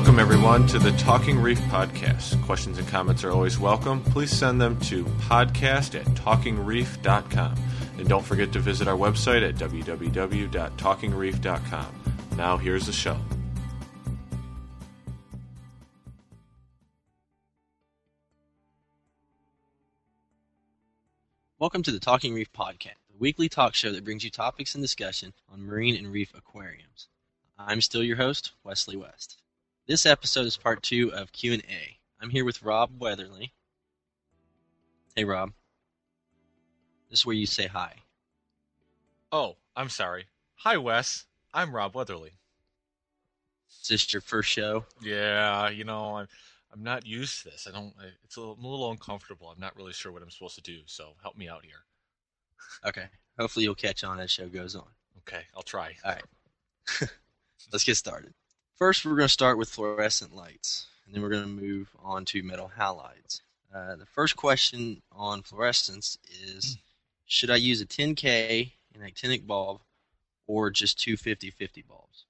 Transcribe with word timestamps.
Welcome, 0.00 0.18
everyone, 0.18 0.66
to 0.68 0.78
the 0.78 0.92
Talking 0.92 1.38
Reef 1.38 1.58
podcast. 1.64 2.42
Questions 2.46 2.78
and 2.78 2.88
comments 2.88 3.22
are 3.22 3.32
always 3.32 3.58
welcome. 3.58 4.02
Please 4.02 4.30
send 4.30 4.58
them 4.58 4.80
to 4.80 5.04
podcast 5.04 5.94
at 5.94 6.06
talkingreef.com. 6.16 7.54
And 7.98 8.08
don't 8.08 8.24
forget 8.24 8.50
to 8.54 8.60
visit 8.60 8.88
our 8.88 8.96
website 8.96 9.46
at 9.46 9.56
www.talkingreef.com. 9.56 11.86
Now, 12.38 12.56
here's 12.56 12.86
the 12.86 12.94
show. 12.94 13.18
Welcome 21.58 21.82
to 21.82 21.92
the 21.92 22.00
Talking 22.00 22.32
Reef 22.32 22.50
Podcast, 22.54 22.94
the 23.10 23.18
weekly 23.18 23.50
talk 23.50 23.74
show 23.74 23.92
that 23.92 24.04
brings 24.04 24.24
you 24.24 24.30
topics 24.30 24.74
and 24.74 24.82
discussion 24.82 25.34
on 25.52 25.62
marine 25.62 25.94
and 25.94 26.10
reef 26.10 26.32
aquariums. 26.34 27.08
I'm 27.58 27.82
still 27.82 28.02
your 28.02 28.16
host, 28.16 28.52
Wesley 28.64 28.96
West. 28.96 29.39
This 29.90 30.06
episode 30.06 30.46
is 30.46 30.56
part 30.56 30.84
two 30.84 31.12
of 31.12 31.32
Q&A. 31.32 31.98
I'm 32.20 32.30
here 32.30 32.44
with 32.44 32.62
Rob 32.62 33.00
Weatherly. 33.00 33.52
Hey, 35.16 35.24
Rob. 35.24 35.50
This 37.10 37.18
is 37.18 37.26
where 37.26 37.34
you 37.34 37.44
say 37.44 37.66
hi. 37.66 37.96
Oh, 39.32 39.56
I'm 39.74 39.88
sorry. 39.88 40.26
Hi, 40.58 40.76
Wes. 40.76 41.26
I'm 41.52 41.74
Rob 41.74 41.96
Weatherly. 41.96 42.34
Is 43.82 43.88
this 43.88 44.12
your 44.12 44.20
first 44.20 44.48
show? 44.48 44.84
Yeah, 45.02 45.68
you 45.70 45.82
know, 45.82 46.18
I'm 46.18 46.28
I'm 46.72 46.84
not 46.84 47.04
used 47.04 47.42
to 47.42 47.50
this. 47.50 47.66
I 47.68 47.72
don't. 47.72 47.92
I, 48.00 48.10
it's 48.22 48.36
a 48.36 48.40
little, 48.40 48.54
I'm 48.60 48.64
a 48.64 48.68
little 48.68 48.92
uncomfortable. 48.92 49.48
I'm 49.48 49.60
not 49.60 49.74
really 49.76 49.92
sure 49.92 50.12
what 50.12 50.22
I'm 50.22 50.30
supposed 50.30 50.54
to 50.54 50.62
do. 50.62 50.82
So 50.86 51.14
help 51.20 51.36
me 51.36 51.48
out 51.48 51.64
here. 51.64 51.82
Okay. 52.86 53.06
Hopefully 53.40 53.64
you'll 53.64 53.74
catch 53.74 54.04
on 54.04 54.20
as 54.20 54.30
show 54.30 54.48
goes 54.48 54.76
on. 54.76 54.86
Okay, 55.26 55.42
I'll 55.56 55.64
try. 55.64 55.96
All 56.04 56.12
right. 56.12 57.10
Let's 57.72 57.82
get 57.82 57.96
started. 57.96 58.34
First, 58.80 59.04
we're 59.04 59.14
going 59.14 59.28
to 59.28 59.28
start 59.28 59.58
with 59.58 59.68
fluorescent 59.68 60.34
lights, 60.34 60.86
and 61.04 61.14
then 61.14 61.20
we're 61.20 61.28
going 61.28 61.42
to 61.42 61.48
move 61.48 61.90
on 62.02 62.24
to 62.24 62.42
metal 62.42 62.72
halides. 62.78 63.42
Uh, 63.74 63.94
the 63.96 64.06
first 64.06 64.36
question 64.36 65.02
on 65.12 65.42
fluorescence 65.42 66.16
is 66.42 66.78
Should 67.26 67.50
I 67.50 67.56
use 67.56 67.82
a 67.82 67.86
10K 67.86 68.72
an 68.94 69.02
actinic 69.02 69.46
bulb 69.46 69.82
or 70.46 70.70
just 70.70 70.98
two 70.98 71.18
50 71.18 71.50
50 71.50 71.84
bulbs? 71.86 72.24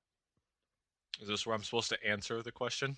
Is 1.23 1.29
this 1.29 1.47
where 1.47 1.55
I'm 1.55 1.63
supposed 1.63 1.91
to 1.91 2.05
answer 2.05 2.43
the 2.43 2.51
question? 2.51 2.97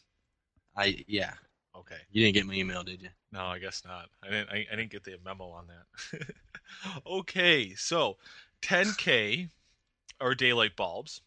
I 0.74 1.04
Yeah. 1.06 1.34
Okay. 1.76 2.00
You 2.10 2.24
didn't 2.24 2.34
get 2.34 2.46
my 2.46 2.54
email, 2.54 2.82
did 2.82 3.02
you? 3.02 3.10
No, 3.32 3.44
I 3.44 3.58
guess 3.58 3.82
not. 3.84 4.08
I 4.22 4.30
didn't. 4.30 4.48
I, 4.48 4.66
I 4.72 4.76
didn't 4.76 4.92
get 4.92 5.04
the 5.04 5.18
memo 5.22 5.50
on 5.50 5.66
that. 5.66 6.34
okay, 7.06 7.74
so 7.74 8.16
10K 8.62 9.50
are 10.22 10.34
daylight 10.34 10.74
bulbs, 10.74 11.20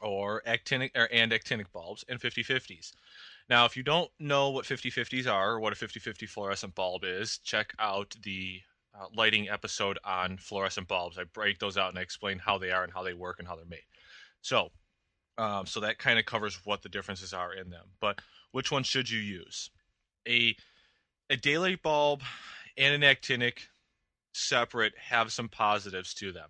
or 0.00 0.42
actinic 0.46 0.90
or 0.96 1.08
and 1.12 1.32
actinic 1.32 1.72
bulbs, 1.72 2.04
and 2.08 2.20
50-50s. 2.20 2.92
Now, 3.48 3.64
if 3.64 3.76
you 3.76 3.82
don't 3.82 4.10
know 4.18 4.50
what 4.50 4.64
50-50s 4.64 5.30
are 5.30 5.52
or 5.52 5.60
what 5.60 5.72
a 5.72 5.76
50-50 5.76 6.28
fluorescent 6.28 6.74
bulb 6.74 7.04
is, 7.04 7.38
check 7.38 7.72
out 7.78 8.14
the 8.22 8.60
uh, 8.94 9.06
lighting 9.14 9.48
episode 9.48 9.98
on 10.04 10.36
fluorescent 10.38 10.88
bulbs. 10.88 11.18
I 11.18 11.24
break 11.24 11.58
those 11.58 11.76
out 11.76 11.90
and 11.90 11.98
I 11.98 12.02
explain 12.02 12.38
how 12.38 12.58
they 12.58 12.70
are 12.70 12.82
and 12.84 12.92
how 12.92 13.02
they 13.02 13.14
work 13.14 13.38
and 13.38 13.46
how 13.46 13.54
they're 13.56 13.64
made. 13.66 13.84
So, 14.42 14.70
um, 15.38 15.66
so 15.66 15.80
that 15.80 15.98
kind 15.98 16.18
of 16.18 16.24
covers 16.24 16.60
what 16.64 16.82
the 16.82 16.88
differences 16.88 17.32
are 17.32 17.54
in 17.54 17.70
them. 17.70 17.86
But 18.00 18.20
which 18.52 18.72
one 18.72 18.82
should 18.82 19.10
you 19.10 19.20
use? 19.20 19.70
A 20.26 20.56
a 21.28 21.36
daylight 21.36 21.82
bulb 21.82 22.22
and 22.76 22.94
an 22.94 23.08
actinic 23.08 23.68
separate 24.32 24.92
have 24.98 25.32
some 25.32 25.48
positives 25.48 26.14
to 26.14 26.32
them. 26.32 26.48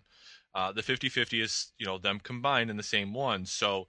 Uh, 0.57 0.71
the 0.71 0.81
50-50 0.81 1.43
is 1.43 1.71
you 1.77 1.85
know 1.85 1.99
them 1.99 2.19
combined 2.19 2.71
in 2.71 2.77
the 2.77 2.83
same 2.83 3.13
one, 3.13 3.45
so 3.45 3.87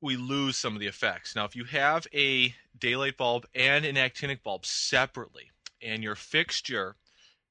we 0.00 0.16
lose 0.16 0.56
some 0.56 0.74
of 0.74 0.80
the 0.80 0.88
effects. 0.88 1.36
Now, 1.36 1.44
if 1.44 1.54
you 1.54 1.62
have 1.62 2.08
a 2.12 2.52
daylight 2.76 3.16
bulb 3.16 3.46
and 3.54 3.84
an 3.84 3.96
actinic 3.96 4.42
bulb 4.42 4.66
separately, 4.66 5.52
and 5.80 6.02
your 6.02 6.16
fixture 6.16 6.96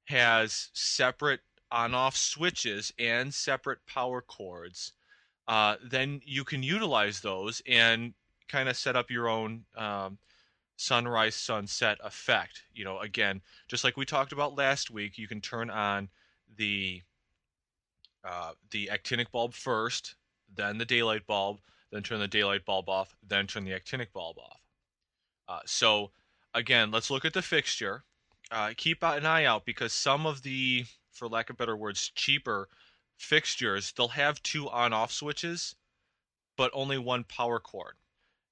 has 0.03 0.67
separate 0.73 1.39
on-off 1.71 2.17
switches 2.17 2.91
and 2.99 3.33
separate 3.33 3.79
power 3.87 4.19
cords, 4.19 4.91
uh, 5.47 5.77
then 5.81 6.19
you 6.25 6.43
can 6.43 6.63
utilize 6.63 7.21
those 7.21 7.61
and 7.65 8.13
kind 8.49 8.67
of 8.67 8.75
set 8.75 8.97
up 8.97 9.09
your 9.09 9.29
own 9.29 9.63
um, 9.77 10.17
sunrise 10.75 11.35
sunset 11.35 11.99
effect. 12.03 12.63
You 12.73 12.83
know, 12.83 12.99
again, 12.99 13.39
just 13.69 13.85
like 13.85 13.95
we 13.95 14.03
talked 14.03 14.33
about 14.33 14.57
last 14.57 14.91
week, 14.91 15.17
you 15.17 15.29
can 15.29 15.39
turn 15.39 15.69
on 15.69 16.09
the 16.57 17.01
uh, 18.23 18.51
the 18.71 18.89
actinic 18.91 19.31
bulb 19.31 19.53
first, 19.53 20.15
then 20.55 20.77
the 20.77 20.85
daylight 20.85 21.25
bulb, 21.27 21.59
then 21.91 22.03
turn 22.03 22.19
the 22.19 22.27
daylight 22.27 22.65
bulb 22.65 22.89
off, 22.89 23.15
then 23.27 23.47
turn 23.47 23.65
the 23.65 23.73
actinic 23.73 24.13
bulb 24.13 24.37
off. 24.37 24.61
Uh, 25.47 25.59
so 25.65 26.11
again, 26.53 26.91
let's 26.91 27.09
look 27.09 27.25
at 27.25 27.33
the 27.33 27.41
fixture. 27.41 28.03
Uh, 28.51 28.71
keep 28.75 29.03
an 29.03 29.25
eye 29.25 29.45
out 29.45 29.65
because 29.65 29.93
some 29.93 30.25
of 30.25 30.43
the, 30.43 30.85
for 31.11 31.27
lack 31.27 31.49
of 31.49 31.57
better 31.57 31.75
words, 31.75 32.11
cheaper 32.15 32.67
fixtures, 33.17 33.93
they'll 33.95 34.09
have 34.09 34.43
two 34.43 34.69
on-off 34.69 35.11
switches, 35.11 35.75
but 36.57 36.71
only 36.73 36.97
one 36.97 37.23
power 37.23 37.59
cord. 37.59 37.95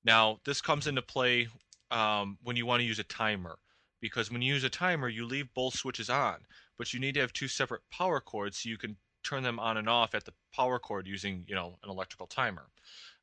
Now, 0.03 0.39
this 0.45 0.61
comes 0.61 0.87
into 0.87 1.01
play 1.01 1.47
um, 1.91 2.37
when 2.43 2.55
you 2.55 2.65
want 2.65 2.79
to 2.79 2.85
use 2.85 2.99
a 2.99 3.03
timer, 3.03 3.59
because 3.99 4.31
when 4.31 4.41
you 4.41 4.53
use 4.53 4.63
a 4.63 4.69
timer, 4.69 5.09
you 5.09 5.25
leave 5.25 5.53
both 5.53 5.73
switches 5.73 6.09
on, 6.09 6.37
but 6.77 6.93
you 6.93 6.99
need 6.99 7.15
to 7.15 7.21
have 7.21 7.33
two 7.33 7.47
separate 7.49 7.81
power 7.91 8.21
cords 8.21 8.59
so 8.59 8.69
you 8.69 8.77
can 8.77 8.95
turn 9.23 9.43
them 9.43 9.59
on 9.59 9.77
and 9.77 9.89
off 9.89 10.15
at 10.15 10.25
the 10.25 10.33
power 10.53 10.79
cord 10.79 11.07
using, 11.07 11.43
you 11.47 11.55
know, 11.55 11.77
an 11.83 11.89
electrical 11.89 12.27
timer. 12.27 12.67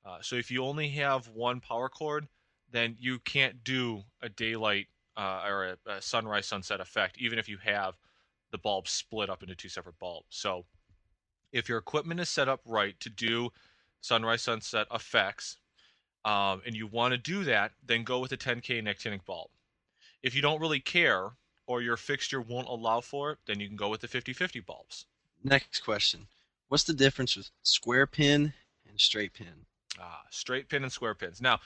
Uh, 0.04 0.18
so 0.20 0.36
if 0.36 0.50
you 0.50 0.64
only 0.64 0.88
have 0.90 1.28
one 1.28 1.60
power 1.60 1.88
cord, 1.88 2.28
then 2.70 2.96
you 2.98 3.18
can't 3.20 3.64
do 3.64 4.02
a 4.22 4.28
daylight 4.28 4.86
uh, 5.16 5.42
or 5.46 5.76
a, 5.86 5.90
a 5.90 6.02
sunrise 6.02 6.46
sunset 6.46 6.80
effect, 6.80 7.16
even 7.18 7.38
if 7.38 7.48
you 7.48 7.58
have 7.58 7.96
the 8.50 8.58
bulbs 8.58 8.90
split 8.90 9.30
up 9.30 9.42
into 9.42 9.54
two 9.54 9.68
separate 9.68 9.98
bulbs. 9.98 10.26
So 10.30 10.64
if 11.52 11.68
your 11.68 11.78
equipment 11.78 12.20
is 12.20 12.28
set 12.28 12.48
up 12.48 12.60
right 12.64 12.98
to 13.00 13.10
do 13.10 13.50
sunrise 14.00 14.42
sunset 14.42 14.86
effects, 14.92 15.56
um, 16.24 16.60
and 16.66 16.74
you 16.74 16.86
want 16.86 17.12
to 17.12 17.18
do 17.18 17.44
that, 17.44 17.72
then 17.84 18.02
go 18.02 18.18
with 18.18 18.32
a 18.32 18.36
10K 18.36 18.82
actinic 18.82 19.24
bulb. 19.24 19.48
If 20.22 20.34
you 20.34 20.42
don't 20.42 20.60
really 20.60 20.80
care 20.80 21.30
or 21.66 21.82
your 21.82 21.96
fixture 21.96 22.40
won't 22.40 22.68
allow 22.68 23.00
for 23.00 23.32
it, 23.32 23.38
then 23.46 23.60
you 23.60 23.68
can 23.68 23.76
go 23.76 23.88
with 23.88 24.00
the 24.00 24.08
50-50 24.08 24.64
bulbs. 24.66 25.06
Next 25.46 25.84
question 25.84 26.26
What's 26.66 26.82
the 26.82 26.92
difference 26.92 27.36
with 27.36 27.50
square 27.62 28.08
pin 28.08 28.52
and 28.88 29.00
straight 29.00 29.32
pin? 29.32 29.66
Ah, 30.00 30.22
straight 30.28 30.68
pin 30.68 30.82
and 30.82 30.92
square 30.92 31.14
pins. 31.14 31.40
Now, 31.40 31.60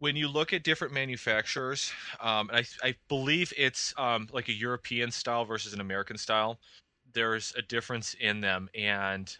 when 0.00 0.16
you 0.16 0.26
look 0.26 0.52
at 0.52 0.64
different 0.64 0.92
manufacturers, 0.92 1.92
um, 2.20 2.50
I, 2.52 2.64
I 2.82 2.96
believe 3.08 3.52
it's 3.56 3.94
um, 3.96 4.28
like 4.32 4.48
a 4.48 4.52
European 4.52 5.12
style 5.12 5.44
versus 5.44 5.72
an 5.72 5.80
American 5.80 6.18
style, 6.18 6.58
there's 7.12 7.54
a 7.56 7.62
difference 7.62 8.14
in 8.14 8.40
them, 8.40 8.68
and 8.74 9.36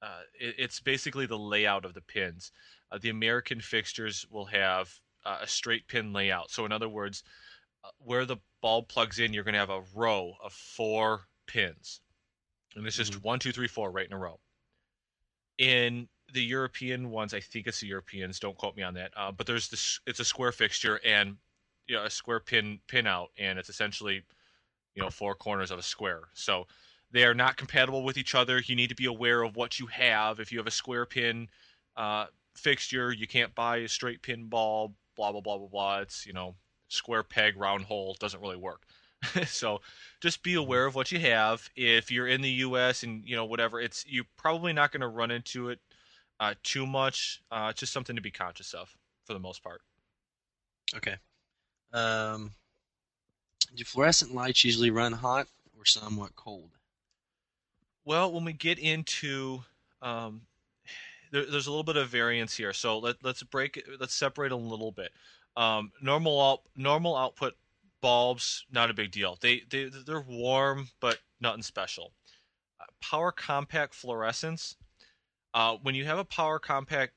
uh, 0.00 0.20
it, 0.40 0.54
it's 0.56 0.80
basically 0.80 1.26
the 1.26 1.38
layout 1.38 1.84
of 1.84 1.92
the 1.92 2.00
pins. 2.00 2.52
Uh, 2.90 2.96
the 2.98 3.10
American 3.10 3.60
fixtures 3.60 4.24
will 4.30 4.46
have 4.46 4.98
uh, 5.26 5.40
a 5.42 5.46
straight 5.46 5.86
pin 5.88 6.14
layout. 6.14 6.50
So, 6.50 6.64
in 6.64 6.72
other 6.72 6.88
words, 6.88 7.22
uh, 7.84 7.90
where 7.98 8.24
the 8.24 8.38
bulb 8.62 8.88
plugs 8.88 9.18
in, 9.18 9.34
you're 9.34 9.44
going 9.44 9.52
to 9.52 9.60
have 9.60 9.68
a 9.68 9.84
row 9.94 10.36
of 10.42 10.54
four 10.54 11.26
pins, 11.46 12.00
and 12.74 12.86
it's 12.86 12.96
just 12.96 13.14
Mhm. 13.14 13.22
one, 13.22 13.38
two, 13.38 13.52
three, 13.52 13.68
four 13.68 13.90
right 13.90 14.06
in 14.06 14.12
a 14.12 14.18
row. 14.18 14.40
In 15.58 16.08
the 16.32 16.42
European 16.42 17.10
ones, 17.10 17.32
I 17.34 17.40
think 17.40 17.66
it's 17.66 17.80
the 17.80 17.86
Europeans. 17.86 18.40
Don't 18.40 18.56
quote 18.56 18.76
me 18.76 18.82
on 18.82 18.94
that. 18.94 19.12
Uh, 19.16 19.30
but 19.30 19.46
there's 19.46 19.68
this. 19.68 20.00
It's 20.06 20.20
a 20.20 20.24
square 20.24 20.52
fixture 20.52 21.00
and 21.04 21.36
you 21.86 21.94
know, 21.96 22.04
a 22.04 22.10
square 22.10 22.40
pin 22.40 22.80
pin 22.88 23.06
out, 23.06 23.30
and 23.38 23.58
it's 23.58 23.68
essentially 23.68 24.24
you 24.94 25.02
know 25.02 25.10
four 25.10 25.34
corners 25.34 25.70
of 25.70 25.78
a 25.78 25.82
square. 25.82 26.22
So 26.34 26.66
they 27.10 27.24
are 27.24 27.34
not 27.34 27.56
compatible 27.56 28.02
with 28.04 28.18
each 28.18 28.34
other. 28.34 28.60
You 28.60 28.76
need 28.76 28.88
to 28.90 28.94
be 28.96 29.06
aware 29.06 29.42
of 29.42 29.56
what 29.56 29.78
you 29.78 29.86
have. 29.86 30.40
If 30.40 30.50
you 30.52 30.58
have 30.58 30.66
a 30.66 30.72
square 30.72 31.06
pin 31.06 31.48
uh, 31.96 32.26
fixture, 32.56 33.12
you 33.12 33.26
can't 33.28 33.54
buy 33.54 33.78
a 33.78 33.88
straight 33.88 34.22
pin 34.22 34.48
bulb. 34.48 34.94
Blah 35.16 35.32
blah 35.32 35.40
blah 35.40 35.58
blah 35.58 35.68
blah. 35.68 35.98
It's 36.00 36.26
you 36.26 36.32
know 36.32 36.56
square 36.88 37.22
peg 37.22 37.56
round 37.56 37.84
hole 37.84 38.16
doesn't 38.18 38.40
really 38.40 38.56
work. 38.56 38.86
so 39.46 39.80
just 40.20 40.42
be 40.42 40.54
aware 40.54 40.86
of 40.86 40.94
what 40.94 41.12
you 41.12 41.18
have. 41.20 41.68
If 41.76 42.10
you're 42.10 42.28
in 42.28 42.40
the 42.40 42.50
U.S. 42.50 43.02
and 43.02 43.22
you 43.26 43.36
know 43.36 43.44
whatever, 43.44 43.80
it's 43.80 44.04
you're 44.08 44.24
probably 44.36 44.72
not 44.72 44.92
going 44.92 45.02
to 45.02 45.08
run 45.08 45.30
into 45.30 45.68
it 45.68 45.80
uh, 46.40 46.54
too 46.62 46.86
much. 46.86 47.42
Uh, 47.50 47.68
it's 47.70 47.80
just 47.80 47.92
something 47.92 48.16
to 48.16 48.22
be 48.22 48.30
conscious 48.30 48.74
of 48.74 48.94
for 49.24 49.32
the 49.32 49.38
most 49.38 49.62
part. 49.62 49.82
Okay. 50.96 51.16
Um, 51.92 52.52
do 53.74 53.84
fluorescent 53.84 54.34
lights 54.34 54.64
usually 54.64 54.90
run 54.90 55.12
hot 55.12 55.46
or 55.78 55.84
somewhat 55.84 56.36
cold? 56.36 56.70
Well, 58.04 58.32
when 58.32 58.44
we 58.44 58.52
get 58.52 58.78
into 58.78 59.62
um, 60.02 60.42
there, 61.32 61.46
there's 61.46 61.66
a 61.66 61.70
little 61.70 61.84
bit 61.84 61.96
of 61.96 62.08
variance 62.08 62.56
here, 62.56 62.72
so 62.72 62.98
let, 62.98 63.16
let's 63.22 63.42
break 63.42 63.76
it. 63.76 63.86
Let's 63.98 64.14
separate 64.14 64.52
a 64.52 64.56
little 64.56 64.92
bit. 64.92 65.10
Um, 65.56 65.92
normal 66.00 66.40
out, 66.40 66.60
normal 66.76 67.16
output 67.16 67.54
bulbs, 68.04 68.66
not 68.70 68.90
a 68.90 68.94
big 68.94 69.10
deal. 69.12 69.38
They 69.40 69.62
they 69.70 69.88
they're 69.88 70.20
warm, 70.20 70.90
but 71.00 71.20
nothing 71.40 71.62
special. 71.62 72.12
Uh, 72.78 72.84
power 73.00 73.32
compact 73.32 73.94
fluorescence. 73.94 74.76
Uh, 75.54 75.78
when 75.80 75.94
you 75.94 76.04
have 76.04 76.18
a 76.18 76.24
power 76.24 76.58
compact 76.58 77.14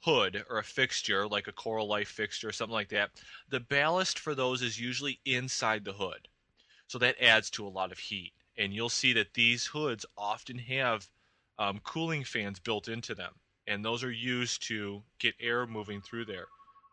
hood 0.00 0.44
or 0.50 0.58
a 0.58 0.64
fixture, 0.64 1.26
like 1.26 1.48
a 1.48 1.52
Coralife 1.52 2.08
fixture 2.08 2.50
or 2.50 2.52
something 2.52 2.74
like 2.74 2.90
that, 2.90 3.12
the 3.48 3.60
ballast 3.60 4.18
for 4.18 4.34
those 4.34 4.60
is 4.60 4.78
usually 4.78 5.18
inside 5.24 5.82
the 5.82 5.94
hood. 5.94 6.28
So 6.88 6.98
that 6.98 7.16
adds 7.18 7.48
to 7.52 7.66
a 7.66 7.70
lot 7.70 7.90
of 7.90 7.98
heat. 7.98 8.34
And 8.58 8.74
you'll 8.74 8.90
see 8.90 9.14
that 9.14 9.32
these 9.32 9.64
hoods 9.64 10.04
often 10.18 10.58
have 10.58 11.08
um, 11.58 11.80
cooling 11.84 12.24
fans 12.24 12.60
built 12.60 12.86
into 12.86 13.14
them. 13.14 13.32
And 13.66 13.82
those 13.82 14.04
are 14.04 14.12
used 14.12 14.62
to 14.68 15.02
get 15.18 15.34
air 15.40 15.66
moving 15.66 16.02
through 16.02 16.26
there 16.26 16.48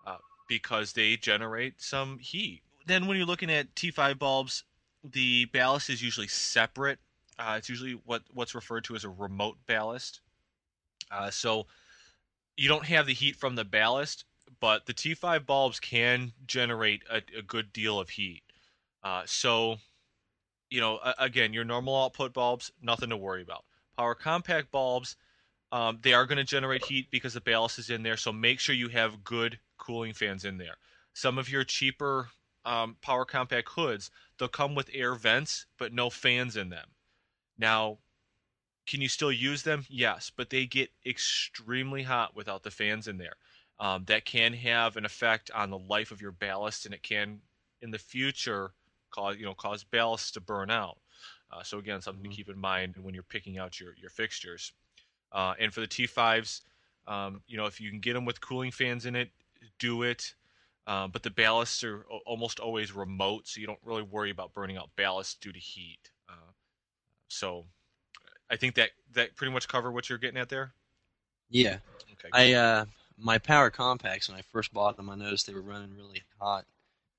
uh, 0.07 0.19
because 0.47 0.93
they 0.93 1.17
generate 1.17 1.81
some 1.81 2.17
heat. 2.19 2.61
Then, 2.85 3.07
when 3.07 3.17
you're 3.17 3.25
looking 3.25 3.51
at 3.51 3.73
T5 3.75 4.17
bulbs, 4.17 4.63
the 5.03 5.45
ballast 5.45 5.89
is 5.89 6.01
usually 6.01 6.27
separate. 6.27 6.99
Uh, 7.37 7.55
it's 7.57 7.69
usually 7.69 7.93
what, 8.05 8.23
what's 8.33 8.55
referred 8.55 8.83
to 8.85 8.95
as 8.95 9.03
a 9.03 9.09
remote 9.09 9.57
ballast. 9.65 10.21
Uh, 11.11 11.29
so 11.29 11.67
you 12.57 12.67
don't 12.67 12.85
have 12.85 13.05
the 13.05 13.13
heat 13.13 13.35
from 13.35 13.55
the 13.55 13.63
ballast, 13.63 14.25
but 14.59 14.85
the 14.85 14.93
T5 14.93 15.45
bulbs 15.45 15.79
can 15.79 16.33
generate 16.45 17.03
a, 17.09 17.21
a 17.37 17.41
good 17.41 17.71
deal 17.71 17.99
of 17.99 18.09
heat. 18.09 18.43
Uh, 19.03 19.23
so, 19.25 19.77
you 20.69 20.81
know, 20.81 20.99
again, 21.17 21.53
your 21.53 21.63
normal 21.63 21.95
output 21.95 22.33
bulbs, 22.33 22.71
nothing 22.81 23.09
to 23.09 23.17
worry 23.17 23.41
about. 23.41 23.63
Power 23.97 24.15
compact 24.15 24.71
bulbs, 24.71 25.15
um, 25.71 25.99
they 26.01 26.13
are 26.13 26.25
going 26.25 26.37
to 26.37 26.43
generate 26.43 26.83
heat 26.83 27.07
because 27.11 27.33
the 27.33 27.41
ballast 27.41 27.79
is 27.79 27.89
in 27.89 28.03
there. 28.03 28.17
So 28.17 28.33
make 28.33 28.59
sure 28.59 28.75
you 28.75 28.89
have 28.89 29.23
good 29.23 29.59
cooling 29.77 30.13
fans 30.13 30.43
in 30.43 30.57
there. 30.57 30.75
Some 31.13 31.37
of 31.37 31.49
your 31.49 31.63
cheaper 31.63 32.29
um, 32.65 32.97
power 33.01 33.25
compact 33.25 33.69
hoods, 33.69 34.11
they'll 34.37 34.47
come 34.47 34.75
with 34.75 34.89
air 34.93 35.15
vents, 35.15 35.65
but 35.77 35.93
no 35.93 36.09
fans 36.09 36.55
in 36.55 36.69
them. 36.69 36.87
Now, 37.57 37.99
can 38.85 39.01
you 39.01 39.09
still 39.09 39.31
use 39.31 39.63
them? 39.63 39.85
Yes, 39.89 40.31
but 40.35 40.49
they 40.49 40.65
get 40.65 40.91
extremely 41.05 42.03
hot 42.03 42.35
without 42.35 42.63
the 42.63 42.71
fans 42.71 43.07
in 43.07 43.17
there. 43.17 43.35
Um, 43.79 44.03
that 44.05 44.25
can 44.25 44.53
have 44.53 44.97
an 44.97 45.05
effect 45.05 45.51
on 45.51 45.69
the 45.69 45.77
life 45.77 46.11
of 46.11 46.21
your 46.21 46.31
ballast, 46.31 46.85
and 46.85 46.93
it 46.93 47.03
can, 47.03 47.39
in 47.81 47.91
the 47.91 47.97
future, 47.97 48.73
cause 49.11 49.37
you 49.37 49.45
know 49.45 49.53
cause 49.53 49.83
ballast 49.83 50.33
to 50.33 50.41
burn 50.41 50.69
out. 50.69 50.97
Uh, 51.51 51.63
so 51.63 51.77
again, 51.77 52.01
something 52.01 52.23
mm-hmm. 52.23 52.31
to 52.31 52.35
keep 52.35 52.49
in 52.49 52.59
mind 52.59 52.95
when 53.01 53.13
you're 53.13 53.23
picking 53.23 53.57
out 53.57 53.79
your 53.79 53.93
your 53.99 54.09
fixtures. 54.09 54.73
Uh, 55.31 55.53
and 55.59 55.73
for 55.73 55.81
the 55.81 55.87
T5s, 55.87 56.61
um, 57.07 57.41
you 57.47 57.57
know 57.57 57.65
if 57.67 57.79
you 57.79 57.89
can 57.89 57.99
get 57.99 58.13
them 58.13 58.25
with 58.25 58.41
cooling 58.41 58.71
fans 58.71 59.05
in 59.05 59.15
it, 59.15 59.29
do 59.77 60.03
it. 60.03 60.33
Um, 60.89 61.11
but 61.11 61.21
the 61.21 61.29
ballasts 61.29 61.83
are 61.83 62.03
almost 62.25 62.59
always 62.59 62.91
remote, 62.91 63.47
so 63.47 63.61
you 63.61 63.67
don't 63.67 63.77
really 63.85 64.01
worry 64.01 64.31
about 64.31 64.55
burning 64.55 64.75
out 64.75 64.89
ballast 64.95 65.39
due 65.39 65.53
to 65.53 65.59
heat. 65.59 66.09
Uh, 66.27 66.51
so 67.27 67.65
I 68.49 68.55
think 68.55 68.73
that 68.73 68.89
that 69.13 69.35
pretty 69.35 69.53
much 69.53 69.67
cover 69.67 69.91
what 69.91 70.09
you're 70.09 70.17
getting 70.17 70.39
at 70.39 70.49
there. 70.49 70.73
Yeah. 71.47 71.77
Okay. 72.13 72.29
I 72.33 72.53
uh, 72.53 72.85
my 73.19 73.37
power 73.37 73.69
compacts 73.69 74.29
when 74.29 74.39
I 74.39 74.41
first 74.41 74.73
bought 74.73 74.97
them, 74.97 75.11
I 75.11 75.15
noticed 75.15 75.45
they 75.45 75.53
were 75.53 75.61
running 75.61 75.95
really 75.95 76.23
hot, 76.39 76.65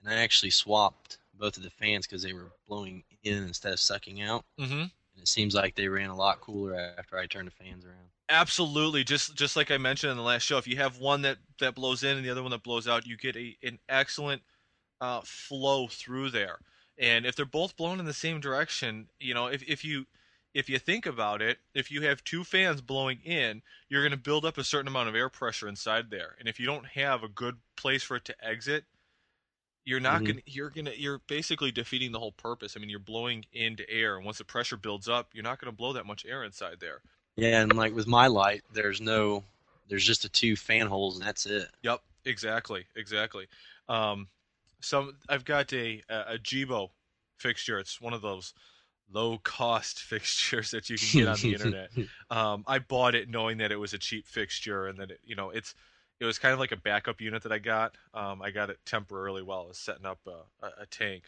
and 0.03 0.13
I 0.13 0.17
actually 0.17 0.51
swapped 0.51 1.19
both 1.39 1.57
of 1.57 1.63
the 1.63 1.71
fans 1.71 2.09
because 2.09 2.25
they 2.25 2.33
were 2.33 2.51
blowing 2.67 3.05
in 3.23 3.45
instead 3.45 3.73
of 3.73 3.79
sucking 3.79 4.21
out. 4.21 4.45
Mm-hmm. 4.59 4.87
It 5.21 5.29
seems 5.29 5.55
like 5.55 5.75
they 5.75 5.89
ran 5.89 6.11
a 6.11 6.17
lot 6.17 6.41
cooler 6.41 6.95
after 6.99 7.19
I 7.19 7.27
turned 7.27 7.49
the 7.49 7.53
fans 7.53 7.85
around. 7.85 8.11
Absolutely, 8.29 9.05
just 9.05 9.35
just 9.37 9.57
like 9.57 9.71
I 9.71 9.79
mentioned 9.79 10.13
in 10.13 10.17
the 10.17 10.23
last 10.23 10.43
show, 10.43 10.59
if 10.59 10.67
you 10.67 10.77
have 10.77 10.99
one 10.99 11.23
that 11.23 11.39
that 11.59 11.75
blows 11.75 12.03
in 12.05 12.17
and 12.17 12.25
the 12.25 12.31
other 12.31 12.43
one 12.43 12.53
that 12.53 12.63
blows 12.63 12.87
out, 12.87 13.07
you 13.07 13.17
get 13.17 13.37
a 13.37 13.57
an 13.63 13.79
excellent 13.89 14.43
uh, 15.01 15.21
flow 15.25 15.89
through 15.89 16.31
there. 16.31 16.59
And 16.99 17.27
if 17.27 17.35
they're 17.35 17.47
both 17.47 17.77
blown 17.77 17.99
in 17.99 18.07
the 18.07 18.13
same 18.13 18.41
direction, 18.41 19.09
you 19.19 19.35
know, 19.35 19.47
if 19.47 19.63
if 19.69 19.85
you 19.85 20.07
if 20.55 20.69
you 20.69 20.79
think 20.79 21.07
about 21.07 21.43
it, 21.43 21.59
if 21.75 21.91
you 21.91 22.03
have 22.03 22.25
two 22.25 22.45
fans 22.45 22.81
blowing 22.81 23.21
in, 23.25 23.63
you're 23.89 24.03
going 24.03 24.11
to 24.11 24.17
build 24.17 24.45
up 24.45 24.59
a 24.59 24.65
certain 24.65 24.89
amount 24.89 25.09
of 25.09 25.15
air 25.15 25.29
pressure 25.29 25.69
inside 25.69 26.11
there. 26.11 26.37
And 26.39 26.49
if 26.49 26.59
you 26.59 26.67
don't 26.67 26.87
have 26.87 27.23
a 27.23 27.29
good 27.29 27.57
place 27.77 28.03
for 28.03 28.17
it 28.17 28.25
to 28.27 28.45
exit, 28.45 28.85
you're 29.85 30.01
not 30.01 30.23
mm-hmm. 30.23 30.39
to 30.39 30.43
you're 30.47 30.71
to 30.71 31.01
you're 31.01 31.21
basically 31.27 31.73
defeating 31.73 32.13
the 32.13 32.19
whole 32.19 32.33
purpose. 32.33 32.75
I 32.77 32.81
mean, 32.81 32.91
you're 32.91 32.99
blowing 32.99 33.45
into 33.53 33.89
air 33.89 34.17
and 34.17 34.25
once 34.25 34.39
the 34.39 34.45
pressure 34.45 34.77
builds 34.77 35.09
up, 35.09 35.31
you're 35.33 35.45
not 35.45 35.61
going 35.61 35.73
to 35.73 35.77
blow 35.77 35.93
that 35.95 36.07
much 36.07 36.27
air 36.27 36.45
inside 36.45 36.77
there. 36.81 37.01
Yeah, 37.37 37.63
and 37.63 37.75
like 37.77 37.95
with 37.95 38.07
my 38.07 38.27
light, 38.27 38.63
there's 38.73 39.01
no 39.01 39.45
there's 39.89 40.05
just 40.05 40.25
a 40.25 40.29
two 40.29 40.57
fan 40.57 40.87
holes 40.87 41.17
and 41.17 41.27
that's 41.27 41.47
it. 41.47 41.69
Yep, 41.83 42.01
exactly, 42.25 42.85
exactly. 42.97 43.47
Um 43.89 44.29
some 44.81 45.17
I've 45.29 45.45
got 45.45 45.73
a 45.73 46.03
a, 46.09 46.35
a 46.35 46.39
Jibo 46.39 46.91
fixture. 47.39 47.79
It's 47.79 48.01
one 48.01 48.13
of 48.13 48.23
those 48.23 48.53
low 49.13 49.39
cost 49.39 50.01
fixtures 50.03 50.71
that 50.71 50.89
you 50.91 50.99
can 50.99 51.21
get 51.21 51.29
on 51.29 51.37
the 51.41 51.53
internet. 51.55 51.91
Um, 52.31 52.65
I 52.67 52.79
bought 52.79 53.15
it 53.15 53.29
knowing 53.29 53.59
that 53.59 53.73
it 53.73 53.77
was 53.77 53.93
a 53.93 53.99
cheap 53.99 54.27
fixture 54.27 54.87
and 54.87 54.99
that 54.99 55.11
it, 55.11 55.21
you 55.25 55.37
know 55.37 55.51
it's 55.51 55.75
it 56.21 56.25
was 56.25 56.39
kind 56.39 56.53
of 56.53 56.61
like 56.61 56.73
a 56.73 56.77
backup 56.77 57.21
unit 57.21 57.43
that 57.43 57.53
I 57.53 57.59
got. 57.59 57.97
Um, 58.13 58.43
I 58.43 58.51
got 58.51 58.71
it 58.71 58.79
temporarily 58.85 59.43
while 59.43 59.63
I 59.63 59.69
was 59.69 59.79
setting 59.79 60.07
up 60.07 60.21
a, 60.27 60.67
a, 60.67 60.83
a 60.83 60.87
tank. 60.87 61.25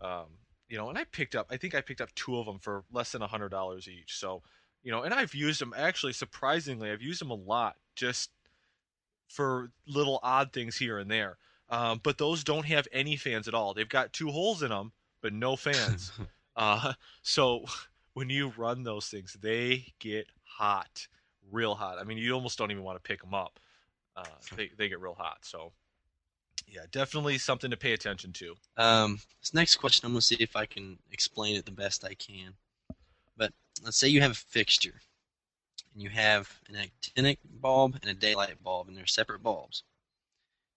Um, 0.00 0.26
you 0.68 0.78
know, 0.78 0.88
and 0.88 0.98
I 0.98 1.04
picked 1.04 1.34
up 1.34 1.46
I 1.50 1.58
think 1.58 1.74
I 1.74 1.82
picked 1.82 2.00
up 2.00 2.14
two 2.14 2.38
of 2.38 2.46
them 2.46 2.58
for 2.58 2.84
less 2.90 3.12
than 3.12 3.22
a 3.22 3.26
hundred 3.26 3.50
dollars 3.50 3.88
each. 3.88 4.18
So 4.18 4.42
you 4.82 4.90
know, 4.90 5.02
and 5.02 5.12
I've 5.14 5.34
used 5.34 5.60
them 5.60 5.74
actually 5.76 6.14
surprisingly 6.14 6.90
I've 6.90 7.02
used 7.02 7.20
them 7.20 7.30
a 7.30 7.34
lot 7.34 7.76
just 7.94 8.30
for 9.28 9.70
little 9.86 10.18
odd 10.22 10.52
things 10.52 10.76
here 10.76 10.98
and 10.98 11.10
there. 11.10 11.36
Um, 11.68 12.00
but 12.02 12.18
those 12.18 12.44
don't 12.44 12.66
have 12.66 12.86
any 12.92 13.16
fans 13.16 13.48
at 13.48 13.54
all. 13.54 13.72
They've 13.74 13.88
got 13.88 14.12
two 14.12 14.30
holes 14.30 14.62
in 14.62 14.68
them, 14.70 14.92
but 15.20 15.32
no 15.32 15.56
fans. 15.56 16.12
Uh, 16.54 16.92
so 17.22 17.64
when 18.12 18.28
you 18.28 18.52
run 18.58 18.82
those 18.82 19.06
things, 19.06 19.36
they 19.40 19.86
get 19.98 20.26
hot, 20.44 21.06
real 21.50 21.74
hot. 21.74 21.98
I 21.98 22.04
mean, 22.04 22.18
you 22.18 22.34
almost 22.34 22.58
don't 22.58 22.70
even 22.70 22.82
want 22.82 23.02
to 23.02 23.08
pick 23.08 23.22
them 23.22 23.32
up. 23.32 23.58
Uh, 24.16 24.24
they 24.56 24.70
they 24.76 24.88
get 24.88 25.00
real 25.00 25.14
hot. 25.14 25.38
So 25.42 25.72
yeah, 26.68 26.82
definitely 26.90 27.38
something 27.38 27.70
to 27.70 27.76
pay 27.76 27.92
attention 27.92 28.32
to. 28.34 28.54
Um, 28.76 29.20
this 29.40 29.54
next 29.54 29.76
question, 29.76 30.06
I'm 30.06 30.12
gonna 30.12 30.22
see 30.22 30.36
if 30.40 30.56
I 30.56 30.66
can 30.66 30.98
explain 31.10 31.56
it 31.56 31.64
the 31.64 31.72
best 31.72 32.04
I 32.04 32.14
can. 32.14 32.54
But 33.36 33.52
let's 33.82 33.96
say 33.96 34.08
you 34.08 34.20
have 34.20 34.32
a 34.32 34.34
fixture, 34.34 35.00
and 35.92 36.02
you 36.02 36.10
have 36.10 36.50
an 36.68 36.76
actinic 36.76 37.38
bulb 37.44 37.98
and 38.02 38.10
a 38.10 38.14
daylight 38.14 38.62
bulb, 38.62 38.88
and 38.88 38.96
they're 38.96 39.06
separate 39.06 39.42
bulbs. 39.42 39.82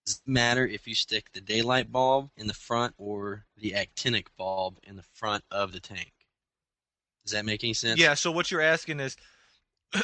Does 0.06 0.16
it 0.24 0.30
matter 0.30 0.66
if 0.66 0.86
you 0.86 0.94
stick 0.94 1.32
the 1.32 1.40
daylight 1.40 1.90
bulb 1.90 2.30
in 2.36 2.46
the 2.46 2.54
front 2.54 2.94
or 2.96 3.44
the 3.56 3.74
actinic 3.74 4.34
bulb 4.36 4.78
in 4.84 4.96
the 4.96 5.04
front 5.14 5.44
of 5.50 5.72
the 5.72 5.80
tank? 5.80 6.12
Does 7.24 7.32
that 7.32 7.44
make 7.44 7.64
any 7.64 7.74
sense? 7.74 8.00
Yeah. 8.00 8.14
So 8.14 8.30
what 8.30 8.50
you're 8.50 8.60
asking 8.60 9.00
is 9.00 9.16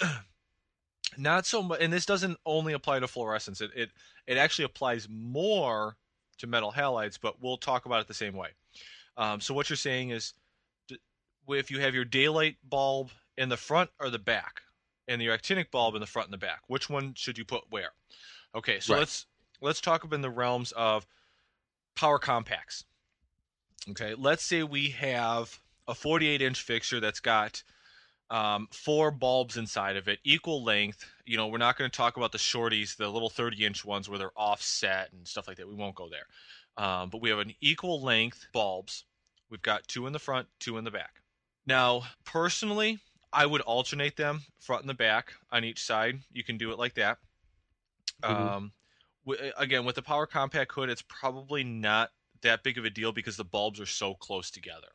not 1.16 1.46
so 1.46 1.62
much, 1.62 1.80
and 1.80 1.92
this 1.92 2.06
doesn't 2.06 2.38
only 2.46 2.72
apply 2.72 3.00
to 3.00 3.08
fluorescence. 3.08 3.60
It 3.60 3.70
it 3.74 3.90
it 4.26 4.36
actually 4.36 4.64
applies 4.64 5.08
more 5.08 5.96
to 6.38 6.46
metal 6.46 6.72
halides, 6.72 7.18
but 7.20 7.42
we'll 7.42 7.56
talk 7.56 7.86
about 7.86 8.00
it 8.00 8.08
the 8.08 8.14
same 8.14 8.34
way. 8.34 8.50
Um, 9.16 9.40
so 9.40 9.54
what 9.54 9.68
you're 9.68 9.76
saying 9.76 10.10
is, 10.10 10.34
if 11.48 11.70
you 11.70 11.80
have 11.80 11.94
your 11.94 12.04
daylight 12.04 12.56
bulb 12.68 13.10
in 13.36 13.48
the 13.48 13.56
front 13.56 13.90
or 14.00 14.10
the 14.10 14.18
back, 14.18 14.62
and 15.08 15.20
your 15.22 15.34
actinic 15.34 15.70
bulb 15.70 15.94
in 15.94 16.00
the 16.00 16.06
front 16.06 16.26
and 16.26 16.32
the 16.32 16.38
back, 16.38 16.62
which 16.66 16.88
one 16.88 17.14
should 17.14 17.38
you 17.38 17.44
put 17.44 17.64
where? 17.70 17.90
Okay, 18.54 18.80
so 18.80 18.94
right. 18.94 19.00
let's 19.00 19.26
let's 19.60 19.80
talk 19.80 20.04
about 20.04 20.16
in 20.16 20.22
the 20.22 20.30
realms 20.30 20.72
of 20.72 21.06
power 21.94 22.18
compacts. 22.18 22.84
Okay, 23.90 24.14
let's 24.14 24.44
say 24.44 24.62
we 24.62 24.90
have 24.90 25.60
a 25.88 25.94
48 25.94 26.40
inch 26.40 26.62
fixture 26.62 27.00
that's 27.00 27.20
got 27.20 27.62
um, 28.32 28.66
four 28.72 29.10
bulbs 29.10 29.58
inside 29.58 29.96
of 29.96 30.08
it, 30.08 30.18
equal 30.24 30.64
length. 30.64 31.04
You 31.26 31.36
know, 31.36 31.48
we're 31.48 31.58
not 31.58 31.76
going 31.76 31.90
to 31.90 31.96
talk 31.96 32.16
about 32.16 32.32
the 32.32 32.38
shorties, 32.38 32.96
the 32.96 33.08
little 33.08 33.28
30 33.28 33.64
inch 33.64 33.84
ones 33.84 34.08
where 34.08 34.18
they're 34.18 34.32
offset 34.36 35.12
and 35.12 35.28
stuff 35.28 35.46
like 35.46 35.58
that. 35.58 35.68
We 35.68 35.74
won't 35.74 35.94
go 35.94 36.08
there. 36.08 36.26
Um, 36.84 37.10
but 37.10 37.20
we 37.20 37.28
have 37.28 37.38
an 37.38 37.54
equal 37.60 38.02
length 38.02 38.46
bulbs. 38.54 39.04
We've 39.50 39.60
got 39.60 39.86
two 39.86 40.06
in 40.06 40.14
the 40.14 40.18
front, 40.18 40.48
two 40.58 40.78
in 40.78 40.84
the 40.84 40.90
back. 40.90 41.16
Now, 41.66 42.04
personally, 42.24 43.00
I 43.34 43.44
would 43.44 43.60
alternate 43.60 44.16
them 44.16 44.40
front 44.58 44.82
and 44.82 44.88
the 44.88 44.94
back 44.94 45.34
on 45.50 45.62
each 45.62 45.84
side. 45.84 46.20
You 46.32 46.42
can 46.42 46.56
do 46.56 46.72
it 46.72 46.78
like 46.78 46.94
that. 46.94 47.18
Mm-hmm. 48.22 48.48
Um, 48.48 48.72
again 49.56 49.84
with 49.84 49.94
the 49.94 50.02
power 50.02 50.26
compact 50.26 50.72
hood 50.72 50.90
it's 50.90 51.04
probably 51.08 51.62
not 51.62 52.10
that 52.42 52.64
big 52.64 52.76
of 52.76 52.84
a 52.84 52.90
deal 52.90 53.12
because 53.12 53.36
the 53.36 53.44
bulbs 53.44 53.78
are 53.78 53.86
so 53.86 54.14
close 54.14 54.50
together 54.50 54.88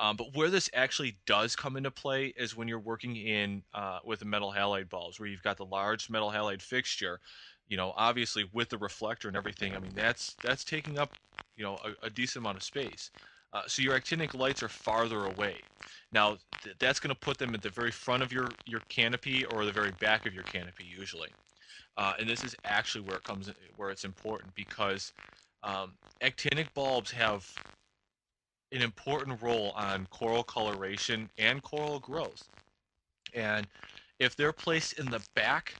um, 0.00 0.16
but 0.16 0.34
where 0.34 0.50
this 0.50 0.68
actually 0.74 1.18
does 1.26 1.54
come 1.56 1.76
into 1.76 1.90
play 1.90 2.32
is 2.36 2.56
when 2.56 2.68
you're 2.68 2.78
working 2.80 3.16
in 3.16 3.62
uh, 3.74 4.00
with 4.04 4.18
the 4.20 4.24
metal 4.24 4.52
halide 4.52 4.88
bulbs 4.88 5.18
where 5.20 5.28
you've 5.28 5.42
got 5.42 5.56
the 5.56 5.64
large 5.64 6.10
metal 6.10 6.30
halide 6.30 6.62
fixture 6.62 7.20
you 7.68 7.76
know 7.76 7.92
obviously 7.96 8.48
with 8.52 8.68
the 8.68 8.78
reflector 8.78 9.28
and 9.28 9.36
everything 9.36 9.74
i 9.74 9.78
mean 9.78 9.94
that's 9.94 10.36
that's 10.42 10.64
taking 10.64 10.98
up 10.98 11.12
you 11.56 11.64
know 11.64 11.78
a, 11.84 12.06
a 12.06 12.10
decent 12.10 12.42
amount 12.42 12.56
of 12.56 12.62
space. 12.62 13.10
Uh, 13.52 13.62
so 13.66 13.82
your 13.82 13.94
actinic 13.98 14.34
lights 14.34 14.62
are 14.62 14.68
farther 14.68 15.24
away. 15.24 15.62
Now 16.12 16.38
th- 16.62 16.76
that's 16.80 16.98
going 16.98 17.14
to 17.14 17.20
put 17.20 17.38
them 17.38 17.54
at 17.54 17.62
the 17.62 17.70
very 17.70 17.90
front 17.90 18.22
of 18.22 18.32
your 18.32 18.56
your 18.66 18.82
canopy 18.88 19.44
or 19.44 19.64
the 19.64 19.72
very 19.72 19.92
back 19.92 20.26
of 20.26 20.34
your 20.34 20.44
canopy 20.44 20.84
usually. 20.84 21.34
Uh, 21.96 22.14
and 22.18 22.28
this 22.28 22.42
is 22.42 22.56
actually 22.64 23.02
where 23.02 23.16
it 23.16 23.24
comes 23.24 23.50
where 23.76 23.90
it's 23.90 24.04
important 24.04 24.54
because 24.54 25.12
um, 25.62 25.94
actinic 26.20 26.74
bulbs 26.74 27.12
have 27.12 27.48
an 28.74 28.82
important 28.82 29.40
role 29.40 29.72
on 29.76 30.06
coral 30.10 30.42
coloration 30.42 31.30
and 31.38 31.62
coral 31.62 32.00
growth. 32.00 32.48
And 33.32 33.66
if 34.18 34.34
they're 34.34 34.52
placed 34.52 34.98
in 34.98 35.06
the 35.06 35.24
back, 35.34 35.74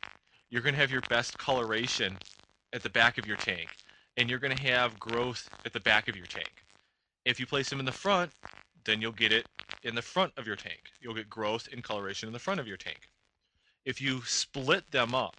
you're 0.49 0.63
going 0.63 0.75
to 0.75 0.81
have 0.81 0.93
your 0.93 1.03
best 1.03 1.37
coloration 1.37 2.17
at 2.73 2.83
the 2.83 2.91
back 2.91 3.19
of 3.19 3.27
your 3.27 3.37
tank, 3.37 3.69
and 4.17 4.31
you're 4.31 4.39
going 4.39 4.57
to 4.57 4.63
have 4.63 4.99
growth 5.01 5.49
at 5.65 5.73
the 5.73 5.81
back 5.81 6.09
of 6.09 6.17
your 6.17 6.27
tank. 6.27 6.65
If 7.25 7.41
you 7.41 7.47
place 7.47 7.69
them 7.69 7.81
in 7.81 7.87
the 7.87 7.93
front, 7.93 8.31
then 8.85 9.01
you'll 9.01 9.13
get 9.13 9.33
it 9.33 9.47
in 9.83 9.95
the 9.95 10.03
front 10.03 10.33
of 10.37 10.47
your 10.47 10.57
tank. 10.57 10.83
You'll 11.01 11.15
get 11.15 11.29
growth 11.29 11.69
and 11.73 11.83
coloration 11.83 12.29
in 12.29 12.33
the 12.33 12.39
front 12.39 12.61
of 12.61 12.69
your 12.69 12.77
tank. 12.77 13.09
If 13.85 14.01
you 14.01 14.23
split 14.25 14.91
them 14.91 15.15
up, 15.15 15.37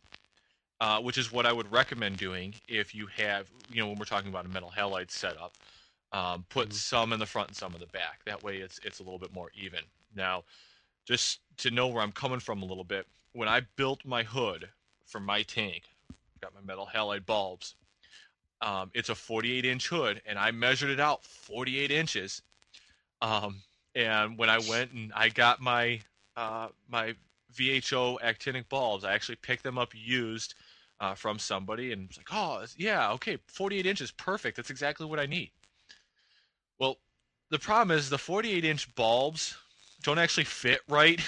uh, 0.82 1.00
which 1.00 1.18
is 1.18 1.32
what 1.32 1.46
I 1.46 1.54
would 1.54 1.72
recommend 1.72 2.18
doing 2.18 2.54
if 2.68 2.94
you 2.94 3.08
have, 3.08 3.50
you 3.72 3.82
know, 3.82 3.88
when 3.88 3.98
we're 3.98 4.06
talking 4.06 4.30
about 4.30 4.46
a 4.46 4.50
metal 4.50 4.74
halide 4.76 5.10
setup, 5.10 5.54
um, 6.12 6.46
put 6.50 6.70
Mhm. 6.70 6.74
some 6.74 7.14
in 7.14 7.20
the 7.20 7.26
front 7.26 7.50
and 7.50 7.58
some 7.58 7.74
in 7.74 7.80
the 7.82 7.88
back. 7.88 8.24
That 8.26 8.44
way, 8.44 8.58
it's 8.58 8.80
it's 8.84 9.00
a 9.00 9.04
little 9.04 9.20
bit 9.20 9.34
more 9.34 9.52
even. 9.56 9.82
Now, 10.16 10.44
just 11.06 11.42
to 11.58 11.72
know 11.72 11.88
where 11.88 12.04
I'm 12.04 12.12
coming 12.12 12.40
from 12.40 12.62
a 12.64 12.66
little 12.66 12.84
bit, 12.84 13.08
when 13.34 13.50
I 13.50 13.62
built 13.78 14.06
my 14.06 14.24
hood 14.24 14.70
for 15.06 15.20
my 15.20 15.44
tank, 15.44 15.84
got 16.42 16.54
my 16.54 16.62
metal 16.62 16.90
halide 16.94 17.26
bulbs. 17.26 17.76
Um, 18.62 18.92
it's 18.94 19.10
a 19.10 19.16
48 19.16 19.66
inch 19.66 19.88
hood, 19.90 20.22
and 20.26 20.40
I 20.40 20.52
measured 20.52 20.90
it 20.90 21.00
out 21.00 21.24
48 21.26 21.92
inches. 21.92 22.42
Um, 23.22 23.64
and 23.96 24.38
when 24.38 24.50
I 24.50 24.60
went 24.60 24.92
and 24.92 25.12
I 25.16 25.30
got 25.30 25.62
my 25.62 26.02
uh, 26.36 26.70
my 26.90 27.16
VHO 27.54 28.20
actinic 28.22 28.70
bulbs, 28.70 29.04
I 29.06 29.14
actually 29.14 29.38
picked 29.38 29.64
them 29.64 29.78
up 29.78 29.94
used 29.96 30.56
uh, 31.00 31.16
from 31.16 31.40
somebody, 31.40 31.92
and 31.94 32.08
was 32.08 32.18
like, 32.18 32.28
"Oh, 32.32 32.66
yeah, 32.78 33.12
okay, 33.14 33.38
48 33.48 33.86
inches, 33.86 34.12
perfect. 34.12 34.58
That's 34.58 34.70
exactly 34.70 35.06
what 35.08 35.20
I 35.20 35.26
need." 35.26 35.52
The 37.50 37.60
problem 37.60 37.96
is 37.98 38.10
the 38.10 38.18
48 38.18 38.66
inch 38.66 38.94
bulbs 38.96 39.56
don't 40.04 40.20
actually 40.20 40.46
fit 40.46 40.82
right. 40.88 41.22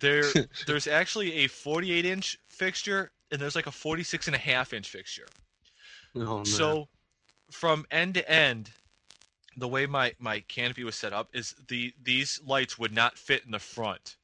There, 0.00 0.24
there's 0.66 0.86
actually 0.86 1.44
a 1.44 1.46
48 1.46 2.04
inch 2.04 2.38
fixture, 2.48 3.10
and 3.30 3.40
there's 3.40 3.56
like 3.56 3.66
a 3.66 3.72
46 3.72 4.26
and 4.26 4.36
a 4.36 4.38
half 4.38 4.72
inch 4.72 4.88
fixture. 4.88 5.26
Oh. 6.16 6.44
So 6.44 6.88
from 7.50 7.86
end 7.90 8.14
to 8.14 8.30
end, 8.30 8.70
the 9.56 9.68
way 9.68 9.86
my, 9.86 10.14
my 10.18 10.40
canopy 10.40 10.84
was 10.84 10.94
set 10.94 11.12
up 11.12 11.28
is 11.32 11.54
the 11.68 11.92
these 12.02 12.40
lights 12.46 12.78
would 12.78 12.92
not 12.92 13.18
fit 13.18 13.44
in 13.44 13.50
the 13.50 13.58
front 13.58 14.16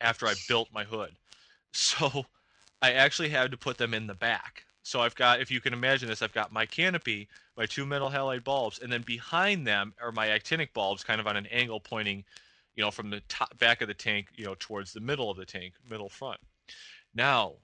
after 0.00 0.26
I 0.26 0.34
built 0.48 0.68
my 0.72 0.84
hood. 0.84 1.12
So 1.72 2.24
I 2.80 2.92
actually 2.92 3.28
had 3.28 3.50
to 3.50 3.56
put 3.58 3.76
them 3.76 3.92
in 3.92 4.06
the 4.06 4.14
back. 4.14 4.65
So 4.86 5.00
I've 5.00 5.16
got 5.16 5.40
if 5.40 5.50
you 5.50 5.60
can 5.60 5.72
imagine 5.72 6.08
this, 6.08 6.22
I've 6.22 6.32
got 6.32 6.52
my 6.52 6.64
canopy, 6.64 7.26
my 7.56 7.66
two 7.66 7.84
metal 7.84 8.08
halide 8.08 8.44
bulbs, 8.44 8.78
and 8.78 8.92
then 8.92 9.02
behind 9.02 9.66
them 9.66 9.92
are 10.00 10.12
my 10.12 10.28
actinic 10.28 10.72
bulbs 10.72 11.02
kind 11.02 11.20
of 11.20 11.26
on 11.26 11.36
an 11.36 11.46
angle 11.46 11.80
pointing, 11.80 12.22
you 12.76 12.84
know, 12.84 12.92
from 12.92 13.10
the 13.10 13.18
top 13.28 13.58
back 13.58 13.82
of 13.82 13.88
the 13.88 13.94
tank, 13.94 14.28
you 14.36 14.44
know, 14.44 14.54
towards 14.60 14.92
the 14.92 15.00
middle 15.00 15.28
of 15.28 15.38
the 15.38 15.44
tank, 15.44 15.74
middle 15.90 16.08
front. 16.08 16.38
Now, 17.16 17.54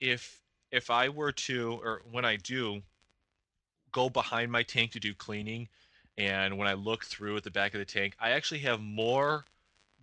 if 0.00 0.40
if 0.72 0.88
I 0.88 1.10
were 1.10 1.32
to 1.32 1.78
or 1.82 2.00
when 2.10 2.24
I 2.24 2.36
do 2.36 2.80
go 3.92 4.08
behind 4.08 4.50
my 4.50 4.62
tank 4.62 4.92
to 4.92 5.00
do 5.00 5.12
cleaning 5.12 5.68
and 6.16 6.56
when 6.56 6.66
I 6.66 6.72
look 6.72 7.04
through 7.04 7.36
at 7.36 7.44
the 7.44 7.50
back 7.50 7.74
of 7.74 7.78
the 7.78 7.84
tank, 7.84 8.16
I 8.18 8.30
actually 8.30 8.60
have 8.60 8.80
more 8.80 9.44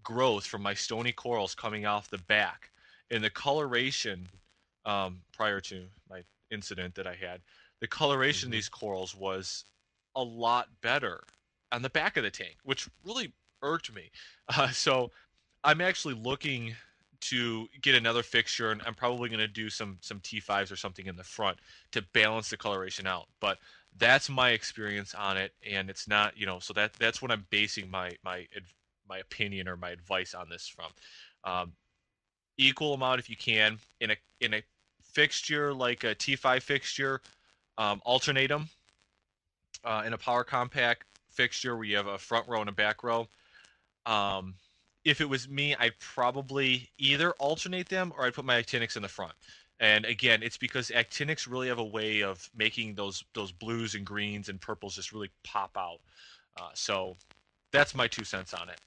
growth 0.04 0.46
from 0.46 0.62
my 0.62 0.76
stony 0.76 1.12
corals 1.12 1.56
coming 1.56 1.88
off 1.88 2.12
the 2.12 2.20
back. 2.20 2.70
And 3.10 3.24
the 3.24 3.32
coloration 3.32 4.28
um, 4.86 5.22
prior 5.34 5.60
to 5.62 5.86
my 6.08 6.22
incident 6.52 6.96
that 6.96 7.08
I 7.08 7.16
had, 7.16 7.42
the 7.80 7.88
coloration 7.88 8.48
Mhm. 8.48 8.50
of 8.50 8.52
these 8.54 8.70
corals 8.70 9.16
was 9.16 9.66
a 10.16 10.24
lot 10.24 10.70
better 10.82 11.24
on 11.72 11.82
the 11.82 11.90
back 11.90 12.18
of 12.18 12.24
the 12.24 12.32
tank, 12.32 12.58
which 12.64 12.88
really 13.04 13.34
irked 13.62 13.94
me. 13.94 14.12
Uh, 14.58 14.70
so 14.70 15.12
I'm 15.64 15.82
actually 15.82 16.14
looking 16.14 16.76
to 17.20 17.68
get 17.82 17.96
another 17.96 18.24
fixture, 18.24 18.72
and 18.72 18.82
I'm 18.86 18.96
probably 18.96 19.30
going 19.30 19.40
to 19.40 19.48
do 19.48 19.70
some 19.70 19.98
some 20.02 20.20
T5s 20.22 20.72
or 20.72 20.76
something 20.78 21.08
in 21.08 21.16
the 21.18 21.24
front 21.24 21.60
to 21.92 22.02
balance 22.14 22.50
the 22.50 22.58
coloration 22.58 23.08
out. 23.08 23.28
But 23.42 23.60
that's 23.98 24.30
my 24.30 24.52
experience 24.52 25.14
on 25.16 25.38
it, 25.38 25.54
and 25.66 25.90
it's 25.90 26.08
not 26.08 26.38
you 26.38 26.46
know 26.46 26.60
so 26.60 26.74
that 26.74 26.94
that's 26.94 27.22
what 27.22 27.32
I'm 27.32 27.46
basing 27.50 27.90
my 27.90 28.12
my 28.24 28.48
my 29.10 29.18
opinion 29.20 29.68
or 29.68 29.78
my 29.78 29.90
advice 29.90 30.34
on 30.34 30.50
this 30.50 30.68
from. 30.68 30.92
Um, 31.44 31.74
equal 32.58 32.94
amount 32.94 33.20
if 33.20 33.30
you 33.30 33.38
can 33.38 33.80
in 34.00 34.12
a 34.12 34.18
in 34.42 34.54
a 34.54 34.64
fixture 35.14 35.74
like 35.74 36.04
a 36.04 36.16
T5 36.16 36.62
fixture, 36.62 37.22
um, 37.78 38.02
alternate 38.06 38.48
them. 38.48 38.70
Uh, 39.84 40.04
in 40.06 40.14
a 40.14 40.18
power 40.18 40.44
compact 40.44 41.06
fixture 41.30 41.76
where 41.76 41.86
you 41.86 41.96
have 41.96 42.08
a 42.08 42.18
front 42.18 42.48
row 42.48 42.60
and 42.60 42.70
a 42.70 42.74
back 42.74 43.04
row, 43.04 43.28
um, 44.06 44.56
if 45.06 45.22
it 45.22 45.30
was 45.30 45.48
me, 45.48 45.76
I'd 45.76 45.98
probably 46.00 46.90
either 46.98 47.32
alternate 47.34 47.88
them 47.88 48.12
or 48.18 48.26
I'd 48.26 48.34
put 48.34 48.44
my 48.44 48.58
actinics 48.58 48.96
in 48.96 49.02
the 49.02 49.08
front. 49.08 49.34
And 49.80 50.06
again, 50.06 50.42
it's 50.42 50.58
because 50.58 50.92
actinics 50.92 51.48
really 51.48 51.68
have 51.68 51.78
a 51.78 51.86
way 51.86 52.24
of 52.24 52.50
making 52.56 52.96
those 52.96 53.24
those 53.34 53.52
blues 53.52 53.94
and 53.94 54.06
greens 54.06 54.50
and 54.50 54.60
purples 54.60 54.96
just 54.96 55.14
really 55.14 55.30
pop 55.44 55.78
out. 55.78 56.00
Uh, 56.60 56.70
so 56.74 57.16
that's 57.72 57.94
my 57.94 58.08
two 58.08 58.24
cents 58.24 58.54
on 58.54 58.70
it. 58.70 58.82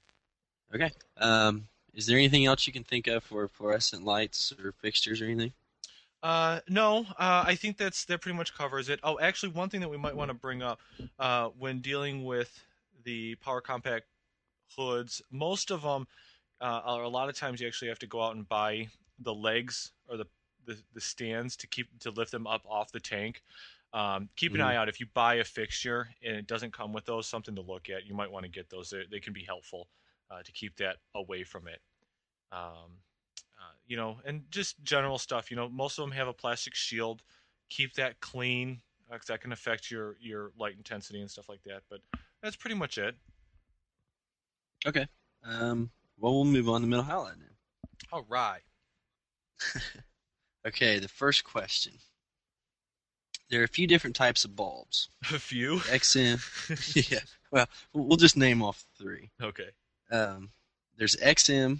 Okay. 0.75 0.91
Um, 1.17 1.67
is 1.93 2.05
there 2.05 2.17
anything 2.17 2.45
else 2.45 2.67
you 2.67 2.73
can 2.73 2.83
think 2.83 3.07
of 3.07 3.23
for 3.23 3.47
fluorescent 3.47 4.03
lights 4.03 4.53
or 4.63 4.73
fixtures 4.73 5.21
or 5.21 5.25
anything? 5.25 5.53
Uh, 6.23 6.59
no, 6.69 6.99
uh, 7.17 7.43
I 7.47 7.55
think 7.55 7.77
that's 7.77 8.05
that 8.05 8.21
pretty 8.21 8.37
much 8.37 8.53
covers 8.53 8.89
it. 8.89 8.99
Oh, 9.03 9.19
actually, 9.19 9.53
one 9.53 9.69
thing 9.69 9.81
that 9.81 9.89
we 9.89 9.97
might 9.97 10.15
want 10.15 10.29
to 10.29 10.35
bring 10.35 10.61
up 10.61 10.79
uh, 11.17 11.49
when 11.49 11.79
dealing 11.81 12.23
with 12.25 12.63
the 13.03 13.35
power 13.35 13.59
compact 13.61 14.05
hoods, 14.77 15.21
most 15.31 15.71
of 15.71 15.81
them, 15.81 16.07
uh, 16.61 16.81
are 16.85 17.03
a 17.03 17.09
lot 17.09 17.29
of 17.29 17.35
times 17.35 17.59
you 17.61 17.67
actually 17.67 17.89
have 17.89 17.99
to 17.99 18.07
go 18.07 18.21
out 18.21 18.35
and 18.35 18.47
buy 18.47 18.87
the 19.19 19.33
legs 19.33 19.93
or 20.07 20.17
the 20.17 20.25
the, 20.65 20.77
the 20.93 21.01
stands 21.01 21.57
to 21.57 21.67
keep 21.67 21.87
to 21.99 22.11
lift 22.11 22.31
them 22.31 22.45
up 22.47 22.63
off 22.67 22.91
the 22.91 22.99
tank. 22.99 23.41
Um, 23.93 24.29
keep 24.35 24.53
an 24.55 24.61
Mhm. 24.61 24.65
eye 24.65 24.75
out 24.75 24.89
if 24.89 24.99
you 24.99 25.07
buy 25.13 25.35
a 25.35 25.43
fixture 25.43 26.09
and 26.23 26.35
it 26.37 26.47
doesn't 26.47 26.73
come 26.73 26.93
with 26.93 27.05
those, 27.05 27.27
something 27.27 27.55
to 27.55 27.61
look 27.61 27.89
at. 27.89 28.05
You 28.05 28.13
might 28.13 28.31
want 28.31 28.45
to 28.45 28.51
get 28.51 28.69
those. 28.69 28.91
They, 28.91 29.05
they 29.09 29.19
can 29.19 29.33
be 29.33 29.43
helpful 29.43 29.87
uh, 30.29 30.43
to 30.43 30.51
keep 30.51 30.77
that 30.77 30.97
away 31.15 31.43
from 31.43 31.67
it. 31.67 31.81
Um, 32.51 32.99
you 33.87 33.97
know, 33.97 34.17
and 34.25 34.43
just 34.49 34.81
general 34.83 35.17
stuff. 35.17 35.51
You 35.51 35.57
know, 35.57 35.69
most 35.69 35.97
of 35.97 36.03
them 36.03 36.11
have 36.11 36.27
a 36.27 36.33
plastic 36.33 36.75
shield. 36.75 37.21
Keep 37.69 37.95
that 37.95 38.19
clean 38.19 38.81
because 39.09 39.27
that 39.27 39.41
can 39.41 39.51
affect 39.51 39.91
your 39.91 40.15
your 40.19 40.51
light 40.57 40.75
intensity 40.77 41.21
and 41.21 41.29
stuff 41.29 41.49
like 41.49 41.63
that. 41.63 41.81
But 41.89 42.01
that's 42.41 42.55
pretty 42.55 42.75
much 42.75 42.97
it. 42.97 43.15
Okay. 44.85 45.07
Um, 45.43 45.91
well, 46.17 46.33
we'll 46.33 46.45
move 46.45 46.69
on 46.69 46.81
to 46.81 46.87
metal 46.87 47.05
halide 47.05 47.39
then. 47.39 47.49
All 48.11 48.25
right. 48.27 48.61
Okay, 50.65 50.99
the 50.99 51.07
first 51.07 51.43
question. 51.43 51.93
There 53.49 53.61
are 53.61 53.65
a 53.65 53.69
few 53.69 53.87
different 53.87 54.15
types 54.15 54.45
of 54.45 54.55
bulbs. 54.55 55.09
A 55.33 55.39
few. 55.39 55.77
XM. 55.77 56.39
yeah. 57.11 57.19
Well, 57.51 57.67
we'll 57.93 58.17
just 58.17 58.37
name 58.37 58.61
off 58.61 58.85
three. 58.97 59.31
okay. 59.41 59.69
Um, 60.11 60.51
there's 60.97 61.15
XM, 61.15 61.79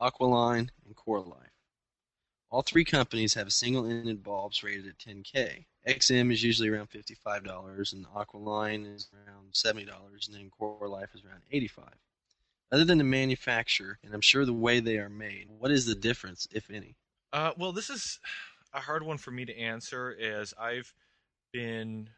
Aqualine, 0.00 0.70
and 0.86 0.96
Coralife. 0.96 1.50
All 2.50 2.62
three 2.62 2.84
companies 2.84 3.34
have 3.34 3.52
single-ended 3.52 4.22
bulbs 4.22 4.62
rated 4.62 4.86
at 4.86 4.98
10K. 4.98 5.66
XM 5.86 6.32
is 6.32 6.42
usually 6.42 6.68
around 6.68 6.90
$55, 6.90 7.92
and 7.92 8.06
Aqualine 8.06 8.94
is 8.94 9.08
around 9.12 9.52
$70, 9.52 9.88
and 10.26 10.34
then 10.34 10.50
Coralife 10.58 11.14
is 11.14 11.22
around 11.24 11.42
85 11.50 11.84
Other 12.72 12.84
than 12.84 12.98
the 12.98 13.04
manufacturer, 13.04 13.98
and 14.02 14.14
I'm 14.14 14.20
sure 14.22 14.44
the 14.44 14.52
way 14.52 14.80
they 14.80 14.98
are 14.98 15.10
made, 15.10 15.48
what 15.50 15.70
is 15.70 15.84
the 15.84 15.94
difference, 15.94 16.46
if 16.52 16.70
any? 16.70 16.96
Uh, 17.32 17.52
well, 17.58 17.72
this 17.72 17.90
is 17.90 18.18
a 18.72 18.80
hard 18.80 19.02
one 19.02 19.18
for 19.18 19.30
me 19.30 19.44
to 19.44 19.58
answer, 19.58 20.16
as 20.20 20.54
I've 20.58 20.94
been 21.52 22.08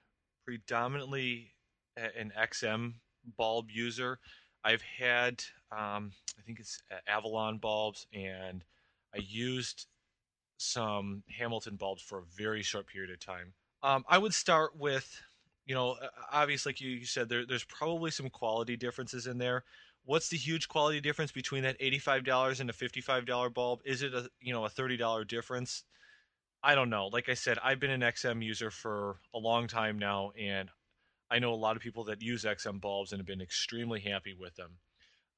predominantly 0.44 1.52
an 1.96 2.32
XM 2.38 2.94
bulb 3.36 3.70
user. 3.70 4.18
I've 4.64 4.82
had, 4.82 5.42
um, 5.72 6.12
I 6.38 6.42
think 6.44 6.60
it's 6.60 6.82
Avalon 7.06 7.58
bulbs, 7.58 8.06
and 8.12 8.64
I 9.14 9.18
used 9.18 9.86
some 10.56 11.22
Hamilton 11.38 11.76
bulbs 11.76 12.02
for 12.02 12.18
a 12.18 12.24
very 12.36 12.62
short 12.62 12.86
period 12.86 13.10
of 13.10 13.20
time. 13.20 13.54
Um, 13.82 14.04
I 14.08 14.18
would 14.18 14.34
start 14.34 14.76
with, 14.76 15.22
you 15.64 15.74
know, 15.74 15.92
uh, 15.92 16.08
obviously, 16.32 16.70
like 16.70 16.80
you 16.80 17.04
said, 17.04 17.28
there, 17.28 17.46
there's 17.46 17.64
probably 17.64 18.10
some 18.10 18.28
quality 18.28 18.76
differences 18.76 19.26
in 19.26 19.38
there. 19.38 19.64
What's 20.04 20.28
the 20.28 20.36
huge 20.36 20.68
quality 20.68 21.00
difference 21.00 21.32
between 21.32 21.62
that 21.62 21.76
eighty-five 21.78 22.24
dollars 22.24 22.60
and 22.60 22.68
a 22.68 22.72
fifty-five 22.72 23.26
dollar 23.26 23.48
bulb? 23.48 23.80
Is 23.84 24.02
it 24.02 24.14
a 24.14 24.28
you 24.40 24.52
know 24.52 24.64
a 24.64 24.68
thirty 24.68 24.96
dollar 24.96 25.24
difference? 25.24 25.84
I 26.62 26.74
don't 26.74 26.90
know. 26.90 27.06
Like 27.06 27.28
I 27.28 27.34
said, 27.34 27.58
I've 27.62 27.80
been 27.80 27.90
an 27.90 28.00
XM 28.00 28.42
user 28.44 28.70
for 28.70 29.16
a 29.34 29.38
long 29.38 29.66
time 29.66 29.98
now, 29.98 30.32
and 30.38 30.68
I 31.30 31.38
know 31.38 31.52
a 31.52 31.54
lot 31.54 31.76
of 31.76 31.82
people 31.82 32.04
that 32.04 32.22
use 32.22 32.44
XM 32.44 32.80
bulbs 32.80 33.12
and 33.12 33.20
have 33.20 33.26
been 33.26 33.40
extremely 33.40 34.00
happy 34.00 34.34
with 34.38 34.56
them. 34.56 34.78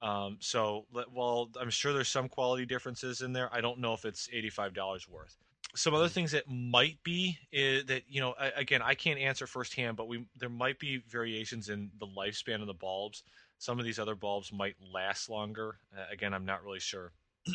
Um, 0.03 0.39
so, 0.41 0.85
well, 1.15 1.49
I'm 1.61 1.71
sure 1.71 1.93
there's 1.93 2.09
some 2.09 2.29
quality 2.29 2.67
differences 2.67 3.23
in 3.23 3.33
there. 3.33 3.49
I 3.55 3.61
don't 3.61 3.79
know 3.79 3.95
if 3.95 4.05
it's 4.05 4.29
eighty-five 4.33 4.75
dollars 4.75 5.09
worth. 5.09 5.37
Some 5.75 5.95
other 5.95 6.09
things 6.09 6.33
that 6.33 6.51
might 6.51 7.03
be 7.05 7.39
is 7.53 7.87
that 7.87 8.03
you 8.09 8.21
know, 8.21 8.35
again, 8.57 8.83
I 8.83 8.95
can't 8.95 9.19
answer 9.19 9.47
firsthand, 9.47 9.97
but 9.97 10.09
we 10.09 10.27
there 10.37 10.49
might 10.49 10.81
be 10.81 10.99
variations 11.09 11.69
in 11.69 11.91
the 12.01 12.07
lifespan 12.07 12.61
of 12.61 12.67
the 12.67 12.75
bulbs. 12.75 13.23
Some 13.59 13.79
of 13.79 13.85
these 13.85 14.01
other 14.01 14.17
bulbs 14.17 14.53
might 14.53 14.75
last 14.93 15.31
longer. 15.31 15.77
Uh, 15.97 16.05
again, 16.11 16.35
I'm 16.35 16.45
not 16.45 16.65
really 16.65 16.81
sure. 16.81 17.13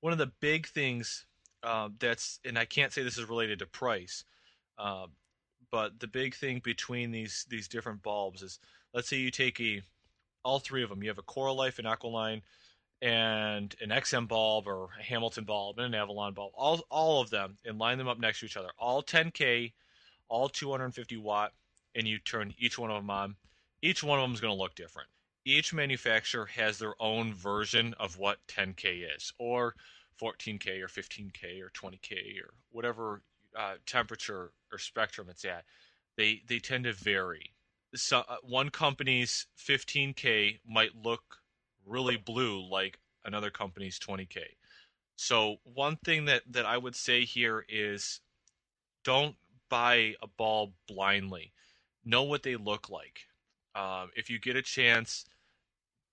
One 0.00 0.12
of 0.12 0.18
the 0.18 0.32
big 0.40 0.66
things 0.66 1.24
uh, 1.62 1.88
that's 1.98 2.40
and 2.44 2.58
I 2.58 2.66
can't 2.66 2.92
say 2.92 3.02
this 3.02 3.16
is 3.16 3.26
related 3.26 3.60
to 3.60 3.66
price, 3.66 4.24
uh, 4.78 5.06
but 5.70 5.98
the 5.98 6.06
big 6.06 6.34
thing 6.34 6.60
between 6.62 7.10
these 7.10 7.46
these 7.48 7.68
different 7.68 8.02
bulbs 8.02 8.42
is 8.42 8.58
let's 8.92 9.08
say 9.08 9.16
you 9.16 9.30
take 9.30 9.58
a 9.60 9.80
all 10.46 10.60
three 10.60 10.84
of 10.84 10.88
them. 10.88 11.02
You 11.02 11.08
have 11.08 11.18
a 11.18 11.22
Coralife, 11.22 11.80
an 11.80 11.86
Aqualine, 11.86 12.40
and 13.02 13.74
an 13.80 13.90
XM 13.90 14.28
bulb 14.28 14.68
or 14.68 14.88
a 14.98 15.02
Hamilton 15.02 15.44
bulb 15.44 15.78
and 15.78 15.92
an 15.92 16.00
Avalon 16.00 16.34
bulb. 16.34 16.52
All 16.54 16.86
all 16.88 17.20
of 17.20 17.30
them 17.30 17.58
and 17.64 17.78
line 17.78 17.98
them 17.98 18.08
up 18.08 18.20
next 18.20 18.40
to 18.40 18.46
each 18.46 18.56
other. 18.56 18.70
All 18.78 19.02
10k, 19.02 19.72
all 20.28 20.48
250 20.48 21.16
watt, 21.16 21.52
and 21.96 22.06
you 22.06 22.18
turn 22.18 22.54
each 22.58 22.78
one 22.78 22.90
of 22.90 22.96
them 23.02 23.10
on. 23.10 23.34
Each 23.82 24.04
one 24.04 24.18
of 24.18 24.22
them 24.22 24.34
is 24.34 24.40
going 24.40 24.56
to 24.56 24.62
look 24.62 24.76
different. 24.76 25.08
Each 25.44 25.74
manufacturer 25.74 26.46
has 26.46 26.78
their 26.78 26.94
own 27.00 27.34
version 27.34 27.94
of 27.94 28.16
what 28.16 28.38
10k 28.48 29.16
is, 29.16 29.32
or 29.38 29.74
14k, 30.20 30.80
or 30.80 30.88
15k, 30.88 31.60
or 31.60 31.70
20k, 31.70 32.40
or 32.40 32.54
whatever 32.70 33.20
uh, 33.56 33.74
temperature 33.84 34.52
or 34.72 34.78
spectrum 34.78 35.28
it's 35.28 35.44
at. 35.44 35.64
They 36.16 36.42
they 36.46 36.60
tend 36.60 36.84
to 36.84 36.92
vary. 36.92 37.50
So 37.96 38.24
uh, 38.28 38.36
one 38.42 38.70
company's 38.70 39.46
15k 39.58 40.60
might 40.66 40.90
look 41.02 41.22
really 41.86 42.16
blue 42.16 42.60
like 42.68 42.98
another 43.24 43.50
company's 43.50 43.98
20k. 43.98 44.38
So 45.16 45.56
one 45.64 45.96
thing 45.96 46.26
that 46.26 46.42
that 46.50 46.66
I 46.66 46.76
would 46.76 46.94
say 46.94 47.24
here 47.24 47.64
is 47.68 48.20
don't 49.04 49.36
buy 49.68 50.14
a 50.22 50.26
ball 50.26 50.74
blindly. 50.86 51.52
Know 52.04 52.22
what 52.22 52.42
they 52.42 52.56
look 52.56 52.88
like. 52.90 53.26
Um, 53.74 54.10
if 54.16 54.30
you 54.30 54.38
get 54.38 54.56
a 54.56 54.62
chance, 54.62 55.24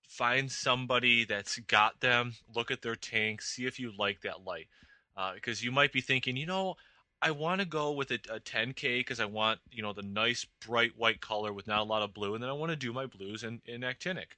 find 0.08 0.50
somebody 0.50 1.24
that's 1.24 1.58
got 1.60 2.00
them. 2.00 2.34
Look 2.54 2.70
at 2.70 2.82
their 2.82 2.96
tank. 2.96 3.42
See 3.42 3.66
if 3.66 3.78
you 3.78 3.92
like 3.98 4.22
that 4.22 4.44
light. 4.44 4.68
Uh, 5.16 5.34
because 5.34 5.62
you 5.62 5.70
might 5.70 5.92
be 5.92 6.00
thinking, 6.00 6.36
you 6.36 6.46
know, 6.46 6.76
I 7.24 7.30
want 7.30 7.62
to 7.62 7.66
go 7.66 7.90
with 7.92 8.10
a, 8.10 8.20
a 8.30 8.38
10K 8.38 8.98
because 8.98 9.18
I 9.18 9.24
want, 9.24 9.58
you 9.70 9.82
know, 9.82 9.94
the 9.94 10.02
nice 10.02 10.46
bright 10.66 10.92
white 10.94 11.22
color 11.22 11.54
with 11.54 11.66
not 11.66 11.80
a 11.80 11.84
lot 11.84 12.02
of 12.02 12.12
blue, 12.12 12.34
and 12.34 12.42
then 12.42 12.50
I 12.50 12.52
want 12.52 12.68
to 12.70 12.76
do 12.76 12.92
my 12.92 13.06
blues 13.06 13.44
in, 13.44 13.62
in 13.64 13.80
actinic. 13.80 14.36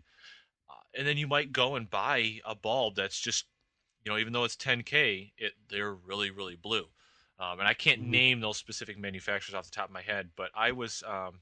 Uh, 0.71 0.75
and 0.97 1.05
then 1.05 1.17
you 1.17 1.27
might 1.27 1.53
go 1.53 1.75
and 1.75 1.91
buy 1.91 2.41
a 2.45 2.55
bulb 2.55 2.95
that's 2.95 3.19
just, 3.19 3.47
you 4.05 4.13
know, 4.13 4.19
even 4.19 4.33
though 4.33 4.45
it's 4.45 4.55
10K, 4.55 5.33
it 5.37 5.55
they're 5.69 5.95
really 5.95 6.31
really 6.31 6.55
blue. 6.55 6.85
Um, 7.41 7.59
and 7.59 7.69
I 7.69 7.75
can't 7.75 8.03
mm-hmm. 8.03 8.11
name 8.11 8.41
those 8.41 8.57
specific 8.57 8.99
manufacturers 8.99 9.55
off 9.55 9.65
the 9.65 9.73
top 9.73 9.89
of 9.89 9.93
my 9.93 10.03
head, 10.03 10.31
but 10.37 10.51
I 10.55 10.71
was 10.71 11.03
um, 11.09 11.41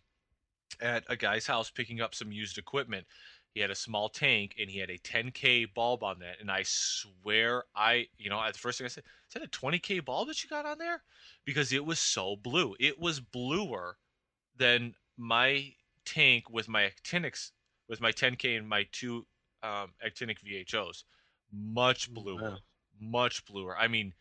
at 0.80 1.04
a 1.10 1.16
guy's 1.16 1.46
house 1.46 1.70
picking 1.70 2.00
up 2.00 2.14
some 2.14 2.32
used 2.32 2.56
equipment. 2.56 3.06
He 3.54 3.60
had 3.60 3.70
a 3.70 3.74
small 3.76 4.08
tank 4.08 4.56
and 4.60 4.68
he 4.68 4.80
had 4.80 4.90
a 4.90 4.98
10K 4.98 5.72
bulb 5.74 6.02
on 6.02 6.18
that. 6.18 6.40
And 6.40 6.50
I 6.50 6.64
swear, 6.64 7.64
I, 7.74 8.08
you 8.18 8.28
know, 8.28 8.42
the 8.52 8.58
first 8.58 8.78
thing 8.78 8.84
I 8.84 8.88
said, 8.88 9.04
is 9.28 9.34
that 9.34 9.44
a 9.44 9.48
20K 9.48 10.04
bulb 10.04 10.28
that 10.28 10.42
you 10.42 10.50
got 10.50 10.66
on 10.66 10.78
there? 10.78 11.02
Because 11.44 11.72
it 11.72 11.84
was 11.84 12.00
so 12.00 12.34
blue. 12.34 12.74
It 12.80 13.00
was 13.00 13.20
bluer 13.20 13.96
than 14.56 14.94
my 15.16 15.72
tank 16.04 16.50
with 16.50 16.68
my 16.68 16.84
actinics 16.84 17.52
with 17.88 18.00
my 18.00 18.12
10K 18.12 18.56
and 18.56 18.68
my 18.68 18.86
two 18.92 19.26
um, 19.62 19.92
actinic 20.04 20.38
VHOs. 20.44 21.04
Much 21.52 22.12
bluer, 22.12 22.42
wow. 22.42 22.58
much 23.00 23.44
bluer. 23.44 23.76
I 23.76 23.88
mean, 23.88 24.14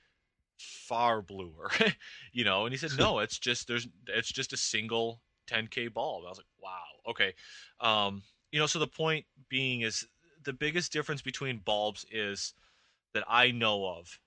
far 0.57 1.21
bluer. 1.21 1.71
you 2.33 2.43
know, 2.43 2.65
and 2.65 2.73
he 2.73 2.77
said, 2.77 2.91
no, 2.97 3.19
it's 3.19 3.39
just 3.39 3.67
there's 3.67 3.87
it's 4.07 4.31
just 4.31 4.53
a 4.53 4.57
single 4.57 5.21
10K 5.49 5.93
bulb. 5.93 6.25
I 6.25 6.29
was 6.29 6.37
like, 6.37 6.45
wow, 6.61 7.11
okay. 7.11 7.33
Um, 7.79 8.23
you 8.53 8.59
know, 8.59 8.67
so 8.67 8.79
the 8.79 8.87
point 8.87 9.25
being 9.49 9.81
is 9.81 10.07
the 10.45 10.53
biggest 10.53 10.93
difference 10.93 11.21
between 11.21 11.57
bulbs 11.57 12.05
is 12.09 12.53
that 13.13 13.25
I 13.27 13.51
know 13.51 13.85
of 13.85 14.17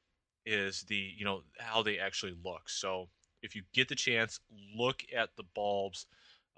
is 0.44 0.82
the 0.82 1.12
you 1.16 1.24
know 1.24 1.44
how 1.58 1.82
they 1.82 1.98
actually 1.98 2.34
look. 2.44 2.68
So 2.68 3.08
if 3.42 3.56
you 3.56 3.62
get 3.72 3.88
the 3.88 3.94
chance, 3.94 4.40
look 4.76 5.02
at 5.16 5.30
the 5.38 5.44
bulbs 5.54 6.06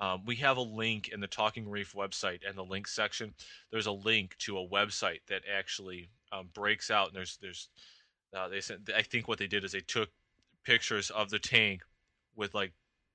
um, 0.01 0.25
we 0.25 0.37
have 0.37 0.57
a 0.57 0.63
link 0.63 1.09
in 1.09 1.21
the 1.21 1.27
Talking 1.27 1.69
Reef 1.69 1.93
website 1.93 2.49
and 2.49 2.57
the 2.57 2.65
link 2.65 2.87
section. 2.87 3.35
There's 3.71 3.87
a 3.87 3.93
link 3.93 4.37
to 4.41 4.59
a 4.59 4.69
website 4.69 5.21
that 5.29 5.43
actually 5.53 6.11
um, 6.31 6.51
breaks 6.55 6.91
out. 6.91 7.09
And 7.09 7.17
there's 7.17 7.37
there's 7.43 7.69
uh, 8.37 8.49
they 8.49 8.61
sent. 8.61 8.91
I 8.95 9.03
think 9.03 9.27
what 9.27 9.39
they 9.39 9.49
did 9.49 9.65
is 9.65 9.73
they 9.73 9.81
took 9.81 10.11
pictures 10.65 11.11
of 11.11 11.31
the 11.31 11.39
tank 11.39 11.83
with 12.37 12.55
like 12.55 12.73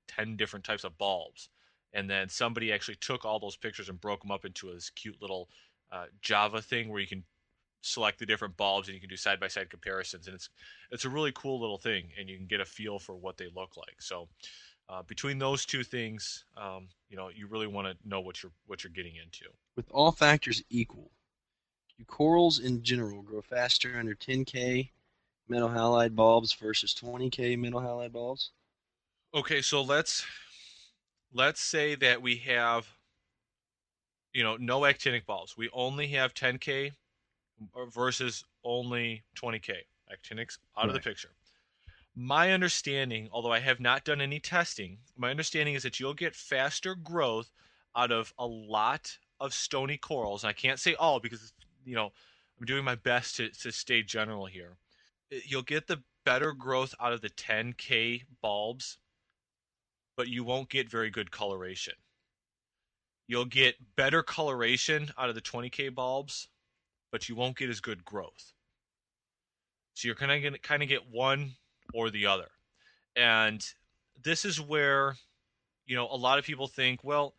ten 0.08 0.36
different 0.36 0.64
types 0.64 0.84
of 0.84 0.98
bulbs, 0.98 1.48
and 1.94 2.10
then 2.10 2.28
somebody 2.28 2.72
actually 2.72 2.96
took 2.96 3.24
all 3.24 3.40
those 3.40 3.56
pictures 3.56 3.88
and 3.88 4.00
broke 4.00 4.20
them 4.20 4.30
up 4.30 4.44
into 4.44 4.72
this 4.72 4.90
cute 4.90 5.20
little 5.22 5.48
uh, 5.90 6.06
Java 6.20 6.60
thing 6.60 6.90
where 6.90 7.00
you 7.00 7.06
can 7.06 7.24
select 7.80 8.18
the 8.18 8.26
different 8.26 8.56
bulbs 8.56 8.88
and 8.88 8.94
you 8.94 9.00
can 9.00 9.10
do 9.10 9.16
side 9.16 9.40
by 9.40 9.48
side 9.48 9.68
comparisons 9.68 10.26
and 10.26 10.34
it's 10.34 10.48
it's 10.90 11.04
a 11.04 11.08
really 11.08 11.32
cool 11.32 11.60
little 11.60 11.78
thing 11.78 12.04
and 12.18 12.28
you 12.28 12.36
can 12.36 12.46
get 12.46 12.60
a 12.60 12.64
feel 12.64 12.98
for 12.98 13.14
what 13.14 13.36
they 13.36 13.48
look 13.54 13.76
like 13.76 14.00
so 14.00 14.28
uh, 14.88 15.02
between 15.02 15.38
those 15.38 15.64
two 15.64 15.82
things, 15.82 16.44
um, 16.56 16.88
you 17.08 17.16
know, 17.16 17.30
you 17.34 17.46
really 17.46 17.66
want 17.66 17.88
to 17.88 18.08
know 18.08 18.20
what 18.20 18.42
you're 18.42 18.52
what 18.66 18.84
you're 18.84 18.92
getting 18.92 19.16
into. 19.16 19.46
With 19.76 19.90
all 19.90 20.12
factors 20.12 20.62
equal, 20.68 21.10
do 21.98 22.04
corals 22.04 22.58
in 22.58 22.82
general 22.82 23.22
grow 23.22 23.40
faster 23.40 23.96
under 23.98 24.14
10K 24.14 24.90
metal 25.48 25.68
halide 25.68 26.14
bulbs 26.14 26.52
versus 26.52 26.94
20K 26.94 27.58
metal 27.58 27.80
halide 27.80 28.12
bulbs? 28.12 28.50
Okay, 29.34 29.62
so 29.62 29.82
let's 29.82 30.24
let's 31.34 31.60
say 31.60 31.94
that 31.96 32.22
we 32.22 32.36
have 32.36 32.86
you 34.32 34.42
know 34.42 34.56
no 34.56 34.80
actinic 34.80 35.26
bulbs. 35.26 35.56
We 35.56 35.68
only 35.72 36.08
have 36.08 36.34
10K 36.34 36.92
versus 37.92 38.44
only 38.64 39.24
20K. 39.36 39.72
Actinics 40.10 40.58
out 40.76 40.82
right. 40.82 40.88
of 40.88 40.94
the 40.94 41.00
picture 41.00 41.30
my 42.16 42.52
understanding, 42.52 43.28
although 43.32 43.52
I 43.52 43.58
have 43.58 43.80
not 43.80 44.04
done 44.04 44.20
any 44.20 44.38
testing, 44.38 44.98
my 45.16 45.30
understanding 45.30 45.74
is 45.74 45.82
that 45.82 45.98
you'll 45.98 46.14
get 46.14 46.34
faster 46.34 46.94
growth 46.94 47.50
out 47.96 48.12
of 48.12 48.32
a 48.38 48.46
lot 48.46 49.18
of 49.40 49.52
stony 49.52 49.96
corals. 49.96 50.44
And 50.44 50.50
I 50.50 50.52
can't 50.52 50.78
say 50.78 50.94
all 50.94 51.20
because 51.20 51.52
you 51.84 51.94
know 51.94 52.12
I'm 52.58 52.66
doing 52.66 52.84
my 52.84 52.94
best 52.94 53.36
to, 53.36 53.48
to 53.48 53.72
stay 53.72 54.02
general 54.02 54.46
here. 54.46 54.76
You'll 55.30 55.62
get 55.62 55.86
the 55.86 56.02
better 56.24 56.52
growth 56.52 56.94
out 57.00 57.12
of 57.12 57.20
the 57.20 57.30
10K 57.30 58.22
bulbs, 58.40 58.98
but 60.16 60.28
you 60.28 60.44
won't 60.44 60.68
get 60.68 60.88
very 60.88 61.10
good 61.10 61.30
coloration. 61.30 61.94
You'll 63.26 63.46
get 63.46 63.76
better 63.96 64.22
coloration 64.22 65.10
out 65.16 65.28
of 65.28 65.34
the 65.34 65.40
20K 65.40 65.94
bulbs, 65.94 66.48
but 67.10 67.28
you 67.28 67.34
won't 67.34 67.56
get 67.56 67.70
as 67.70 67.80
good 67.80 68.04
growth. 68.04 68.52
So 69.94 70.08
you're 70.08 70.16
kind 70.16 70.32
of 70.32 70.42
gonna 70.42 70.58
kind 70.58 70.82
of 70.82 70.88
get 70.88 71.10
one 71.10 71.52
or 71.94 72.10
the 72.10 72.26
other. 72.26 72.48
And 73.16 73.64
this 74.22 74.44
is 74.44 74.60
where, 74.60 75.16
you 75.86 75.96
know, 75.96 76.08
a 76.10 76.16
lot 76.16 76.38
of 76.38 76.44
people 76.44 76.66
think, 76.66 77.04
well, 77.04 77.34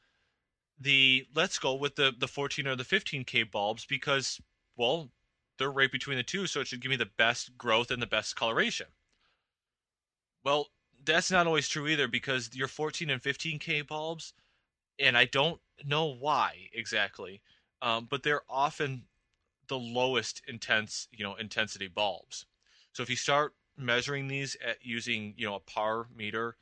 the 0.79 1.25
let's 1.35 1.59
go 1.59 1.75
with 1.75 1.95
the 1.95 2.13
the 2.17 2.27
14 2.27 2.67
or 2.67 2.75
the 2.75 2.83
15k 2.83 3.49
bulbs 3.49 3.85
because 3.85 4.41
well, 4.77 5.09
they're 5.57 5.71
right 5.71 5.91
between 5.91 6.17
the 6.17 6.23
two, 6.23 6.47
so 6.47 6.59
it 6.59 6.67
should 6.67 6.81
give 6.81 6.89
me 6.89 6.97
the 6.97 7.09
best 7.17 7.57
growth 7.57 7.91
and 7.91 8.01
the 8.01 8.07
best 8.07 8.35
coloration. 8.35 8.87
Well, 10.43 10.67
that's 11.05 11.31
not 11.31 11.47
always 11.47 11.67
true 11.67 11.87
either 11.87 12.07
because 12.07 12.49
your 12.53 12.67
14 12.67 13.09
and 13.09 13.21
15k 13.21 13.87
bulbs, 13.87 14.33
and 14.99 15.17
I 15.17 15.25
don't 15.25 15.59
know 15.85 16.05
why 16.05 16.69
exactly, 16.73 17.41
um, 17.81 18.07
but 18.09 18.23
they're 18.23 18.43
often 18.49 19.03
the 19.67 19.77
lowest 19.77 20.41
intense, 20.47 21.07
you 21.11 21.23
know, 21.23 21.35
intensity 21.35 21.87
bulbs. 21.87 22.45
So 22.93 23.03
if 23.03 23.09
you 23.09 23.15
start 23.15 23.53
measuring 23.77 24.27
these 24.27 24.55
at 24.65 24.77
using 24.81 25.33
you 25.37 25.45
know 25.45 25.55
a 25.55 25.59
par 25.59 26.07
meter 26.15 26.55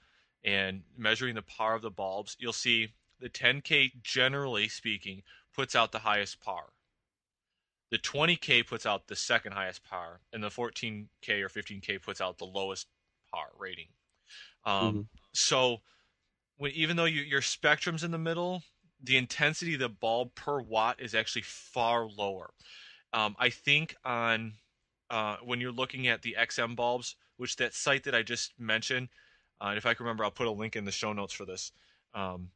and 0.43 0.81
measuring 0.97 1.35
the 1.35 1.41
par 1.41 1.75
of 1.75 1.81
the 1.81 1.91
bulbs, 1.91 2.35
you'll 2.39 2.53
see 2.53 2.89
the 3.19 3.29
10K 3.29 4.01
generally 4.01 4.67
speaking 4.67 5.23
puts 5.53 5.75
out 5.75 5.91
the 5.91 5.99
highest 5.99 6.41
par. 6.41 6.73
The 7.91 7.99
20K 7.99 8.65
puts 8.65 8.85
out 8.85 9.07
the 9.07 9.15
second 9.15 9.51
highest 9.51 9.83
par, 9.83 10.19
and 10.33 10.43
the 10.43 10.49
14K 10.49 11.41
or 11.41 11.49
15K 11.49 12.01
puts 12.01 12.19
out 12.19 12.39
the 12.39 12.45
lowest 12.45 12.87
par 13.31 13.49
rating. 13.57 13.87
Um, 14.65 14.87
mm-hmm. 14.87 15.01
So, 15.33 15.77
when, 16.57 16.71
even 16.71 16.95
though 16.95 17.05
you, 17.05 17.21
your 17.21 17.41
spectrum's 17.41 18.03
in 18.03 18.11
the 18.11 18.17
middle, 18.17 18.63
the 19.01 19.17
intensity 19.17 19.73
of 19.73 19.81
the 19.81 19.89
bulb 19.89 20.33
per 20.35 20.61
watt 20.61 21.01
is 21.01 21.13
actually 21.13 21.43
far 21.43 22.07
lower. 22.07 22.51
Um, 23.11 23.35
I 23.37 23.49
think 23.49 23.95
on 24.05 24.53
uh, 25.09 25.37
when 25.43 25.61
you're 25.61 25.71
looking 25.71 26.07
at 26.07 26.21
the 26.21 26.35
XM 26.39 26.75
bulbs, 26.75 27.15
which 27.37 27.55
that 27.57 27.73
site 27.73 28.03
that 28.03 28.15
I 28.15 28.23
just 28.23 28.53
mentioned, 28.57 29.09
uh, 29.61 29.67
and 29.67 29.77
if 29.77 29.85
I 29.85 29.93
can 29.93 30.05
remember, 30.05 30.23
I'll 30.23 30.31
put 30.31 30.47
a 30.47 30.51
link 30.51 30.75
in 30.75 30.85
the 30.85 30.91
show 30.91 31.13
notes 31.13 31.33
for 31.33 31.45
this. 31.45 31.71
Um, 32.13 32.49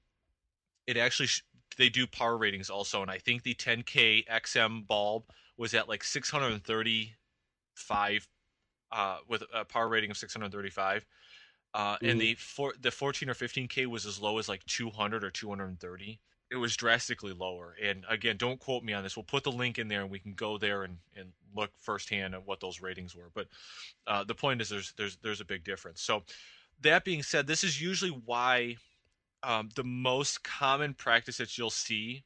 it 0.87 0.97
actually 0.97 1.27
sh- 1.27 1.43
they 1.77 1.89
do 1.89 2.07
power 2.07 2.37
ratings 2.37 2.69
also, 2.69 3.01
and 3.01 3.11
I 3.11 3.17
think 3.17 3.43
the 3.43 3.53
10K 3.53 4.25
XM 4.27 4.87
bulb 4.87 5.23
was 5.57 5.73
at 5.73 5.89
like 5.89 6.03
635 6.03 8.27
uh, 8.91 9.17
with 9.27 9.43
a 9.53 9.65
power 9.65 9.87
rating 9.87 10.11
of 10.11 10.17
635. 10.17 11.05
Uh, 11.77 11.93
mm-hmm. 11.93 12.09
And 12.09 12.19
the 12.19 12.33
for, 12.33 12.73
the 12.81 12.89
14 12.89 13.29
or 13.29 13.35
15K 13.35 13.85
was 13.85 14.07
as 14.07 14.19
low 14.19 14.39
as 14.39 14.49
like 14.49 14.65
200 14.65 15.23
or 15.23 15.29
230. 15.29 16.19
it 16.49 16.55
was 16.55 16.75
drastically 16.75 17.33
lower. 17.33 17.75
And 17.81 18.03
again, 18.09 18.35
don't 18.37 18.59
quote 18.59 18.83
me 18.83 18.93
on 18.93 19.03
this. 19.03 19.15
We'll 19.15 19.23
put 19.23 19.43
the 19.43 19.51
link 19.51 19.77
in 19.77 19.87
there, 19.87 20.01
and 20.01 20.09
we 20.09 20.17
can 20.17 20.33
go 20.33 20.57
there 20.57 20.83
and, 20.83 20.97
and 21.15 21.31
look 21.55 21.69
firsthand 21.79 22.33
at 22.33 22.47
what 22.47 22.59
those 22.61 22.81
ratings 22.81 23.15
were. 23.15 23.29
But 23.35 23.47
uh, 24.07 24.23
the 24.23 24.33
point 24.33 24.59
is, 24.59 24.69
there's 24.69 24.91
there's 24.97 25.17
there's 25.17 25.41
a 25.41 25.45
big 25.45 25.63
difference. 25.63 26.01
So 26.01 26.23
that 26.81 27.05
being 27.05 27.21
said, 27.21 27.45
this 27.45 27.63
is 27.63 27.79
usually 27.79 28.11
why 28.11 28.77
um, 29.43 29.69
the 29.75 29.83
most 29.83 30.43
common 30.43 30.95
practice 30.95 31.37
that 31.37 31.59
you'll 31.59 31.69
see 31.69 32.23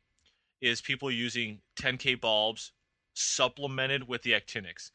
is 0.62 0.80
people 0.80 1.12
using 1.12 1.60
10k 1.76 2.22
bulbs 2.22 2.72
supplemented 3.16 4.08
with 4.08 4.22
the 4.22 4.34
actinics 4.34 4.92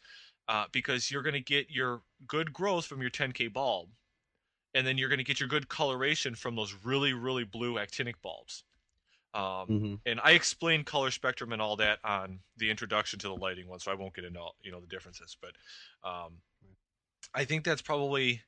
uh, 0.49 0.65
because 0.73 1.11
you're 1.11 1.23
going 1.23 1.35
to 1.35 1.41
get 1.41 1.71
your 1.71 2.01
good 2.27 2.55
growth 2.55 2.87
from 2.87 3.03
your 3.03 3.11
10k 3.11 3.53
bulb 3.53 3.91
and 4.77 4.87
then 4.87 4.99
you're 4.99 5.09
going 5.09 5.19
to 5.19 5.25
get 5.25 5.41
your 5.41 5.49
good 5.49 5.69
coloration 5.69 6.35
from 6.35 6.55
those 6.55 6.75
really 6.85 7.13
really 7.13 7.45
blue 7.45 7.79
actinic 7.79 8.21
bulbs. 8.23 8.65
Um, 9.35 9.43
mm-hmm. 9.43 9.95
and 10.07 10.19
i 10.25 10.31
explained 10.31 10.87
color 10.87 11.11
spectrum 11.11 11.53
and 11.53 11.61
all 11.61 11.77
that 11.77 11.99
on 12.03 12.39
the 12.57 12.71
introduction 12.71 13.19
to 13.19 13.29
the 13.29 13.35
lighting 13.35 13.69
one 13.69 13.79
so 13.81 13.93
i 13.93 13.95
won't 13.95 14.15
get 14.15 14.25
into 14.25 14.41
all, 14.41 14.55
you 14.63 14.73
know 14.73 14.81
the 14.81 14.87
differences 14.87 15.37
but 15.39 15.51
um, 16.09 16.39
i 17.35 17.45
think 17.45 17.63
that's 17.63 17.83
probably 17.83 18.41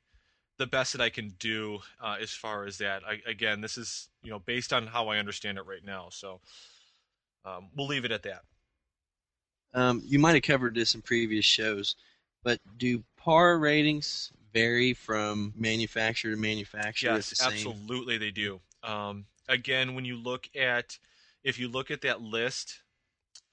the 0.57 0.67
best 0.67 0.93
that 0.93 1.03
i 1.03 1.11
can 1.11 1.35
do 1.39 1.79
uh, 2.03 2.17
as 2.19 2.31
far 2.31 2.65
as 2.65 2.79
that. 2.79 3.03
I, 3.07 3.21
again 3.29 3.61
this 3.61 3.77
is 3.77 4.09
you 4.23 4.31
know 4.31 4.39
based 4.39 4.73
on 4.73 4.87
how 4.87 5.09
i 5.09 5.19
understand 5.19 5.59
it 5.59 5.67
right 5.67 5.85
now 5.85 6.09
so 6.11 6.41
um, 7.45 7.69
we'll 7.77 7.87
leave 7.87 8.05
it 8.05 8.13
at 8.13 8.23
that. 8.25 8.43
Um, 9.75 10.03
you 10.05 10.19
might 10.19 10.35
have 10.35 10.43
covered 10.43 10.75
this 10.75 10.95
in 10.95 11.03
previous 11.03 11.45
shows, 11.45 11.97
but 12.43 12.61
do 12.77 13.03
PAR 13.17 13.59
ratings 13.59 14.33
vary 14.53 14.95
from 14.95 15.53
manufacturer 15.57 16.35
to 16.35 16.41
manufacturer? 16.41 17.15
Yes, 17.15 17.39
the 17.39 17.45
absolutely 17.45 18.19
they 18.19 18.31
do. 18.31 18.61
Um, 18.83 19.27
again, 19.49 19.95
when 19.95 20.05
you 20.05 20.17
look 20.17 20.49
at 20.57 20.99
if 21.45 21.59
you 21.59 21.69
look 21.69 21.91
at 21.91 22.03
that 22.03 22.21
list, 22.21 22.81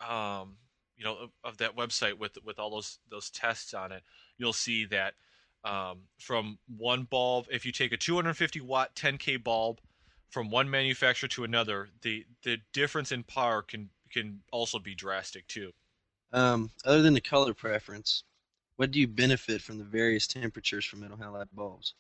um, 0.02 0.58
you 0.98 1.04
know 1.04 1.16
of, 1.18 1.30
of, 1.44 1.58
that 1.58 1.76
website 1.76 2.18
with 2.18 2.38
with 2.44 2.60
all 2.60 2.70
those 2.70 3.00
those 3.10 3.30
tests 3.30 3.74
on 3.74 3.92
it, 3.92 4.04
you'll 4.38 4.54
see 4.54 4.86
that 4.86 5.14
um, 5.64 6.02
from 6.20 6.60
one 6.78 7.04
bulb, 7.04 7.48
if 7.52 7.66
you 7.66 7.72
take 7.72 7.92
a 7.92 7.98
250 7.98 8.62
watt 8.62 8.96
10k 8.96 9.44
bulb 9.44 9.80
from 10.30 10.50
one 10.50 10.70
manufacturer 10.70 11.30
to 11.30 11.44
another, 11.44 11.90
the 12.02 12.26
the 12.44 12.58
difference 12.74 13.12
in 13.12 13.24
power 13.24 13.62
can 13.62 13.90
can 14.12 14.42
also 14.52 14.80
be 14.80 14.96
drastic 14.96 15.48
too. 15.48 15.72
Um, 16.32 16.70
other 16.84 17.02
than 17.02 17.14
the 17.14 17.22
color 17.22 17.54
preference, 17.54 18.24
what 18.78 18.92
do 18.92 19.00
you 19.00 19.08
benefit 19.08 19.62
from 19.62 19.78
the 19.78 19.84
various 19.84 20.28
temperatures 20.28 20.86
for 20.86 20.98
metal 20.98 21.18
halide 21.18 21.48
bulbs? 21.54 21.94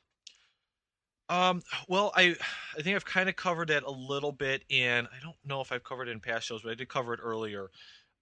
Um, 1.29 1.63
well, 1.87 2.11
I 2.15 2.35
I 2.77 2.81
think 2.81 2.95
I've 2.95 3.05
kind 3.05 3.29
of 3.29 3.35
covered 3.35 3.69
that 3.69 3.83
a 3.83 3.91
little 3.91 4.31
bit, 4.31 4.63
and 4.69 5.07
I 5.07 5.19
don't 5.23 5.37
know 5.43 5.61
if 5.61 5.71
I've 5.71 5.83
covered 5.83 6.07
it 6.07 6.11
in 6.11 6.19
past 6.19 6.45
shows, 6.47 6.61
but 6.61 6.71
I 6.71 6.75
did 6.75 6.89
cover 6.89 7.13
it 7.13 7.19
earlier. 7.23 7.71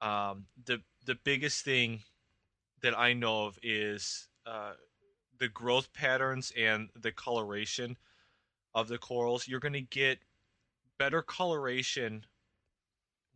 Um, 0.01 0.45
the 0.65 0.81
the 1.05 1.15
biggest 1.15 1.65
thing 1.65 2.01
that 2.81 2.97
I 2.97 3.13
know 3.13 3.45
of 3.45 3.59
is 3.61 4.29
uh, 4.45 4.73
the 5.37 5.49
growth 5.49 5.91
patterns 5.93 6.51
and 6.57 6.89
the 6.95 7.11
coloration 7.11 7.97
of 8.73 8.87
the 8.87 8.97
corals. 8.97 9.47
You're 9.47 9.59
going 9.59 9.73
to 9.73 9.81
get 9.81 10.19
better 10.97 11.21
coloration 11.21 12.25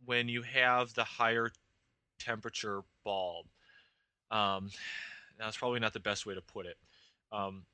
when 0.04 0.28
you 0.28 0.42
have 0.42 0.94
the 0.94 1.04
higher 1.04 1.50
temperature 2.18 2.82
bulb. 3.04 3.46
Um, 4.30 4.70
that's 5.38 5.56
probably 5.56 5.80
not 5.80 5.92
the 5.92 6.00
best 6.00 6.26
way 6.26 6.34
to 6.34 6.40
put 6.40 6.66
it. 6.66 6.76
Um, 7.32 7.64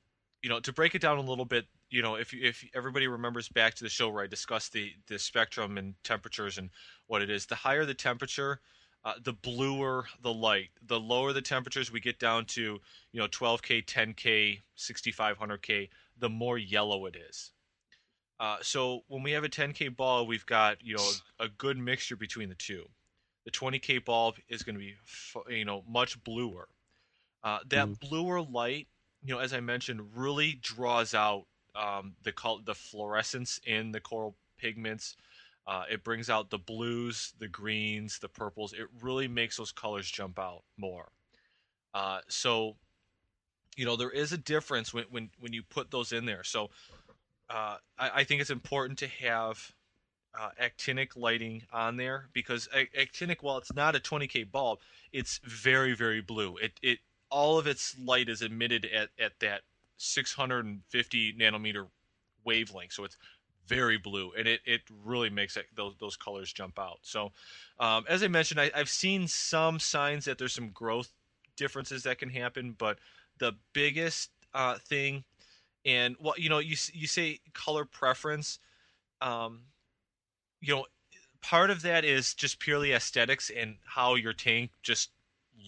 you 0.41 0.49
know, 0.49 0.59
to 0.59 0.73
break 0.73 0.93
it 0.93 1.01
down 1.01 1.17
a 1.17 1.21
little 1.21 1.45
bit, 1.45 1.65
you 1.89 2.01
know, 2.01 2.15
if 2.15 2.33
if 2.33 2.63
everybody 2.75 3.07
remembers 3.07 3.49
back 3.49 3.73
to 3.75 3.83
the 3.83 3.89
show 3.89 4.09
where 4.09 4.23
I 4.23 4.27
discussed 4.27 4.73
the 4.73 4.91
the 5.07 5.17
spectrum 5.17 5.77
and 5.77 5.95
temperatures 6.03 6.57
and 6.57 6.69
what 7.07 7.21
it 7.21 7.29
is, 7.29 7.45
the 7.45 7.55
higher 7.55 7.85
the 7.85 7.93
temperature, 7.93 8.59
uh, 9.03 9.13
the 9.23 9.33
bluer 9.33 10.05
the 10.21 10.33
light. 10.33 10.69
The 10.85 10.99
lower 10.99 11.33
the 11.33 11.41
temperatures 11.41 11.91
we 11.91 11.99
get 11.99 12.19
down 12.19 12.45
to, 12.45 12.79
you 13.11 13.19
know, 13.19 13.27
12k, 13.27 13.85
10k, 13.85 14.61
6500k, 14.77 15.89
the 16.17 16.29
more 16.29 16.57
yellow 16.57 17.05
it 17.05 17.15
is. 17.15 17.51
Uh, 18.39 18.57
so 18.61 19.03
when 19.07 19.23
we 19.23 19.31
have 19.31 19.43
a 19.43 19.49
10k 19.49 19.95
ball, 19.95 20.27
we've 20.27 20.45
got 20.45 20.77
you 20.83 20.95
know 20.95 21.09
a, 21.39 21.45
a 21.45 21.49
good 21.49 21.77
mixture 21.77 22.15
between 22.15 22.49
the 22.49 22.55
two 22.55 22.85
the 23.45 23.51
20k 23.51 24.03
bulb 24.03 24.35
is 24.49 24.63
going 24.63 24.75
to 24.75 24.79
be 24.79 24.95
you 25.55 25.65
know 25.65 25.83
much 25.87 26.21
bluer. 26.23 26.67
Uh, 27.43 27.59
that 27.69 27.87
mm. 27.87 27.99
bluer 27.99 28.41
light, 28.41 28.87
you 29.23 29.33
know, 29.33 29.39
as 29.39 29.53
I 29.53 29.59
mentioned, 29.59 30.01
really 30.15 30.53
draws 30.61 31.13
out 31.13 31.45
um, 31.75 32.15
the 32.23 32.31
col- 32.31 32.61
the 32.65 32.73
fluorescence 32.73 33.59
in 33.65 33.91
the 33.91 33.99
coral 33.99 34.35
pigments. 34.57 35.15
Uh, 35.67 35.83
it 35.89 36.03
brings 36.03 36.29
out 36.29 36.49
the 36.49 36.57
blues, 36.57 37.33
the 37.39 37.47
greens, 37.47 38.19
the 38.19 38.29
purples. 38.29 38.73
It 38.73 38.87
really 39.01 39.27
makes 39.27 39.57
those 39.57 39.71
colors 39.71 40.09
jump 40.09 40.37
out 40.37 40.63
more. 40.77 41.09
Uh, 41.93 42.19
so, 42.27 42.75
you 43.75 43.85
know, 43.85 43.95
there 43.95 44.11
is 44.11 44.31
a 44.31 44.37
difference 44.37 44.93
when 44.93 45.05
when, 45.11 45.29
when 45.39 45.53
you 45.53 45.63
put 45.63 45.91
those 45.91 46.11
in 46.11 46.25
there. 46.25 46.43
So, 46.43 46.69
uh, 47.49 47.77
I, 47.97 48.09
I 48.15 48.23
think 48.23 48.41
it's 48.41 48.49
important 48.49 48.99
to 48.99 49.07
have 49.07 49.71
uh, 50.39 50.49
actinic 50.61 51.15
lighting 51.15 51.63
on 51.71 51.97
there 51.97 52.29
because 52.33 52.67
actinic, 52.97 53.37
while 53.41 53.57
it's 53.57 53.73
not 53.73 53.95
a 53.95 53.99
20k 53.99 54.51
bulb, 54.51 54.79
it's 55.11 55.39
very 55.43 55.93
very 55.93 56.21
blue. 56.21 56.57
It 56.57 56.73
it 56.81 56.99
all 57.29 57.57
of 57.57 57.67
its 57.67 57.95
light 57.99 58.29
is 58.29 58.41
emitted 58.41 58.85
at 58.85 59.09
at 59.19 59.39
that 59.39 59.61
650 59.97 61.33
nanometer 61.33 61.87
wavelength, 62.43 62.93
so 62.93 63.03
it's 63.03 63.17
very 63.67 63.97
blue, 63.97 64.31
and 64.37 64.47
it, 64.47 64.61
it 64.65 64.81
really 65.03 65.29
makes 65.29 65.57
it, 65.57 65.65
those 65.75 65.95
those 65.99 66.15
colors 66.15 66.53
jump 66.53 66.77
out. 66.79 66.99
So, 67.01 67.31
um, 67.79 68.05
as 68.07 68.23
I 68.23 68.27
mentioned, 68.27 68.59
I, 68.59 68.71
I've 68.75 68.89
seen 68.89 69.27
some 69.27 69.79
signs 69.79 70.25
that 70.25 70.37
there's 70.37 70.53
some 70.53 70.69
growth 70.69 71.11
differences 71.55 72.03
that 72.03 72.19
can 72.19 72.29
happen, 72.29 72.75
but 72.77 72.99
the 73.39 73.53
biggest 73.73 74.29
uh, 74.53 74.77
thing, 74.77 75.23
and 75.85 76.15
well, 76.19 76.35
you 76.37 76.49
know, 76.49 76.59
you 76.59 76.75
you 76.93 77.07
say 77.07 77.39
color 77.53 77.85
preference. 77.85 78.59
Um, 79.21 79.61
you 80.65 80.75
know, 80.75 80.85
part 81.41 81.69
of 81.69 81.83
that 81.83 82.03
is 82.03 82.33
just 82.33 82.59
purely 82.59 82.91
aesthetics 82.91 83.51
and 83.55 83.75
how 83.85 84.15
your 84.15 84.33
tank 84.33 84.71
just 84.81 85.11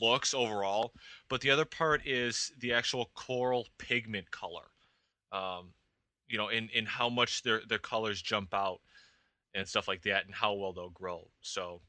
looks 0.01 0.33
overall, 0.33 0.91
but 1.29 1.41
the 1.41 1.51
other 1.51 1.65
part 1.65 2.01
is 2.05 2.51
the 2.59 2.73
actual 2.73 3.11
coral 3.13 3.67
pigment 3.77 4.31
color. 4.31 4.63
Um, 5.31 5.73
you 6.27 6.37
know, 6.37 6.47
in 6.49 6.69
in 6.69 6.85
how 6.85 7.09
much 7.09 7.43
their 7.43 7.61
their 7.67 7.77
colors 7.77 8.21
jump 8.21 8.53
out 8.53 8.79
and 9.53 9.67
stuff 9.67 9.87
like 9.87 10.01
that, 10.03 10.25
and 10.25 10.33
how 10.33 10.53
well 10.53 10.73
they'll 10.73 10.89
grow. 10.89 11.27
So, 11.41 11.79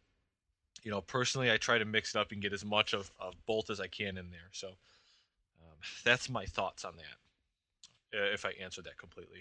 you 0.83 0.91
know, 0.91 1.01
personally, 1.01 1.51
I 1.51 1.57
try 1.57 1.79
to 1.79 1.85
mix 1.85 2.15
it 2.15 2.19
up 2.19 2.31
and 2.31 2.43
get 2.43 2.53
as 2.53 2.65
much 2.65 2.93
of, 2.93 3.11
of 3.19 3.35
both 3.47 3.71
as 3.71 3.81
I 3.81 3.87
can 3.87 4.19
in 4.19 4.31
there. 4.31 4.51
So, 4.53 4.69
um, 4.69 5.79
that's 6.05 6.29
my 6.29 6.45
thoughts 6.45 6.85
on 6.85 6.95
that. 6.97 8.33
If 8.35 8.45
I 8.45 8.53
answered 8.63 8.85
that 8.85 8.99
completely. 8.99 9.41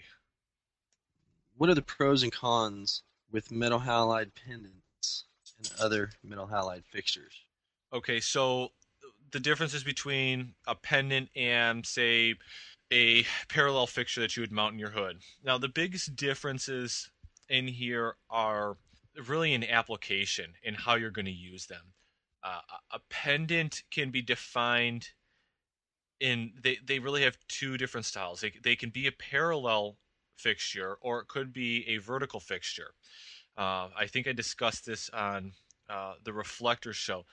What 1.56 1.68
are 1.68 1.74
the 1.74 1.82
pros 1.82 2.22
and 2.22 2.32
cons 2.32 3.02
with 3.30 3.50
metal 3.50 3.80
halide 3.80 4.30
pendants 4.34 5.24
and 5.58 5.70
other 5.80 6.10
metal 6.22 6.46
halide 6.46 6.84
fixtures. 6.84 7.44
Okay, 7.92 8.20
so 8.20 8.68
the 9.30 9.40
differences 9.40 9.82
between 9.84 10.54
a 10.66 10.74
pendant 10.74 11.28
and, 11.36 11.84
say, 11.86 12.34
a 12.92 13.24
parallel 13.48 13.86
fixture 13.86 14.20
that 14.20 14.36
you 14.36 14.42
would 14.42 14.52
mount 14.52 14.72
in 14.72 14.78
your 14.78 14.90
hood. 14.90 15.18
Now, 15.44 15.58
the 15.58 15.68
biggest 15.68 16.16
differences 16.16 17.10
in 17.48 17.66
here 17.68 18.16
are 18.30 18.76
really 19.26 19.52
in 19.52 19.64
application 19.64 20.54
and 20.64 20.76
how 20.76 20.94
you're 20.94 21.10
going 21.10 21.26
to 21.26 21.30
use 21.30 21.66
them. 21.66 21.92
Uh, 22.42 22.60
a 22.92 23.00
pendant 23.10 23.82
can 23.90 24.10
be 24.10 24.22
defined 24.22 25.08
in 26.20 26.52
they, 26.62 26.78
they 26.84 26.98
really 26.98 27.22
have 27.22 27.38
two 27.48 27.76
different 27.76 28.06
styles. 28.06 28.40
They, 28.40 28.52
they 28.62 28.76
can 28.76 28.90
be 28.90 29.06
a 29.06 29.12
parallel 29.12 29.96
fixture 30.38 30.96
or 31.00 31.20
it 31.20 31.28
could 31.28 31.52
be 31.52 31.86
a 31.88 31.98
vertical 31.98 32.40
fixture. 32.40 32.92
Uh, 33.56 33.88
I 33.96 34.06
think 34.06 34.28
I 34.28 34.32
discussed 34.32 34.86
this 34.86 35.10
on 35.10 35.52
uh, 35.90 36.14
the 36.24 36.32
reflector 36.32 36.92
show. 36.92 37.24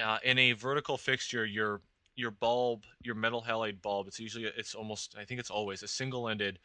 Uh, 0.00 0.18
in 0.24 0.38
a 0.38 0.52
vertical 0.52 0.96
fixture, 0.96 1.44
your 1.44 1.82
your 2.14 2.30
bulb, 2.30 2.84
your 3.02 3.14
metal 3.14 3.42
halide 3.46 3.80
bulb, 3.82 4.06
it's 4.06 4.18
usually 4.20 4.44
it's 4.56 4.74
almost 4.74 5.14
I 5.18 5.24
think 5.24 5.40
it's 5.40 5.50
always 5.50 5.82
a 5.82 5.88
single-ended 5.88 6.58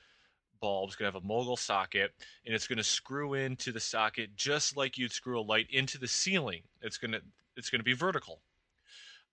bulb. 0.61 0.87
It's 0.89 0.95
gonna 0.95 1.11
have 1.11 1.21
a 1.21 1.25
mogul 1.25 1.57
socket, 1.57 2.13
and 2.45 2.55
it's 2.55 2.67
gonna 2.67 2.83
screw 2.83 3.33
into 3.33 3.71
the 3.71 3.79
socket 3.79 4.35
just 4.35 4.77
like 4.77 4.97
you'd 4.97 5.11
screw 5.11 5.39
a 5.39 5.41
light 5.41 5.67
into 5.69 5.97
the 5.97 6.07
ceiling. 6.07 6.61
It's 6.81 6.97
gonna 6.97 7.19
it's 7.57 7.69
gonna 7.69 7.83
be 7.83 7.93
vertical, 7.93 8.39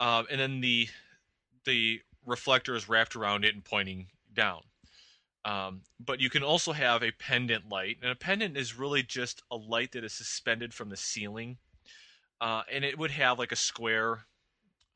um, 0.01 0.27
and 0.31 0.40
then 0.40 0.61
the 0.61 0.88
the 1.64 2.01
reflector 2.27 2.75
is 2.75 2.88
wrapped 2.88 3.14
around 3.16 3.44
it 3.44 3.55
and 3.55 3.64
pointing 3.64 4.09
down. 4.33 4.62
Um, 5.44 5.83
but 6.00 6.20
you 6.20 6.30
can 6.30 6.42
also 6.42 6.72
have 6.72 7.02
a 7.02 7.12
pendant 7.12 7.68
light, 7.68 7.98
and 8.00 8.11
a 8.11 8.14
pendant 8.14 8.57
is 8.57 8.78
really 8.78 9.02
just 9.02 9.42
a 9.50 9.57
light 9.57 9.92
that 9.92 10.04
is 10.04 10.12
suspended 10.12 10.72
from 10.72 10.88
the 10.88 10.96
ceiling, 10.96 11.59
uh, 12.40 12.62
and 12.72 12.85
it 12.85 12.98
would 12.98 13.11
have 13.11 13.38
like 13.38 13.52
a 13.52 13.57
square 13.57 14.24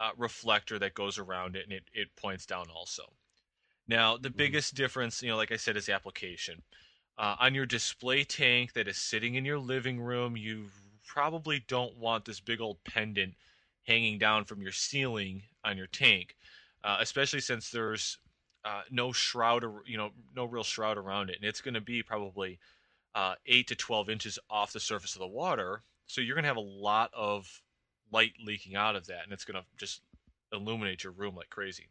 uh, 0.00 0.10
reflector 0.16 0.78
that 0.78 0.94
goes 0.94 1.18
around 1.18 1.54
it, 1.56 1.64
and 1.64 1.72
it, 1.72 1.84
it 1.92 2.16
points 2.16 2.46
down 2.46 2.66
also. 2.74 3.02
Now, 3.86 4.16
the 4.16 4.28
mm-hmm. 4.28 4.38
biggest 4.38 4.74
difference, 4.74 5.22
you 5.22 5.28
know, 5.28 5.36
like 5.36 5.52
I 5.52 5.56
said, 5.56 5.76
is 5.76 5.88
application. 5.88 6.62
Uh, 7.18 7.36
on 7.40 7.54
your 7.54 7.66
display 7.66 8.24
tank 8.24 8.74
that 8.74 8.88
is 8.88 8.96
sitting 8.96 9.34
in 9.34 9.44
your 9.44 9.58
living 9.58 10.00
room, 10.00 10.36
you 10.36 10.66
probably 11.06 11.64
don't 11.66 11.96
want 11.96 12.24
this 12.24 12.38
big 12.38 12.60
old 12.60 12.82
pendant 12.84 13.34
hanging 13.82 14.18
down 14.18 14.44
from 14.44 14.62
your 14.62 14.72
ceiling 14.72 15.42
on 15.64 15.76
your 15.76 15.86
tank, 15.86 16.36
uh, 16.84 16.98
especially 17.00 17.40
since 17.40 17.70
there's 17.70 18.18
uh, 18.64 18.82
no 18.90 19.12
shroud, 19.12 19.64
or, 19.64 19.82
you 19.86 19.96
know, 19.96 20.10
no 20.34 20.44
real 20.44 20.64
shroud 20.64 20.98
around 20.98 21.30
it, 21.30 21.36
and 21.36 21.44
it's 21.44 21.60
going 21.60 21.74
to 21.74 21.80
be 21.80 22.02
probably 22.02 22.58
uh, 23.14 23.34
eight 23.46 23.66
to 23.68 23.76
twelve 23.76 24.08
inches 24.10 24.38
off 24.50 24.72
the 24.72 24.80
surface 24.80 25.14
of 25.14 25.20
the 25.20 25.26
water. 25.28 25.82
So 26.06 26.20
you're 26.20 26.34
going 26.34 26.44
to 26.44 26.48
have 26.48 26.56
a 26.56 26.60
lot 26.60 27.10
of 27.14 27.62
light 28.12 28.32
leaking 28.44 28.76
out 28.76 28.96
of 28.96 29.06
that, 29.06 29.24
and 29.24 29.32
it's 29.32 29.44
going 29.44 29.60
to 29.62 29.66
just 29.76 30.02
illuminate 30.52 31.04
your 31.04 31.12
room 31.12 31.34
like 31.36 31.50
crazy. 31.50 31.88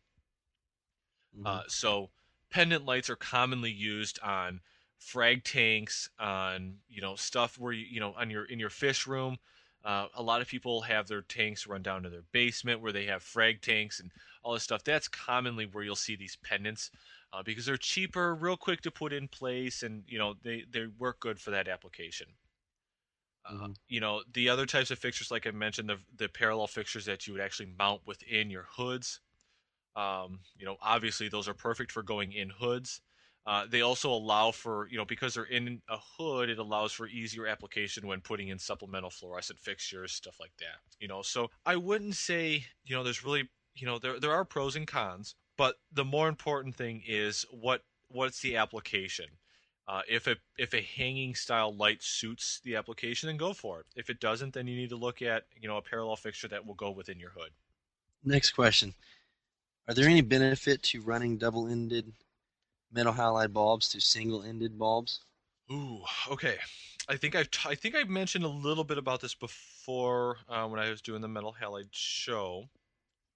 Mhm. 1.36 1.46
Uh, 1.46 1.64
so 1.68 2.10
pendant 2.50 2.86
lights 2.86 3.10
are 3.10 3.16
commonly 3.16 3.72
used 3.72 4.20
on 4.22 4.62
frag 4.98 5.44
tanks, 5.44 6.10
on 6.20 6.80
you 6.90 7.02
know 7.02 7.16
stuff 7.16 7.58
where 7.58 7.74
you 7.74 7.86
you 7.86 8.00
know 8.00 8.14
on 8.14 8.30
your 8.30 8.46
in 8.46 8.60
your 8.60 8.70
fish 8.70 9.08
room. 9.08 9.38
Uh, 9.84 10.08
a 10.14 10.24
lot 10.24 10.42
of 10.42 10.48
people 10.48 10.82
have 10.82 11.08
their 11.08 11.22
tanks 11.22 11.66
run 11.68 11.82
down 11.82 12.04
to 12.04 12.10
their 12.10 12.24
basement 12.24 12.82
where 12.82 12.92
they 12.92 13.06
have 13.06 13.24
frag 13.24 13.62
tanks 13.62 14.00
and 14.00 14.12
all 14.44 14.54
this 14.54 14.64
stuff. 14.64 14.84
That's 14.84 15.08
commonly 15.08 15.66
where 15.66 15.84
you'll 15.84 15.96
see 15.96 16.16
these 16.16 16.36
pendants 16.38 16.92
uh, 17.32 17.44
because 17.44 17.66
they're 17.66 17.78
cheaper, 17.78 18.36
real 18.36 18.58
quick 18.58 18.82
to 18.82 18.92
put 18.92 19.14
in 19.14 19.28
place, 19.28 19.84
and 19.84 20.04
you 20.08 20.18
know 20.18 20.34
they 20.34 20.64
they 20.70 20.88
work 20.88 21.20
good 21.20 21.40
for 21.40 21.52
that 21.52 21.68
application. 21.68 22.36
Uh, 23.46 23.54
Mhm. 23.54 23.78
you 23.88 24.00
know 24.00 24.24
the 24.34 24.50
other 24.50 24.66
types 24.66 24.92
of 24.92 25.00
fixtures, 25.00 25.32
like 25.32 25.48
I 25.48 25.52
mentioned, 25.52 25.90
the 25.90 26.00
the 26.14 26.28
parallel 26.30 26.68
fixtures 26.68 27.06
that 27.06 27.26
you 27.28 27.34
would 27.34 27.42
actually 27.42 27.68
mount 27.78 28.06
within 28.06 28.50
your 28.50 28.64
hoods. 28.64 29.22
Um, 29.96 30.42
you 30.56 30.66
know, 30.66 30.78
obviously 30.82 31.30
those 31.30 31.48
are 31.48 31.56
perfect 31.56 31.92
for 31.92 32.04
going 32.04 32.34
in 32.34 32.50
hoods. 32.52 33.02
Uh, 33.48 33.66
they 33.66 33.80
also 33.80 34.12
allow 34.12 34.52
for, 34.52 34.90
you 34.92 34.98
know, 34.98 35.06
because 35.06 35.34
they're 35.34 35.46
in 35.46 35.82
a 35.88 35.98
hood, 35.98 36.50
it 36.50 36.60
allows 36.60 36.92
for 36.92 37.08
easier 37.08 37.48
application 37.48 38.06
when 38.06 38.20
putting 38.20 38.50
in 38.50 38.60
supplemental 38.60 39.10
fluorescent 39.10 39.58
fixtures, 39.58 40.12
stuff 40.12 40.36
like 40.38 40.52
that. 40.60 40.82
You 41.00 41.08
know, 41.08 41.22
so 41.22 41.50
I 41.66 41.78
wouldn't 41.78 42.16
say, 42.16 42.66
you 42.84 42.94
know, 42.94 43.04
there's 43.04 43.24
really, 43.24 43.48
you 43.74 43.88
know, 43.88 44.00
there 44.00 44.20
there 44.20 44.34
are 44.34 44.44
pros 44.44 44.76
and 44.76 44.86
cons, 44.86 45.34
but 45.58 45.76
the 45.94 46.04
more 46.04 46.28
important 46.28 46.76
thing 46.76 47.02
is 47.08 47.46
what 47.50 47.84
what's 48.10 48.42
the 48.42 48.58
application. 48.58 49.28
Uh, 49.88 50.02
if 50.10 50.28
a 50.28 50.36
if 50.58 50.74
a 50.74 50.82
hanging 50.82 51.34
style 51.34 51.74
light 51.74 52.04
suits 52.04 52.60
the 52.66 52.76
application, 52.76 53.28
then 53.28 53.38
go 53.38 53.54
for 53.54 53.80
it. 53.80 53.86
If 53.96 54.10
it 54.10 54.20
doesn't, 54.20 54.56
then 54.56 54.68
you 54.68 54.76
need 54.76 54.90
to 54.90 54.98
look 54.98 55.22
at 55.22 55.46
you 55.58 55.70
know 55.70 55.78
a 55.78 55.82
parallel 55.82 56.18
fixture 56.18 56.50
that 56.50 56.66
will 56.66 56.74
go 56.74 56.92
within 56.92 57.18
your 57.18 57.32
hood. 57.32 57.52
Next 58.26 58.52
question. 58.52 58.94
Are 59.88 59.94
there 59.94 60.10
any 60.10 60.20
benefit 60.20 60.84
to 60.84 61.00
running 61.00 61.38
double-ended 61.38 62.12
metal 62.92 63.14
halide 63.14 63.54
bulbs 63.54 63.90
to 63.90 64.02
single-ended 64.02 64.78
bulbs? 64.78 65.20
Ooh, 65.72 66.02
okay. 66.32 66.58
I 67.10 67.18
think 67.18 67.36
I've 67.36 67.52
t- 67.52 67.70
I 67.70 67.76
think 67.76 67.96
I 67.96 68.04
mentioned 68.04 68.44
a 68.44 68.50
little 68.50 68.84
bit 68.84 68.98
about 68.98 69.22
this 69.22 69.36
before 69.36 70.38
uh, 70.50 70.68
when 70.68 70.80
I 70.80 70.90
was 70.90 71.02
doing 71.02 71.22
the 71.22 71.28
metal 71.28 71.56
halide 71.62 71.90
show. 71.92 72.70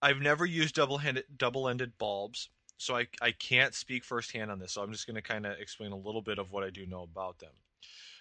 I've 0.02 0.20
never 0.20 0.46
used 0.46 0.76
double-handed 0.76 1.26
double-ended 1.38 1.98
bulbs, 1.98 2.50
so 2.78 2.96
I 2.98 3.08
I 3.22 3.32
can't 3.32 3.74
speak 3.74 4.04
firsthand 4.04 4.52
on 4.52 4.60
this. 4.60 4.74
So 4.74 4.82
I'm 4.82 4.92
just 4.92 5.08
going 5.08 5.16
to 5.16 5.22
kind 5.22 5.46
of 5.46 5.58
explain 5.60 5.92
a 5.92 5.98
little 5.98 6.22
bit 6.22 6.40
of 6.40 6.52
what 6.52 6.64
I 6.64 6.70
do 6.70 6.86
know 6.86 7.04
about 7.04 7.40
them. 7.40 7.54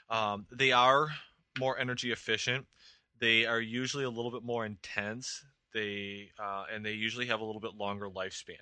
Um, 0.09 0.47
they 0.51 0.73
are 0.73 1.09
more 1.59 1.79
energy 1.79 2.13
efficient. 2.13 2.67
They 3.19 3.47
are 3.47 3.61
usually 3.61 4.05
a 4.05 4.11
little 4.11 4.31
bit 4.31 4.43
more 4.43 4.67
intense. 4.67 5.45
They 5.73 6.31
uh, 6.39 6.65
and 6.73 6.85
they 6.85 6.93
usually 6.93 7.27
have 7.27 7.41
a 7.41 7.45
little 7.45 7.61
bit 7.61 7.75
longer 7.75 8.09
lifespan. 8.09 8.57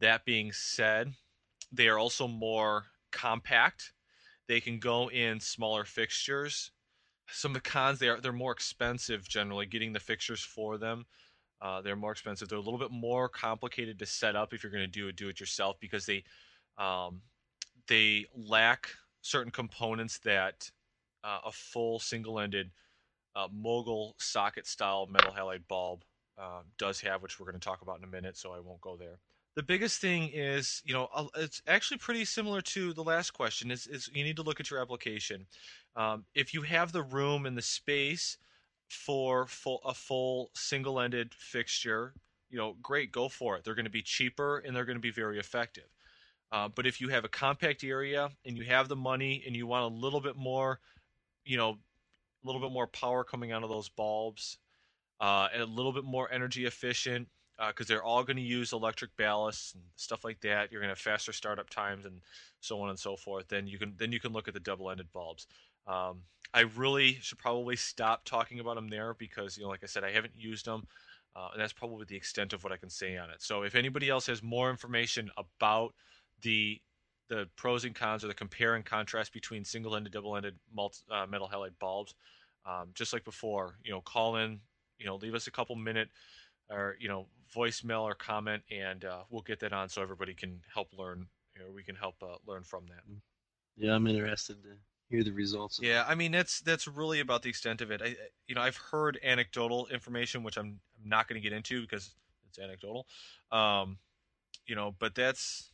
That 0.00 0.24
being 0.24 0.52
said, 0.52 1.12
they 1.72 1.88
are 1.88 1.98
also 1.98 2.26
more 2.26 2.86
compact. 3.12 3.92
They 4.46 4.60
can 4.60 4.78
go 4.78 5.10
in 5.10 5.40
smaller 5.40 5.84
fixtures. 5.84 6.70
Some 7.30 7.54
of 7.54 7.62
the 7.62 7.68
cons 7.68 7.98
they 7.98 8.08
are 8.08 8.20
they're 8.20 8.32
more 8.32 8.52
expensive 8.52 9.28
generally 9.28 9.66
getting 9.66 9.92
the 9.92 10.00
fixtures 10.00 10.40
for 10.40 10.78
them. 10.78 11.04
Uh, 11.60 11.82
they're 11.82 11.96
more 11.96 12.12
expensive. 12.12 12.48
They're 12.48 12.58
a 12.58 12.62
little 12.62 12.78
bit 12.78 12.90
more 12.90 13.28
complicated 13.28 13.98
to 13.98 14.06
set 14.06 14.36
up 14.36 14.54
if 14.54 14.62
you're 14.62 14.72
going 14.72 14.84
to 14.84 14.86
do 14.86 15.08
it 15.08 15.16
do 15.16 15.28
it 15.28 15.40
yourself 15.40 15.76
because 15.80 16.06
they 16.06 16.24
um, 16.78 17.20
they 17.88 18.26
lack 18.34 18.90
certain 19.20 19.50
components 19.50 20.18
that 20.20 20.70
uh, 21.24 21.40
a 21.44 21.52
full 21.52 21.98
single-ended 21.98 22.70
uh, 23.34 23.48
mogul 23.52 24.14
socket 24.18 24.66
style 24.66 25.06
metal 25.10 25.32
halide 25.32 25.66
bulb 25.68 26.04
uh, 26.38 26.60
does 26.78 27.00
have, 27.00 27.22
which 27.22 27.38
we're 27.38 27.46
going 27.46 27.58
to 27.60 27.64
talk 27.64 27.82
about 27.82 27.98
in 27.98 28.04
a 28.04 28.08
minute. 28.08 28.36
So 28.36 28.52
I 28.52 28.60
won't 28.60 28.80
go 28.80 28.96
there 28.96 29.18
the 29.58 29.62
biggest 29.64 30.00
thing 30.00 30.30
is 30.32 30.82
you 30.84 30.94
know 30.94 31.08
it's 31.34 31.60
actually 31.66 31.96
pretty 31.96 32.24
similar 32.24 32.60
to 32.60 32.92
the 32.92 33.02
last 33.02 33.32
question 33.32 33.72
is, 33.72 33.88
is 33.88 34.08
you 34.14 34.22
need 34.22 34.36
to 34.36 34.42
look 34.44 34.60
at 34.60 34.70
your 34.70 34.80
application. 34.80 35.46
Um, 35.96 36.26
if 36.32 36.54
you 36.54 36.62
have 36.62 36.92
the 36.92 37.02
room 37.02 37.44
and 37.44 37.58
the 37.58 37.62
space 37.62 38.38
for 38.88 39.48
full, 39.48 39.80
a 39.84 39.94
full 39.94 40.50
single-ended 40.54 41.34
fixture 41.34 42.14
you 42.50 42.56
know 42.56 42.76
great 42.80 43.10
go 43.10 43.28
for 43.28 43.56
it. 43.56 43.64
They're 43.64 43.74
going 43.74 43.84
to 43.84 43.90
be 43.90 44.00
cheaper 44.00 44.58
and 44.58 44.76
they're 44.76 44.84
going 44.84 44.96
to 44.96 45.02
be 45.02 45.10
very 45.10 45.40
effective. 45.40 45.88
Uh, 46.52 46.68
but 46.68 46.86
if 46.86 47.00
you 47.00 47.08
have 47.08 47.24
a 47.24 47.28
compact 47.28 47.82
area 47.82 48.30
and 48.46 48.56
you 48.56 48.62
have 48.62 48.86
the 48.86 48.94
money 48.94 49.42
and 49.44 49.56
you 49.56 49.66
want 49.66 49.92
a 49.92 49.96
little 49.96 50.20
bit 50.20 50.36
more 50.36 50.78
you 51.44 51.56
know 51.56 51.70
a 51.70 52.46
little 52.46 52.60
bit 52.60 52.70
more 52.70 52.86
power 52.86 53.24
coming 53.24 53.50
out 53.50 53.64
of 53.64 53.70
those 53.70 53.88
bulbs 53.88 54.58
uh, 55.20 55.48
and 55.52 55.60
a 55.60 55.66
little 55.66 55.92
bit 55.92 56.04
more 56.04 56.30
energy 56.30 56.64
efficient 56.64 57.26
because 57.66 57.86
uh, 57.86 57.94
they're 57.94 58.02
all 58.02 58.22
going 58.22 58.36
to 58.36 58.42
use 58.42 58.72
electric 58.72 59.16
ballasts 59.16 59.74
and 59.74 59.82
stuff 59.96 60.24
like 60.24 60.40
that. 60.40 60.70
You're 60.70 60.80
going 60.80 60.88
to 60.88 60.92
have 60.92 60.98
faster 60.98 61.32
startup 61.32 61.68
times 61.68 62.06
and 62.06 62.20
so 62.60 62.80
on 62.80 62.90
and 62.90 62.98
so 62.98 63.16
forth. 63.16 63.48
Then 63.48 63.66
you 63.66 63.78
can 63.78 63.94
then 63.98 64.12
you 64.12 64.20
can 64.20 64.32
look 64.32 64.48
at 64.48 64.54
the 64.54 64.60
double-ended 64.60 65.12
bulbs. 65.12 65.46
Um, 65.86 66.22
I 66.54 66.60
really 66.76 67.18
should 67.20 67.38
probably 67.38 67.76
stop 67.76 68.24
talking 68.24 68.60
about 68.60 68.76
them 68.76 68.88
there 68.88 69.14
because 69.14 69.56
you 69.56 69.64
know, 69.64 69.70
like 69.70 69.82
I 69.82 69.86
said, 69.86 70.04
I 70.04 70.12
haven't 70.12 70.34
used 70.36 70.66
them, 70.66 70.86
uh, 71.34 71.48
and 71.52 71.60
that's 71.60 71.72
probably 71.72 72.04
the 72.08 72.16
extent 72.16 72.52
of 72.52 72.62
what 72.62 72.72
I 72.72 72.76
can 72.76 72.90
say 72.90 73.16
on 73.16 73.30
it. 73.30 73.42
So 73.42 73.62
if 73.62 73.74
anybody 73.74 74.08
else 74.08 74.26
has 74.26 74.42
more 74.42 74.70
information 74.70 75.30
about 75.36 75.94
the 76.42 76.80
the 77.28 77.46
pros 77.56 77.84
and 77.84 77.94
cons 77.94 78.24
or 78.24 78.28
the 78.28 78.34
compare 78.34 78.74
and 78.74 78.84
contrast 78.84 79.34
between 79.34 79.62
single-ended, 79.62 80.12
double-ended 80.12 80.54
uh, 81.10 81.26
metal 81.28 81.50
halide 81.52 81.78
bulbs, 81.78 82.14
um, 82.64 82.88
just 82.94 83.12
like 83.12 83.22
before, 83.22 83.74
you 83.84 83.90
know, 83.90 84.00
call 84.00 84.36
in, 84.36 84.58
you 84.98 85.04
know, 85.04 85.16
leave 85.16 85.34
us 85.34 85.46
a 85.46 85.50
couple 85.50 85.76
minute 85.76 86.08
or 86.70 86.96
you 86.98 87.08
know 87.08 87.26
voicemail 87.54 88.02
or 88.02 88.14
comment 88.14 88.62
and 88.70 89.04
uh, 89.04 89.20
we'll 89.30 89.42
get 89.42 89.60
that 89.60 89.72
on 89.72 89.88
so 89.88 90.02
everybody 90.02 90.34
can 90.34 90.60
help 90.72 90.88
learn 90.96 91.26
you 91.58 91.64
know, 91.64 91.70
we 91.72 91.82
can 91.82 91.96
help 91.96 92.16
uh, 92.22 92.36
learn 92.46 92.62
from 92.62 92.86
that. 92.86 93.02
Yeah, 93.76 93.94
I'm 93.94 94.06
interested 94.06 94.62
to 94.62 94.68
hear 95.10 95.24
the 95.24 95.32
results. 95.32 95.78
Of 95.78 95.84
yeah 95.84 96.04
i 96.06 96.14
mean 96.14 96.32
that's 96.32 96.60
that's 96.60 96.86
really 96.86 97.20
about 97.20 97.42
the 97.42 97.48
extent 97.48 97.80
of 97.80 97.90
it. 97.90 98.02
I 98.02 98.14
you 98.46 98.54
know 98.54 98.60
i've 98.60 98.76
heard 98.76 99.18
anecdotal 99.24 99.86
information 99.86 100.42
which 100.42 100.58
i'm, 100.58 100.80
I'm 101.02 101.08
not 101.08 101.28
going 101.28 101.40
to 101.40 101.48
get 101.48 101.56
into 101.56 101.80
because 101.80 102.10
it's 102.48 102.58
anecdotal. 102.58 103.06
Um 103.50 103.98
you 104.66 104.74
know 104.74 104.94
but 104.98 105.14
that's 105.14 105.70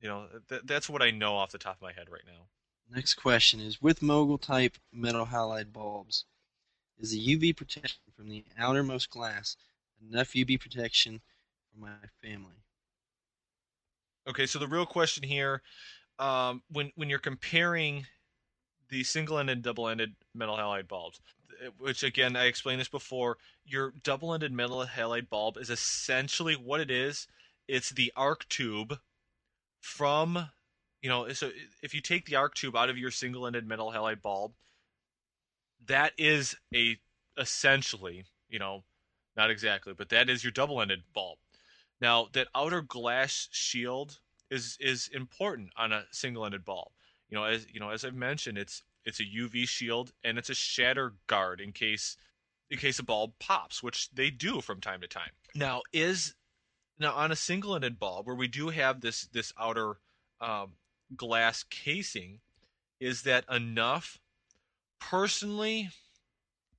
you 0.00 0.08
know 0.08 0.26
th- 0.48 0.62
that's 0.64 0.88
what 0.88 1.02
i 1.02 1.10
know 1.10 1.34
off 1.34 1.50
the 1.50 1.58
top 1.58 1.76
of 1.76 1.82
my 1.82 1.92
head 1.92 2.08
right 2.10 2.24
now. 2.26 2.46
Next 2.94 3.14
question 3.14 3.60
is 3.60 3.80
with 3.80 4.02
mogul 4.02 4.36
type 4.36 4.76
metal 4.92 5.24
halide 5.24 5.72
bulbs, 5.72 6.26
is 7.00 7.12
the 7.12 7.36
UV 7.36 7.56
protection 7.56 8.00
from 8.14 8.28
the 8.28 8.44
outermost 8.58 9.08
glass 9.08 9.56
enough 10.10 10.34
UV 10.34 10.60
protection 10.60 11.20
for 11.72 11.80
my 11.80 11.90
family? 12.22 12.56
Okay, 14.28 14.46
so 14.46 14.58
the 14.58 14.68
real 14.68 14.86
question 14.86 15.22
here, 15.22 15.62
um, 16.18 16.62
when 16.70 16.92
when 16.94 17.10
you're 17.10 17.18
comparing 17.18 18.06
the 18.88 19.02
single-ended 19.02 19.62
double-ended 19.62 20.14
metal 20.34 20.56
halide 20.56 20.86
bulbs, 20.86 21.20
which 21.78 22.02
again 22.02 22.36
I 22.36 22.44
explained 22.44 22.80
this 22.80 22.88
before, 22.88 23.38
your 23.64 23.94
double-ended 24.02 24.52
metal 24.52 24.84
halide 24.84 25.28
bulb 25.28 25.56
is 25.56 25.70
essentially 25.70 26.54
what 26.54 26.80
it 26.80 26.90
is. 26.90 27.26
It's 27.68 27.90
the 27.90 28.12
arc 28.16 28.48
tube 28.48 28.98
from, 29.80 30.50
you 31.00 31.08
know, 31.08 31.28
so 31.32 31.50
if 31.82 31.94
you 31.94 32.00
take 32.00 32.26
the 32.26 32.36
arc 32.36 32.54
tube 32.54 32.76
out 32.76 32.90
of 32.90 32.98
your 32.98 33.10
single-ended 33.10 33.66
metal 33.66 33.92
halide 33.92 34.22
bulb, 34.22 34.52
that 35.86 36.12
is 36.18 36.54
a 36.74 36.98
essentially, 37.38 38.24
you 38.48 38.58
know, 38.58 38.84
not 39.36 39.50
exactly, 39.50 39.94
but 39.94 40.08
that 40.10 40.28
is 40.28 40.44
your 40.44 40.50
double-ended 40.50 41.02
bulb. 41.14 41.38
Now, 42.00 42.28
that 42.32 42.48
outer 42.54 42.82
glass 42.82 43.48
shield 43.52 44.18
is 44.50 44.76
is 44.80 45.08
important 45.12 45.70
on 45.76 45.92
a 45.92 46.04
single-ended 46.10 46.64
bulb. 46.64 46.88
You 47.30 47.38
know, 47.38 47.44
as 47.44 47.66
you 47.72 47.80
know, 47.80 47.90
as 47.90 48.04
I've 48.04 48.14
mentioned, 48.14 48.58
it's 48.58 48.82
it's 49.04 49.20
a 49.20 49.24
UV 49.24 49.66
shield 49.66 50.12
and 50.22 50.38
it's 50.38 50.50
a 50.50 50.54
shatter 50.54 51.14
guard 51.26 51.60
in 51.60 51.72
case 51.72 52.16
in 52.70 52.78
case 52.78 52.98
a 52.98 53.02
bulb 53.04 53.32
pops, 53.38 53.82
which 53.82 54.10
they 54.10 54.30
do 54.30 54.60
from 54.60 54.80
time 54.80 55.00
to 55.00 55.06
time. 55.06 55.30
Now, 55.54 55.82
is 55.92 56.34
now 56.98 57.12
on 57.12 57.32
a 57.32 57.36
single-ended 57.36 57.98
bulb 57.98 58.26
where 58.26 58.36
we 58.36 58.48
do 58.48 58.68
have 58.70 59.00
this 59.00 59.26
this 59.26 59.52
outer 59.58 59.98
um, 60.40 60.72
glass 61.16 61.62
casing, 61.62 62.40
is 63.00 63.22
that 63.22 63.44
enough? 63.50 64.18
Personally, 64.98 65.90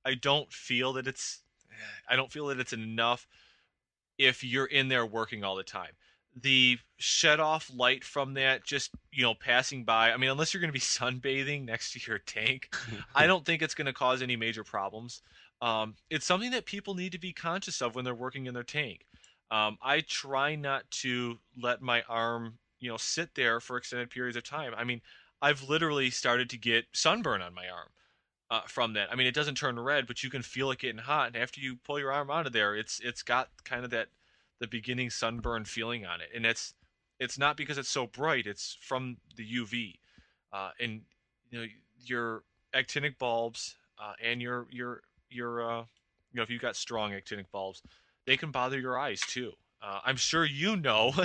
I 0.04 0.14
don't 0.14 0.52
feel 0.52 0.92
that 0.94 1.06
it's 1.06 1.43
I 2.08 2.16
don't 2.16 2.32
feel 2.32 2.46
that 2.48 2.60
it's 2.60 2.72
enough 2.72 3.26
if 4.18 4.44
you're 4.44 4.66
in 4.66 4.88
there 4.88 5.06
working 5.06 5.44
all 5.44 5.56
the 5.56 5.64
time. 5.64 5.92
the 6.40 6.78
shed 6.98 7.38
off 7.40 7.70
light 7.74 8.02
from 8.04 8.34
that 8.34 8.64
just 8.64 8.90
you 9.12 9.22
know 9.22 9.34
passing 9.34 9.84
by 9.84 10.10
i 10.12 10.16
mean 10.16 10.30
unless 10.30 10.52
you're 10.52 10.60
going 10.60 10.68
to 10.68 10.72
be 10.72 10.80
sunbathing 10.98 11.64
next 11.64 11.92
to 11.92 12.00
your 12.08 12.18
tank 12.18 12.74
i 13.14 13.26
don't 13.26 13.44
think 13.44 13.62
it's 13.62 13.74
going 13.74 13.86
to 13.86 13.92
cause 13.92 14.22
any 14.22 14.36
major 14.36 14.64
problems. 14.64 15.22
Um, 15.62 15.94
it's 16.10 16.26
something 16.26 16.50
that 16.50 16.66
people 16.66 16.94
need 16.94 17.12
to 17.12 17.18
be 17.18 17.32
conscious 17.32 17.80
of 17.80 17.94
when 17.94 18.04
they're 18.04 18.14
working 18.14 18.46
in 18.46 18.54
their 18.54 18.64
tank. 18.64 19.06
Um, 19.50 19.78
i 19.82 20.00
try 20.00 20.56
not 20.56 20.90
to 21.02 21.38
let 21.60 21.80
my 21.82 22.02
arm 22.08 22.58
you 22.80 22.90
know 22.90 22.96
sit 22.98 23.34
there 23.34 23.60
for 23.60 23.76
extended 23.76 24.10
periods 24.10 24.36
of 24.36 24.42
time. 24.44 24.72
I 24.76 24.84
mean 24.84 25.00
i've 25.42 25.62
literally 25.68 26.10
started 26.10 26.50
to 26.50 26.58
get 26.58 26.86
sunburn 26.92 27.42
on 27.42 27.54
my 27.54 27.68
arm 27.68 27.88
uh, 28.50 28.60
from 28.66 28.92
that 28.92 29.10
i 29.10 29.14
mean 29.14 29.26
it 29.26 29.34
doesn't 29.34 29.56
turn 29.56 29.78
red 29.78 30.06
but 30.06 30.22
you 30.22 30.30
can 30.30 30.42
feel 30.42 30.70
it 30.70 30.78
getting 30.78 30.98
hot 30.98 31.28
and 31.28 31.36
after 31.36 31.60
you 31.60 31.76
pull 31.84 31.98
your 31.98 32.12
arm 32.12 32.30
out 32.30 32.46
of 32.46 32.52
there 32.52 32.76
it's 32.76 33.00
it's 33.00 33.22
got 33.22 33.48
kind 33.64 33.84
of 33.84 33.90
that 33.90 34.08
the 34.60 34.68
beginning 34.68 35.10
sunburn 35.10 35.64
feeling 35.64 36.06
on 36.06 36.20
it, 36.20 36.28
and 36.34 36.46
it's 36.46 36.74
it's 37.20 37.38
not 37.38 37.56
because 37.56 37.78
it's 37.78 37.88
so 37.88 38.06
bright; 38.06 38.46
it's 38.46 38.76
from 38.80 39.18
the 39.36 39.44
UV, 39.44 39.94
uh, 40.52 40.70
and 40.80 41.02
you 41.50 41.60
know 41.60 41.66
your 42.04 42.42
actinic 42.72 43.18
bulbs 43.18 43.76
uh, 43.98 44.14
and 44.22 44.40
your 44.40 44.66
your 44.70 45.02
your 45.28 45.62
uh, 45.62 45.80
you 46.32 46.36
know 46.36 46.42
if 46.42 46.50
you've 46.50 46.62
got 46.62 46.76
strong 46.76 47.12
actinic 47.12 47.50
bulbs, 47.52 47.82
they 48.26 48.36
can 48.36 48.50
bother 48.50 48.78
your 48.78 48.98
eyes 48.98 49.20
too. 49.20 49.52
Uh, 49.82 50.00
I'm 50.04 50.16
sure 50.16 50.44
you 50.44 50.76
know. 50.76 51.12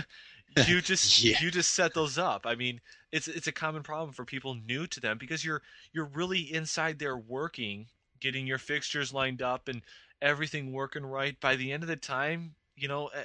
you 0.68 0.82
just 0.82 1.24
yeah. 1.24 1.38
you 1.42 1.52
just 1.52 1.74
set 1.74 1.94
those 1.94 2.18
up. 2.18 2.46
I 2.46 2.56
mean, 2.56 2.82
it's 3.12 3.28
it's 3.28 3.48
a 3.48 3.52
common 3.52 3.84
problem 3.84 4.14
for 4.14 4.26
people 4.26 4.56
new 4.56 4.88
to 4.88 5.00
them 5.00 5.18
because 5.18 5.44
you're 5.44 5.62
you're 5.94 6.06
really 6.06 6.40
inside 6.40 7.00
there 7.00 7.18
working, 7.18 7.88
getting 8.20 8.48
your 8.48 8.58
fixtures 8.58 9.14
lined 9.14 9.42
up 9.42 9.68
and 9.68 9.82
everything 10.22 10.72
working 10.72 11.06
right. 11.06 11.40
By 11.40 11.56
the 11.56 11.72
end 11.72 11.84
of 11.84 11.90
the 11.90 11.96
time, 11.96 12.56
you 12.76 12.88
know, 12.88 13.08
eh, 13.08 13.24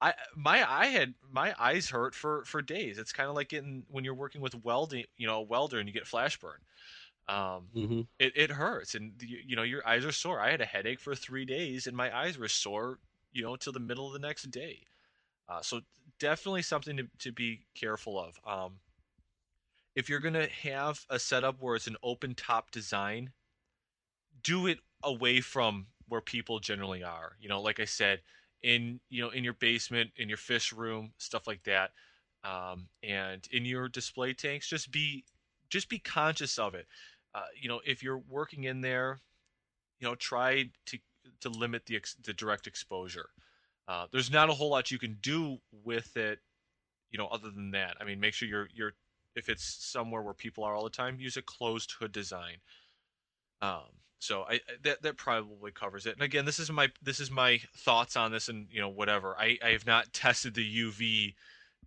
I 0.00 0.14
my 0.34 0.68
I 0.68 0.86
had 0.86 1.14
my 1.30 1.54
eyes 1.58 1.88
hurt 1.90 2.14
for 2.14 2.44
for 2.44 2.62
days. 2.62 2.98
It's 2.98 3.12
kind 3.12 3.28
of 3.28 3.34
like 3.34 3.48
getting 3.48 3.84
when 3.88 4.04
you're 4.04 4.14
working 4.14 4.40
with 4.40 4.64
welding, 4.64 5.04
you 5.16 5.26
know, 5.26 5.38
a 5.38 5.42
welder 5.42 5.78
and 5.78 5.88
you 5.88 5.94
get 5.94 6.06
flash 6.06 6.38
burn. 6.38 6.58
Um, 7.28 7.68
mm-hmm. 7.74 8.00
it 8.18 8.32
it 8.36 8.50
hurts, 8.50 8.94
and 8.94 9.12
you, 9.20 9.38
you 9.44 9.56
know 9.56 9.62
your 9.64 9.86
eyes 9.86 10.04
are 10.04 10.12
sore. 10.12 10.40
I 10.40 10.50
had 10.50 10.60
a 10.60 10.66
headache 10.66 11.00
for 11.00 11.14
three 11.14 11.44
days, 11.44 11.86
and 11.86 11.96
my 11.96 12.16
eyes 12.16 12.38
were 12.38 12.48
sore, 12.48 12.98
you 13.32 13.42
know, 13.42 13.56
till 13.56 13.72
the 13.72 13.80
middle 13.80 14.06
of 14.06 14.12
the 14.12 14.26
next 14.26 14.50
day. 14.50 14.82
Uh, 15.48 15.60
so 15.60 15.80
definitely 16.18 16.62
something 16.62 16.96
to 16.96 17.08
to 17.20 17.32
be 17.32 17.66
careful 17.74 18.18
of. 18.18 18.38
Um, 18.46 18.80
if 19.94 20.08
you're 20.08 20.20
gonna 20.20 20.48
have 20.48 21.04
a 21.10 21.18
setup 21.18 21.60
where 21.60 21.76
it's 21.76 21.86
an 21.86 21.96
open 22.02 22.34
top 22.34 22.70
design, 22.70 23.32
do 24.42 24.66
it 24.66 24.78
away 25.02 25.40
from 25.40 25.86
where 26.08 26.20
people 26.20 26.60
generally 26.60 27.02
are. 27.02 27.36
You 27.40 27.48
know, 27.48 27.60
like 27.60 27.80
I 27.80 27.84
said, 27.84 28.20
in 28.62 29.00
you 29.08 29.22
know 29.22 29.30
in 29.30 29.44
your 29.44 29.52
basement 29.52 30.10
in 30.16 30.28
your 30.28 30.38
fish 30.38 30.72
room 30.72 31.12
stuff 31.18 31.46
like 31.46 31.62
that 31.64 31.92
um, 32.44 32.88
and 33.02 33.46
in 33.52 33.64
your 33.64 33.88
display 33.88 34.32
tanks 34.32 34.68
just 34.68 34.90
be 34.90 35.24
just 35.68 35.88
be 35.88 35.98
conscious 35.98 36.58
of 36.58 36.74
it 36.74 36.86
uh, 37.34 37.44
you 37.60 37.68
know 37.68 37.80
if 37.84 38.02
you're 38.02 38.22
working 38.28 38.64
in 38.64 38.80
there 38.80 39.20
you 40.00 40.08
know 40.08 40.14
try 40.14 40.68
to 40.86 40.98
to 41.40 41.48
limit 41.48 41.86
the 41.86 41.96
ex- 41.96 42.16
the 42.24 42.32
direct 42.32 42.66
exposure 42.66 43.28
uh, 43.88 44.06
there's 44.12 44.30
not 44.30 44.50
a 44.50 44.54
whole 44.54 44.70
lot 44.70 44.90
you 44.90 44.98
can 44.98 45.16
do 45.20 45.58
with 45.84 46.16
it 46.16 46.38
you 47.10 47.18
know 47.18 47.26
other 47.26 47.50
than 47.50 47.70
that 47.70 47.96
i 48.00 48.04
mean 48.04 48.20
make 48.20 48.34
sure 48.34 48.48
you're 48.48 48.68
you're 48.74 48.92
if 49.34 49.48
it's 49.48 49.64
somewhere 49.64 50.22
where 50.22 50.34
people 50.34 50.64
are 50.64 50.74
all 50.74 50.84
the 50.84 50.90
time 50.90 51.18
use 51.20 51.36
a 51.36 51.42
closed 51.42 51.92
hood 51.98 52.12
design 52.12 52.56
um, 53.62 53.84
so 54.18 54.44
I 54.48 54.60
that 54.82 55.02
that 55.02 55.16
probably 55.16 55.70
covers 55.70 56.06
it. 56.06 56.14
And 56.14 56.22
again, 56.22 56.44
this 56.44 56.58
is 56.58 56.70
my 56.70 56.90
this 57.02 57.20
is 57.20 57.30
my 57.30 57.60
thoughts 57.76 58.16
on 58.16 58.32
this, 58.32 58.48
and 58.48 58.66
you 58.70 58.80
know 58.80 58.88
whatever. 58.88 59.36
I 59.38 59.58
I 59.64 59.70
have 59.70 59.86
not 59.86 60.12
tested 60.12 60.54
the 60.54 60.64
UV 60.64 61.34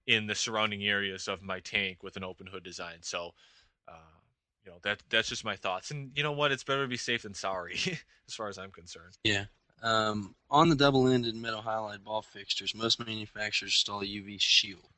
in 0.07 0.27
the 0.27 0.35
surrounding 0.35 0.83
areas 0.83 1.27
of 1.27 1.41
my 1.41 1.59
tank 1.59 2.03
with 2.03 2.15
an 2.17 2.23
open 2.23 2.47
hood 2.47 2.63
design. 2.63 2.97
So, 3.01 3.33
uh, 3.87 3.93
you 4.63 4.71
know 4.71 4.77
that 4.83 5.01
that's 5.09 5.29
just 5.29 5.43
my 5.43 5.55
thoughts. 5.55 5.91
And 5.91 6.11
you 6.15 6.23
know 6.23 6.31
what? 6.31 6.51
It's 6.51 6.63
better 6.63 6.83
to 6.83 6.87
be 6.87 6.97
safe 6.97 7.23
than 7.23 7.33
sorry, 7.33 7.75
as 8.27 8.33
far 8.35 8.47
as 8.47 8.57
I'm 8.57 8.71
concerned. 8.71 9.17
Yeah. 9.23 9.45
Um, 9.81 10.35
on 10.49 10.69
the 10.69 10.75
double-ended 10.75 11.35
metal 11.35 11.61
halide 11.61 12.03
ball 12.03 12.21
fixtures, 12.21 12.75
most 12.75 12.99
manufacturers 13.05 13.71
install 13.71 14.01
a 14.01 14.05
UV 14.05 14.39
shield. 14.39 14.89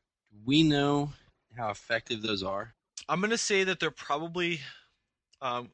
we 0.46 0.64
know 0.64 1.12
how 1.56 1.70
effective 1.70 2.22
those 2.22 2.42
are? 2.42 2.74
I'm 3.10 3.20
going 3.20 3.32
to 3.32 3.38
say 3.38 3.64
that 3.64 3.80
they're 3.80 3.92
probably 3.92 4.62
um, 5.42 5.70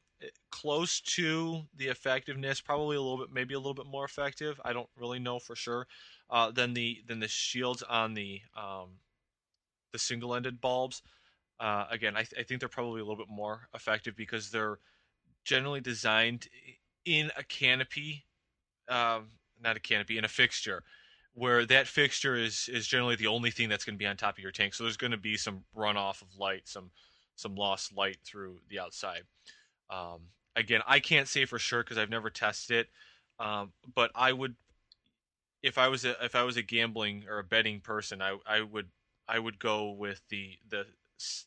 close 0.50 1.00
to 1.00 1.62
the 1.76 1.88
effectiveness, 1.88 2.60
probably 2.60 2.96
a 2.96 3.00
little 3.00 3.18
bit, 3.18 3.32
maybe 3.32 3.54
a 3.54 3.58
little 3.58 3.74
bit 3.74 3.86
more 3.86 4.04
effective. 4.04 4.60
I 4.64 4.72
don't 4.72 4.88
really 4.96 5.18
know 5.18 5.38
for 5.38 5.54
sure. 5.54 5.86
Uh, 6.30 6.50
than 6.50 6.74
the 6.74 7.02
than 7.06 7.20
the 7.20 7.28
shields 7.28 7.82
on 7.82 8.12
the 8.12 8.40
um, 8.54 8.98
the 9.92 9.98
single-ended 9.98 10.60
bulbs. 10.60 11.02
Uh, 11.58 11.86
again, 11.90 12.14
I, 12.16 12.22
th- 12.22 12.34
I, 12.38 12.42
think 12.42 12.60
they're 12.60 12.68
probably 12.68 13.00
a 13.00 13.04
little 13.04 13.16
bit 13.16 13.34
more 13.34 13.68
effective 13.74 14.14
because 14.14 14.50
they're 14.50 14.78
generally 15.44 15.80
designed 15.80 16.46
in 17.04 17.32
a 17.36 17.42
canopy, 17.42 18.26
um, 18.88 19.28
not 19.62 19.76
a 19.76 19.80
canopy, 19.80 20.18
in 20.18 20.24
a 20.24 20.28
fixture, 20.28 20.82
where 21.34 21.64
that 21.66 21.86
fixture 21.86 22.36
is 22.36 22.68
is 22.72 22.86
generally 22.86 23.16
the 23.16 23.26
only 23.26 23.50
thing 23.50 23.68
that's 23.68 23.84
going 23.84 23.94
to 23.94 23.98
be 23.98 24.06
on 24.06 24.16
top 24.16 24.36
of 24.36 24.42
your 24.42 24.52
tank. 24.52 24.74
So 24.74 24.84
there's 24.84 24.96
going 24.96 25.12
to 25.12 25.16
be 25.16 25.36
some 25.36 25.64
runoff 25.76 26.22
of 26.22 26.36
light, 26.36 26.68
some 26.68 26.90
some 27.36 27.54
lost 27.54 27.96
light 27.96 28.18
through 28.24 28.58
the 28.68 28.80
outside. 28.80 29.22
Um, 29.90 30.20
again, 30.56 30.80
I 30.86 31.00
can't 31.00 31.28
say 31.28 31.44
for 31.44 31.58
sure 31.58 31.82
because 31.82 31.98
I've 31.98 32.10
never 32.10 32.30
tested 32.30 32.78
it, 32.78 32.88
um, 33.44 33.72
but 33.94 34.10
I 34.14 34.32
would, 34.32 34.56
if 35.62 35.78
I 35.78 35.88
was 35.88 36.04
a 36.04 36.22
if 36.24 36.34
I 36.34 36.42
was 36.42 36.56
a 36.56 36.62
gambling 36.62 37.24
or 37.28 37.38
a 37.38 37.44
betting 37.44 37.80
person, 37.80 38.20
I 38.20 38.36
I 38.46 38.62
would 38.62 38.88
I 39.28 39.38
would 39.38 39.58
go 39.58 39.92
with 39.92 40.20
the 40.28 40.58
the 40.68 40.86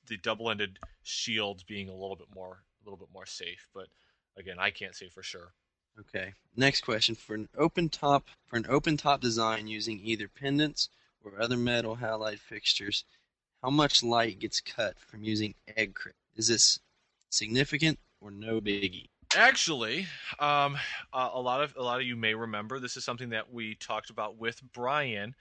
the 0.07 0.17
double 0.17 0.49
ended 0.49 0.79
shields 1.03 1.63
being 1.63 1.89
a 1.89 1.93
little 1.93 2.15
bit 2.15 2.27
more 2.33 2.63
a 2.81 2.89
little 2.89 2.97
bit 2.97 3.13
more 3.13 3.25
safe. 3.25 3.67
But 3.73 3.87
again, 4.37 4.57
I 4.59 4.69
can't 4.71 4.95
say 4.95 5.09
for 5.09 5.23
sure. 5.23 5.53
Okay. 5.99 6.33
Next 6.55 6.81
question 6.81 7.15
for 7.15 7.35
an 7.35 7.47
open 7.57 7.89
top 7.89 8.27
for 8.47 8.57
an 8.57 8.65
open 8.67 8.97
top 8.97 9.21
design 9.21 9.67
using 9.67 9.99
either 10.03 10.27
pendants 10.27 10.89
or 11.23 11.39
other 11.39 11.57
metal 11.57 11.97
halide 11.97 12.39
fixtures, 12.39 13.05
how 13.61 13.69
much 13.69 14.03
light 14.03 14.39
gets 14.39 14.59
cut 14.59 14.99
from 14.99 15.23
using 15.23 15.53
egg 15.77 15.93
crate? 15.93 16.15
Is 16.35 16.47
this 16.47 16.79
significant 17.29 17.99
or 18.19 18.31
no 18.31 18.59
biggie? 18.59 19.09
Actually, 19.35 20.07
um, 20.39 20.77
uh, 21.13 21.29
a 21.33 21.39
lot 21.39 21.63
of 21.63 21.73
a 21.77 21.81
lot 21.81 22.01
of 22.01 22.05
you 22.05 22.17
may 22.17 22.33
remember 22.33 22.79
this 22.79 22.97
is 22.97 23.05
something 23.05 23.29
that 23.29 23.51
we 23.51 23.75
talked 23.75 24.09
about 24.09 24.37
with 24.37 24.61
Brian, 24.73 25.33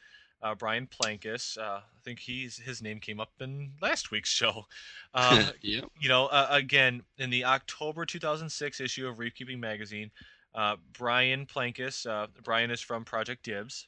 uh, 0.43 0.55
Brian 0.55 0.87
Plankis. 0.87 1.59
Uh, 1.59 1.81
I 1.81 2.01
think 2.05 2.21
he's 2.21 2.57
his 2.57 2.83
name 2.83 3.01
came 3.01 3.19
up 3.19 3.33
in 3.41 3.73
last 3.83 4.13
week's 4.13 4.31
show. 4.31 4.67
Um, 5.13 5.45
yep. 5.61 5.91
You 5.99 6.09
know, 6.09 6.27
uh, 6.27 6.47
again 6.51 7.03
in 7.19 7.31
the 7.31 7.45
October 7.45 8.07
2006 8.07 8.81
issue 8.81 9.09
of 9.09 9.19
Reef 9.19 9.35
Keeping 9.35 9.59
Magazine, 9.59 10.13
uh, 10.55 10.77
Brian 10.93 11.47
Plankis. 11.47 12.07
Uh, 12.07 12.27
Brian 12.43 12.71
is 12.71 12.81
from 12.81 13.05
Project 13.05 13.45
DIBS. 13.45 13.87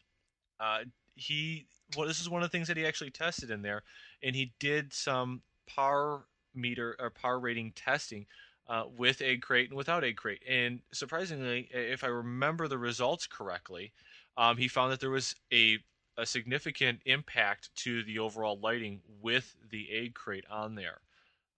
he 1.14 1.66
well, 1.96 2.06
this 2.08 2.20
is 2.20 2.28
one 2.28 2.42
of 2.42 2.50
the 2.50 2.56
things 2.56 2.68
that 2.68 2.76
he 2.76 2.86
actually 2.86 3.10
tested 3.10 3.50
in 3.50 3.62
there, 3.62 3.82
and 4.22 4.34
he 4.34 4.52
did 4.58 4.92
some 4.92 5.42
par 5.66 6.24
meter 6.54 6.96
or 6.98 7.10
par 7.10 7.38
rating 7.38 7.72
testing 7.72 8.26
uh, 8.68 8.84
with 8.96 9.20
egg 9.20 9.42
crate 9.42 9.68
and 9.68 9.76
without 9.76 10.04
egg 10.04 10.16
crate. 10.16 10.42
And 10.48 10.80
surprisingly, 10.92 11.68
if 11.72 12.04
I 12.04 12.08
remember 12.08 12.68
the 12.68 12.78
results 12.78 13.26
correctly, 13.26 13.92
um, 14.36 14.56
he 14.56 14.68
found 14.68 14.92
that 14.92 15.00
there 15.00 15.10
was 15.10 15.34
a 15.52 15.78
a 16.18 16.26
significant 16.26 17.00
impact 17.06 17.70
to 17.74 18.02
the 18.04 18.18
overall 18.18 18.58
lighting 18.62 19.00
with 19.22 19.56
the 19.70 19.88
egg 19.90 20.14
crate 20.14 20.44
on 20.50 20.74
there. 20.74 21.00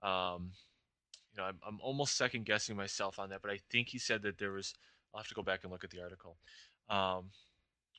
Um, 0.01 0.53
you 1.33 1.43
know, 1.43 1.49
I'm, 1.49 1.59
I'm 1.67 1.81
almost 1.81 2.17
second 2.17 2.45
guessing 2.45 2.77
myself 2.77 3.19
on 3.19 3.31
that, 3.31 3.43
but 3.43 3.51
I 3.51 3.59
think 3.71 3.89
he 3.89 3.99
said 3.99 4.23
that 4.23 4.39
there 4.39 4.53
was. 4.53 4.75
I'll 5.15 5.21
have 5.21 5.29
to 5.29 5.35
go 5.35 5.43
back 5.43 5.61
and 5.63 5.71
look 5.73 5.85
at 5.85 5.91
the 5.91 6.03
article. 6.03 6.37
Um, 6.91 7.31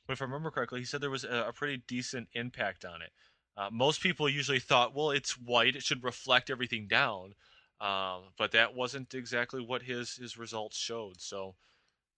but 0.06 0.12
if 0.12 0.22
I 0.22 0.26
remember 0.26 0.50
correctly, 0.50 0.80
he 0.80 0.86
said 0.86 1.00
there 1.00 1.10
was 1.10 1.24
a, 1.24 1.46
a 1.48 1.52
pretty 1.52 1.82
decent 1.88 2.28
impact 2.34 2.84
on 2.84 3.02
it. 3.02 3.10
Uh, 3.56 3.70
most 3.72 4.02
people 4.02 4.28
usually 4.28 4.60
thought, 4.60 4.94
well, 4.94 5.10
it's 5.10 5.32
white; 5.32 5.76
it 5.76 5.82
should 5.82 6.04
reflect 6.04 6.50
everything 6.50 6.86
down. 6.86 7.34
Um, 7.80 8.24
but 8.38 8.52
that 8.52 8.74
wasn't 8.74 9.14
exactly 9.14 9.62
what 9.62 9.82
his 9.82 10.16
his 10.16 10.36
results 10.36 10.76
showed. 10.76 11.20
So, 11.20 11.54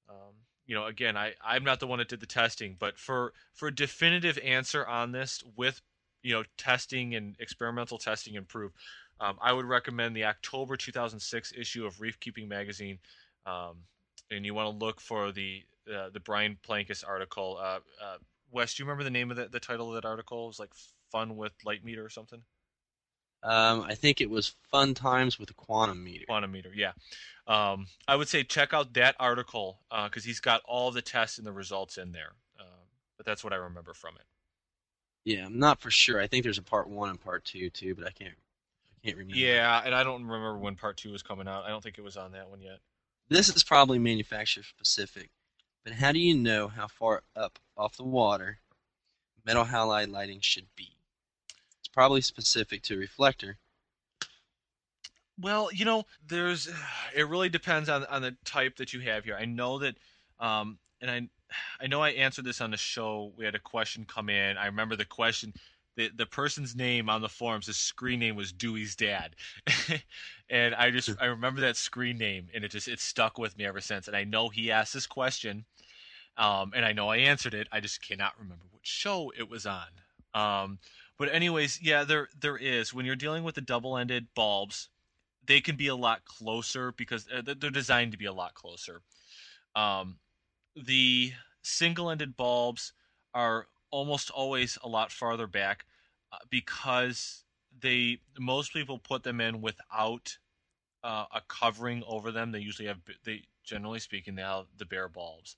um, 0.09 0.35
you 0.67 0.75
know, 0.75 0.87
again, 0.87 1.17
I 1.17 1.35
I'm 1.45 1.65
not 1.65 1.81
the 1.81 1.87
one 1.87 1.99
that 1.99 2.09
did 2.09 2.21
the 2.21 2.27
testing, 2.27 2.77
but 2.79 2.99
for 2.99 3.33
for 3.55 3.69
a 3.69 3.75
definitive 3.75 4.39
answer 4.39 4.87
on 4.87 5.13
this 5.13 5.43
with 5.57 5.81
you 6.23 6.35
know 6.35 6.45
testing 6.57 7.15
and 7.15 7.37
experimental 7.39 7.99
testing 7.99 8.37
and 8.37 8.49
proof, 8.49 8.73
um, 9.21 9.39
I 9.41 9.53
would 9.53 9.65
recommend 9.65 10.15
the 10.17 10.25
October 10.25 10.77
2006 10.77 11.53
issue 11.57 11.87
of 11.87 12.01
Reef 12.01 12.19
Keeping 12.21 12.49
Magazine. 12.49 12.99
And 14.31 14.45
you 14.45 14.55
want 14.55 14.79
to 14.79 14.85
look 14.85 15.01
for 15.01 15.33
the 15.33 15.63
uh, 15.93 16.11
the 16.11 16.21
Brian 16.21 16.59
Plankis 16.67 17.03
article. 17.07 17.59
Uh, 17.61 17.81
uh, 18.03 18.19
Wes, 18.51 18.75
do 18.75 18.83
you 18.83 18.87
remember 18.87 19.05
the 19.05 19.11
name 19.11 19.31
of 19.31 19.37
the, 19.37 19.49
the 19.49 19.61
title 19.61 19.89
of 19.89 19.95
that 19.95 20.09
article? 20.09 20.45
It 20.45 20.49
was 20.49 20.59
like 20.59 20.73
"Fun 21.11 21.37
with 21.37 21.53
Light 21.65 21.85
Meter" 21.85 22.05
or 22.05 22.11
something. 22.11 22.43
Um, 23.43 23.83
I 23.83 23.95
think 23.95 24.21
it 24.21 24.29
was 24.29 24.55
Fun 24.71 24.95
Times 24.95 25.39
with 25.39 25.51
a 25.51 25.55
Quantum 25.55 26.03
Meter. 26.03 26.25
Quantum 26.27 26.51
Meter, 26.51 26.73
yeah. 26.75 26.93
Um, 27.47 27.87
I 28.09 28.17
would 28.17 28.29
say 28.29 28.43
check 28.43 28.75
out 28.75 28.95
that 28.95 29.15
article 29.21 29.79
because 29.91 30.25
uh, 30.25 30.27
he's 30.27 30.41
got 30.41 30.61
all 30.65 30.91
the 30.91 31.03
tests 31.03 31.39
and 31.39 31.47
the 31.47 31.53
results 31.53 31.99
in 31.99 32.13
there. 32.13 32.33
Uh, 32.59 32.85
but 33.17 33.27
that's 33.27 33.45
what 33.45 33.53
I 33.53 33.57
remember 33.57 33.95
from 33.95 34.17
it. 34.17 34.25
Yeah, 35.25 35.47
I'm 35.47 35.59
not 35.59 35.81
for 35.81 35.91
sure. 35.91 36.21
I 36.21 36.27
think 36.27 36.43
there's 36.43 36.59
a 36.59 36.63
part 36.63 36.89
one 36.89 37.11
and 37.11 37.21
part 37.21 37.45
two 37.45 37.71
too, 37.71 37.95
but 37.95 38.07
I 38.07 38.11
can't 38.11 38.35
I 38.35 39.07
can't 39.07 39.17
remember. 39.17 39.37
Yeah, 39.37 39.83
and 39.85 39.95
I 39.95 40.03
don't 40.03 40.25
remember 40.25 40.59
when 40.59 40.75
part 40.75 40.97
two 40.97 41.13
was 41.13 41.23
coming 41.23 41.47
out. 41.47 41.65
I 41.65 41.69
don't 41.69 41.83
think 41.83 41.99
it 41.99 42.05
was 42.05 42.17
on 42.17 42.33
that 42.33 42.51
one 42.51 42.61
yet. 42.61 42.79
This 43.31 43.55
is 43.55 43.63
probably 43.63 43.99
manufacturer 43.99 44.63
specific, 44.63 45.31
but 45.85 45.93
how 45.93 46.13
do 46.13 46.19
you 46.19 46.35
know 46.35 46.69
how 46.69 46.89
far 46.89 47.23
up 47.37 47.59
off 47.77 47.97
the 47.97 48.05
water 48.05 48.61
metal 49.45 49.67
halide 49.67 50.11
lighting 50.11 50.41
should 50.41 50.69
be? 50.75 50.97
It's 51.79 51.89
probably 51.89 52.23
specific 52.23 52.83
to 52.85 52.95
a 52.95 52.99
reflector. 52.99 53.59
Well, 55.39 55.69
you 55.73 55.85
know, 55.85 56.05
there's 56.27 56.69
it 57.15 57.29
really 57.29 57.51
depends 57.51 57.91
on 57.91 58.07
on 58.07 58.23
the 58.23 58.37
type 58.47 58.77
that 58.77 58.95
you 58.95 59.01
have 59.01 59.25
here. 59.25 59.37
I 59.39 59.45
know 59.45 59.79
that 59.79 59.97
um 60.41 60.79
and 61.03 61.11
I 61.11 61.29
I 61.81 61.87
know 61.87 62.01
I 62.01 62.11
answered 62.11 62.47
this 62.47 62.63
on 62.63 62.71
the 62.71 62.79
show. 62.79 63.33
We 63.37 63.45
had 63.45 63.55
a 63.55 63.61
question 63.61 64.07
come 64.07 64.31
in. 64.31 64.57
I 64.57 64.67
remember 64.67 64.97
the 64.97 65.05
question 65.05 65.53
the 65.99 66.11
the 66.15 66.27
person's 66.27 66.77
name 66.77 67.11
on 67.11 67.21
the 67.21 67.29
forums, 67.29 67.67
his 67.67 67.77
screen 67.77 68.21
name 68.21 68.37
was 68.37 68.53
Dewey's 68.53 68.95
dad, 68.95 69.35
and 70.49 70.75
I 70.77 70.93
just 70.93 71.11
I 71.21 71.27
remember 71.27 71.61
that 71.63 71.77
screen 71.77 72.17
name, 72.17 72.49
and 72.55 72.65
it 72.65 72.71
just 72.71 72.87
it 72.87 73.01
stuck 73.01 73.37
with 73.37 73.59
me 73.59 73.67
ever 73.67 73.81
since. 73.81 74.07
And 74.07 74.17
I 74.17 74.23
know 74.23 74.49
he 74.49 74.71
asked 74.71 74.95
this 74.95 75.09
question, 75.09 75.65
um, 76.37 76.73
and 76.75 76.85
I 76.85 76.93
know 76.93 77.09
I 77.09 77.17
answered 77.17 77.53
it. 77.53 77.67
I 77.73 77.81
just 77.81 78.01
cannot 78.01 78.35
remember 78.39 78.65
which 78.71 78.87
show 78.87 79.33
it 79.37 79.51
was 79.51 79.67
on. 79.67 79.89
Um, 80.35 80.79
but 81.19 81.35
anyways, 81.35 81.83
yeah, 81.83 82.05
there 82.05 82.29
there 82.41 82.57
is 82.57 82.95
when 82.95 83.05
you're 83.05 83.17
dealing 83.17 83.43
with 83.43 83.57
the 83.57 83.61
double-ended 83.61 84.29
bulbs, 84.37 84.91
they 85.45 85.61
can 85.61 85.75
be 85.75 85.89
a 85.89 85.97
lot 85.97 86.25
closer 86.25 86.93
because 86.93 87.27
uh, 87.35 87.43
they're 87.45 87.71
designed 87.71 88.13
to 88.13 88.19
be 88.19 88.27
a 88.27 88.33
lot 88.33 88.55
closer. 88.55 89.03
Um, 89.75 90.19
the 90.77 91.33
single-ended 91.63 92.37
bulbs 92.37 92.93
are 93.35 93.67
almost 93.91 94.31
always 94.31 94.79
a 94.85 94.89
lot 94.89 95.11
farther 95.11 95.49
back 95.49 95.85
because 96.51 97.45
they 97.81 98.19
most 98.39 98.73
people 98.73 98.99
put 98.99 99.23
them 99.23 99.41
in 99.41 99.61
without 99.61 100.39
uh, 101.05 101.25
a 101.33 101.41
covering 101.49 102.03
over 102.07 102.33
them. 102.33 102.53
They 102.53 102.61
usually 102.61 102.89
have 102.89 102.99
they 103.25 103.43
generally 103.65 104.01
speaking 104.01 104.35
they 104.35 104.43
have 104.43 104.67
the 104.77 104.87
bare 104.87 105.09
bulbs, 105.09 105.57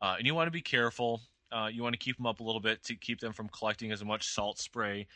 uh, 0.00 0.16
and 0.18 0.26
you 0.26 0.34
want 0.34 0.46
to 0.48 0.52
be 0.52 0.60
careful. 0.62 1.22
Uh, 1.50 1.68
you 1.70 1.82
want 1.82 1.92
to 1.92 1.98
keep 1.98 2.16
them 2.16 2.26
up 2.26 2.40
a 2.40 2.42
little 2.42 2.60
bit 2.60 2.82
to 2.82 2.94
keep 2.94 3.20
them 3.20 3.32
from 3.32 3.48
collecting 3.48 3.92
as 3.92 4.02
much 4.02 4.26
salt 4.26 4.58
spray, 4.58 5.06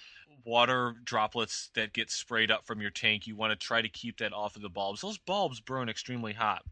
water 0.44 0.94
droplets 1.02 1.70
that 1.74 1.94
get 1.94 2.10
sprayed 2.10 2.50
up 2.50 2.66
from 2.66 2.80
your 2.80 2.90
tank. 2.90 3.26
You 3.26 3.36
want 3.36 3.52
to 3.52 3.56
try 3.56 3.80
to 3.80 3.88
keep 3.88 4.18
that 4.18 4.34
off 4.34 4.54
of 4.54 4.60
the 4.60 4.68
bulbs. 4.68 5.00
Those 5.00 5.16
bulbs 5.16 5.60
burn 5.60 5.88
extremely 5.88 6.34
hot, 6.34 6.62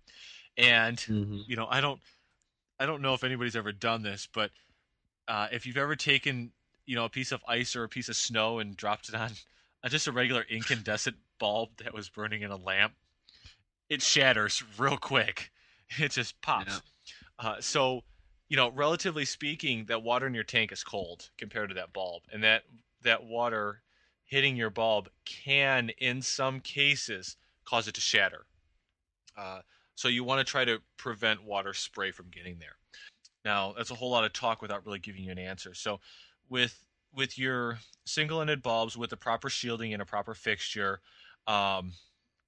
and 0.57 1.05
Mm-hmm. 1.09 1.41
you 1.47 1.57
know 1.57 1.66
I 1.68 1.80
don't 1.80 2.01
I 2.78 2.87
don't 2.87 3.03
know 3.03 3.14
if 3.14 3.24
anybody's 3.24 3.57
ever 3.57 3.72
done 3.72 4.03
this, 4.03 4.28
but 4.32 4.51
uh, 5.28 5.49
if 5.53 5.66
you've 5.66 5.76
ever 5.76 5.97
taken 5.97 6.53
you 6.87 6.95
know 6.95 7.05
a 7.05 7.11
piece 7.11 7.32
of 7.32 7.43
ice 7.49 7.76
or 7.76 7.85
a 7.85 7.89
piece 7.89 8.09
of 8.09 8.16
snow 8.16 8.59
and 8.59 8.76
dropped 8.76 9.09
it 9.09 9.14
on 9.14 9.30
uh, 9.82 9.89
just 9.89 10.07
a 10.07 10.12
regular 10.12 10.45
incandescent 10.49 11.16
bulb 11.39 11.70
that 11.78 11.95
was 11.95 12.09
burning 12.09 12.43
in 12.43 12.51
a 12.51 12.57
lamp, 12.57 12.95
it 13.89 14.03
shatters 14.03 14.62
real 14.78 14.97
quick. 14.97 15.51
It 15.99 16.12
just 16.12 16.41
pops. 16.41 16.80
Uh, 17.39 17.57
so 17.61 18.03
you 18.49 18.57
know, 18.57 18.70
relatively 18.70 19.24
speaking, 19.24 19.85
that 19.87 20.03
water 20.03 20.26
in 20.26 20.35
your 20.35 20.45
tank 20.45 20.72
is 20.72 20.82
cold 20.82 21.30
compared 21.39 21.68
to 21.68 21.74
that 21.74 21.93
bulb, 21.93 22.22
and 22.32 22.43
that 22.43 22.62
that 23.03 23.24
water 23.24 23.82
hitting 24.24 24.57
your 24.57 24.70
bulb 24.70 25.09
can, 25.24 25.91
in 25.99 26.22
some 26.22 26.61
cases, 26.61 27.37
cause 27.64 27.87
it 27.87 27.95
to 27.95 28.01
shatter. 28.01 28.47
Uh, 29.37 29.61
so 29.95 30.09
you 30.09 30.24
want 30.24 30.45
to 30.45 30.51
try 30.51 30.64
to 30.64 30.80
prevent 30.97 31.45
water 31.45 31.74
spray 31.74 32.11
from 32.11 32.26
getting 32.30 32.59
there. 32.59 32.76
Now, 33.45 33.74
that's 33.76 33.91
a 33.91 33.95
whole 33.95 34.11
lot 34.11 34.24
of 34.24 34.32
talk 34.32 34.62
without 34.62 34.85
really 34.87 34.99
giving 34.99 35.24
you 35.24 35.30
an 35.30 35.39
answer. 35.39 35.74
So, 35.74 36.01
with 36.49 36.84
with 37.14 37.38
your 37.38 37.78
single-ended 38.07 38.62
bulbs 38.62 38.97
with 38.97 39.11
the 39.11 39.16
proper 39.16 39.49
shielding 39.49 39.92
and 39.92 40.03
a 40.03 40.05
proper 40.05 40.34
fixture, 40.34 41.01
um, 41.47 41.92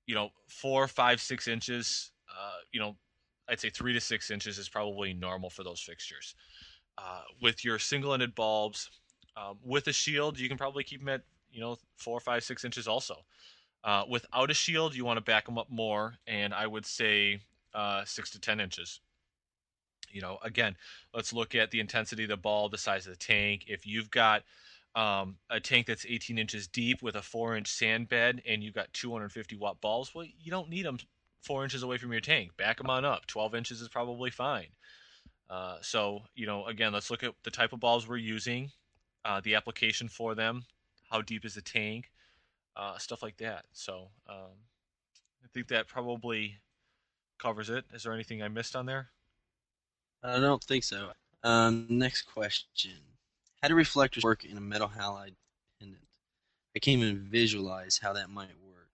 you 0.07 0.15
know, 0.15 0.31
four, 0.49 0.89
five, 0.89 1.21
six 1.21 1.47
inches, 1.47 2.11
uh, 2.29 2.57
you 2.73 2.81
know, 2.81 2.97
I'd 3.49 3.61
say 3.61 3.71
three 3.71 3.93
to 3.93 4.01
six 4.01 4.31
inches 4.33 4.59
is 4.59 4.69
probably 4.69 5.15
normal 5.15 5.51
for 5.51 5.63
those 5.63 5.81
fixtures. 5.81 6.35
Uh, 6.99 7.23
with 7.41 7.65
your 7.65 7.79
single-ended 7.79 8.35
bulbs, 8.35 8.91
um, 9.37 9.59
with 9.63 9.87
a 9.87 9.93
shield, 9.93 10.39
you 10.39 10.49
can 10.49 10.57
probably 10.57 10.83
keep 10.83 11.01
them 11.01 11.09
at 11.11 11.23
you 11.53 11.61
know 11.61 11.77
four, 11.97 12.21
five, 12.21 12.43
six 12.43 12.65
inches 12.65 12.89
also. 12.89 13.25
Uh, 13.85 14.05
without 14.09 14.51
a 14.51 14.55
shield, 14.55 14.97
you 14.97 15.05
want 15.05 15.17
to 15.17 15.21
back 15.21 15.47
them 15.47 15.59
up 15.59 15.71
more, 15.71 16.15
and 16.27 16.53
I 16.53 16.67
would 16.67 16.87
say 16.87 17.41
uh, 17.75 18.05
six 18.05 18.31
to 18.31 18.41
ten 18.41 18.59
inches. 18.61 19.01
You 20.11 20.21
know, 20.21 20.39
again, 20.43 20.77
let's 21.15 21.33
look 21.33 21.55
at 21.55 21.71
the 21.71 21.81
intensity 21.81 22.25
of 22.25 22.29
the 22.29 22.37
ball, 22.37 22.69
the 22.69 22.79
size 22.79 23.07
of 23.07 23.13
the 23.13 23.19
tank. 23.19 23.65
If 23.67 23.87
you've 23.87 24.11
got 24.11 24.43
um, 24.95 25.37
a 25.51 25.61
tank 25.61 25.87
that's 25.87 26.07
18 26.07 26.39
inches 26.39 26.67
deep 26.69 27.03
with 27.03 27.17
a 27.17 27.23
four-inch 27.23 27.69
sand 27.69 28.09
bed, 28.09 28.43
and 28.47 28.63
you've 28.63 28.75
got 28.75 28.93
250 28.93 29.57
watt 29.57 29.81
balls, 29.81 30.15
well, 30.15 30.25
you 30.25 30.51
don't 30.51 30.71
need 30.71 30.87
them 30.87 30.99
four 31.43 31.63
inches 31.63 31.83
away 31.83 31.99
from 31.99 32.13
your 32.13 32.21
tank. 32.21 32.57
Back 32.57 32.79
them 32.79 32.91
on 32.91 33.05
up. 33.05 33.27
12 33.27 33.55
inches 33.55 33.81
is 33.81 33.89
probably 33.89 34.31
fine. 34.31 34.69
Uh, 35.49 35.77
so, 35.81 36.23
you 36.35 36.47
know, 36.47 36.67
again, 36.67 36.93
let's 36.93 37.11
look 37.11 37.23
at 37.23 37.35
the 37.45 37.51
type 37.51 37.73
of 37.73 37.81
balls 37.81 38.09
we're 38.09 38.17
using, 38.17 38.71
uh, 39.25 39.41
the 39.43 39.55
application 39.55 40.09
for 40.09 40.35
them, 40.35 40.65
how 41.11 41.23
deep 41.23 41.45
is 41.45 41.55
the 41.55 41.63
tank, 41.63 42.11
uh, 42.75 42.99
stuff 42.99 43.23
like 43.23 43.37
that. 43.37 43.65
So, 43.73 44.09
um, 44.29 44.57
I 45.45 45.49
think 45.55 45.69
that 45.69 45.87
probably 45.87 46.57
covers 47.39 47.71
it. 47.71 47.85
Is 47.95 48.03
there 48.03 48.13
anything 48.13 48.43
I 48.43 48.49
missed 48.49 48.75
on 48.75 48.87
there? 48.87 49.11
I 50.27 50.41
don't 50.41 50.63
think 50.63 50.85
so. 50.85 51.13
Um, 51.43 51.87
next 51.89 52.23
question: 52.23 52.93
How 53.63 53.69
do 53.69 53.75
reflectors 53.75 54.25
work 54.25 54.45
in 54.45 54.57
a 54.57 54.61
metal 54.61 54.89
halide 54.89 55.35
pendant? 55.79 56.03
I 56.75 56.79
can't 56.79 57.01
even 57.01 57.29
visualize 57.31 57.99
how 58.03 58.13
that 58.15 58.29
might 58.29 58.51
work. 58.61 58.89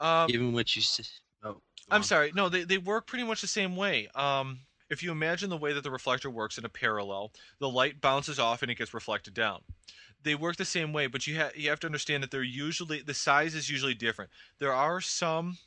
Um, 0.00 0.28
Given 0.30 0.52
what 0.52 0.76
you 0.76 0.82
said. 0.82 1.08
Oh, 1.42 1.56
I'm 1.90 1.98
on. 1.98 2.04
sorry. 2.04 2.32
No, 2.34 2.48
they, 2.48 2.64
they 2.64 2.78
work 2.78 3.06
pretty 3.06 3.24
much 3.24 3.40
the 3.40 3.46
same 3.46 3.74
way. 3.74 4.08
Um, 4.14 4.60
if 4.90 5.02
you 5.02 5.10
imagine 5.10 5.50
the 5.50 5.56
way 5.56 5.72
that 5.72 5.82
the 5.82 5.90
reflector 5.90 6.30
works 6.30 6.58
in 6.58 6.64
a 6.64 6.68
parallel, 6.68 7.32
the 7.58 7.68
light 7.68 8.00
bounces 8.00 8.38
off 8.38 8.62
and 8.62 8.70
it 8.70 8.78
gets 8.78 8.94
reflected 8.94 9.34
down. 9.34 9.60
They 10.22 10.34
work 10.34 10.56
the 10.56 10.64
same 10.64 10.92
way, 10.92 11.06
but 11.06 11.26
you 11.26 11.36
have 11.36 11.56
you 11.56 11.70
have 11.70 11.80
to 11.80 11.86
understand 11.86 12.22
that 12.22 12.30
they're 12.30 12.42
usually 12.42 13.02
the 13.02 13.14
size 13.14 13.54
is 13.54 13.70
usually 13.70 13.94
different. 13.94 14.30
There 14.58 14.72
are 14.74 15.00
some 15.00 15.58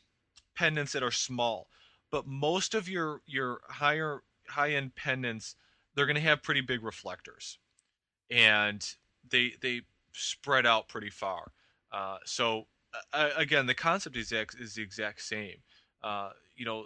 pendants 0.55 0.91
that 0.93 1.03
are 1.03 1.12
small, 1.12 1.68
but 2.12 2.28
most 2.28 2.76
of 2.76 2.89
your 2.89 3.22
your 3.26 3.62
higher 3.70 4.24
high 4.51 4.71
end 4.71 4.95
pendants 4.95 5.55
they're 5.95 6.05
going 6.05 6.15
to 6.15 6.21
have 6.21 6.43
pretty 6.43 6.61
big 6.61 6.83
reflectors, 6.83 7.57
and 8.29 8.85
they 9.29 9.53
they 9.61 9.81
spread 10.13 10.65
out 10.65 10.87
pretty 10.87 11.09
far. 11.09 11.51
Uh, 11.91 12.17
so 12.25 12.67
uh, 13.13 13.29
again, 13.35 13.65
the 13.65 13.73
concept 13.73 14.15
is 14.15 14.31
is 14.31 14.75
the 14.75 14.81
exact 14.81 15.21
same. 15.21 15.57
Uh, 16.03 16.29
you 16.55 16.65
know, 16.65 16.85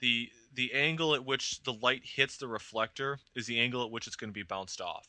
the 0.00 0.28
the 0.54 0.72
angle 0.74 1.14
at 1.14 1.24
which 1.24 1.62
the 1.62 1.72
light 1.72 2.02
hits 2.04 2.36
the 2.36 2.48
reflector 2.48 3.18
is 3.34 3.46
the 3.46 3.58
angle 3.58 3.84
at 3.84 3.90
which 3.90 4.06
it's 4.06 4.16
going 4.16 4.30
to 4.30 4.34
be 4.34 4.42
bounced 4.42 4.80
off. 4.80 5.06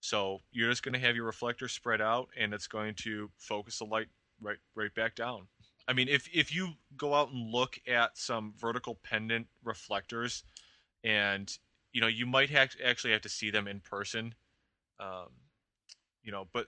So 0.00 0.40
you're 0.52 0.70
just 0.70 0.84
going 0.84 0.92
to 0.94 1.00
have 1.00 1.16
your 1.16 1.24
reflector 1.24 1.68
spread 1.68 2.00
out, 2.00 2.28
and 2.38 2.54
it's 2.54 2.68
going 2.68 2.94
to 2.96 3.30
focus 3.38 3.78
the 3.78 3.84
light 3.84 4.08
right 4.40 4.58
right 4.74 4.94
back 4.94 5.16
down. 5.16 5.48
I 5.88 5.92
mean, 5.92 6.08
if 6.08 6.28
if 6.32 6.54
you 6.54 6.70
go 6.96 7.14
out 7.14 7.30
and 7.30 7.50
look 7.50 7.78
at 7.88 8.16
some 8.16 8.54
vertical 8.56 8.98
pendant 9.02 9.46
reflectors, 9.64 10.44
and 11.04 11.56
you 11.92 12.00
know, 12.00 12.08
you 12.08 12.26
might 12.26 12.52
actually 12.52 13.12
have 13.12 13.22
to 13.22 13.28
see 13.28 13.50
them 13.50 13.66
in 13.66 13.80
person. 13.80 14.34
Um, 15.00 15.28
you 16.22 16.32
know, 16.32 16.46
but 16.52 16.66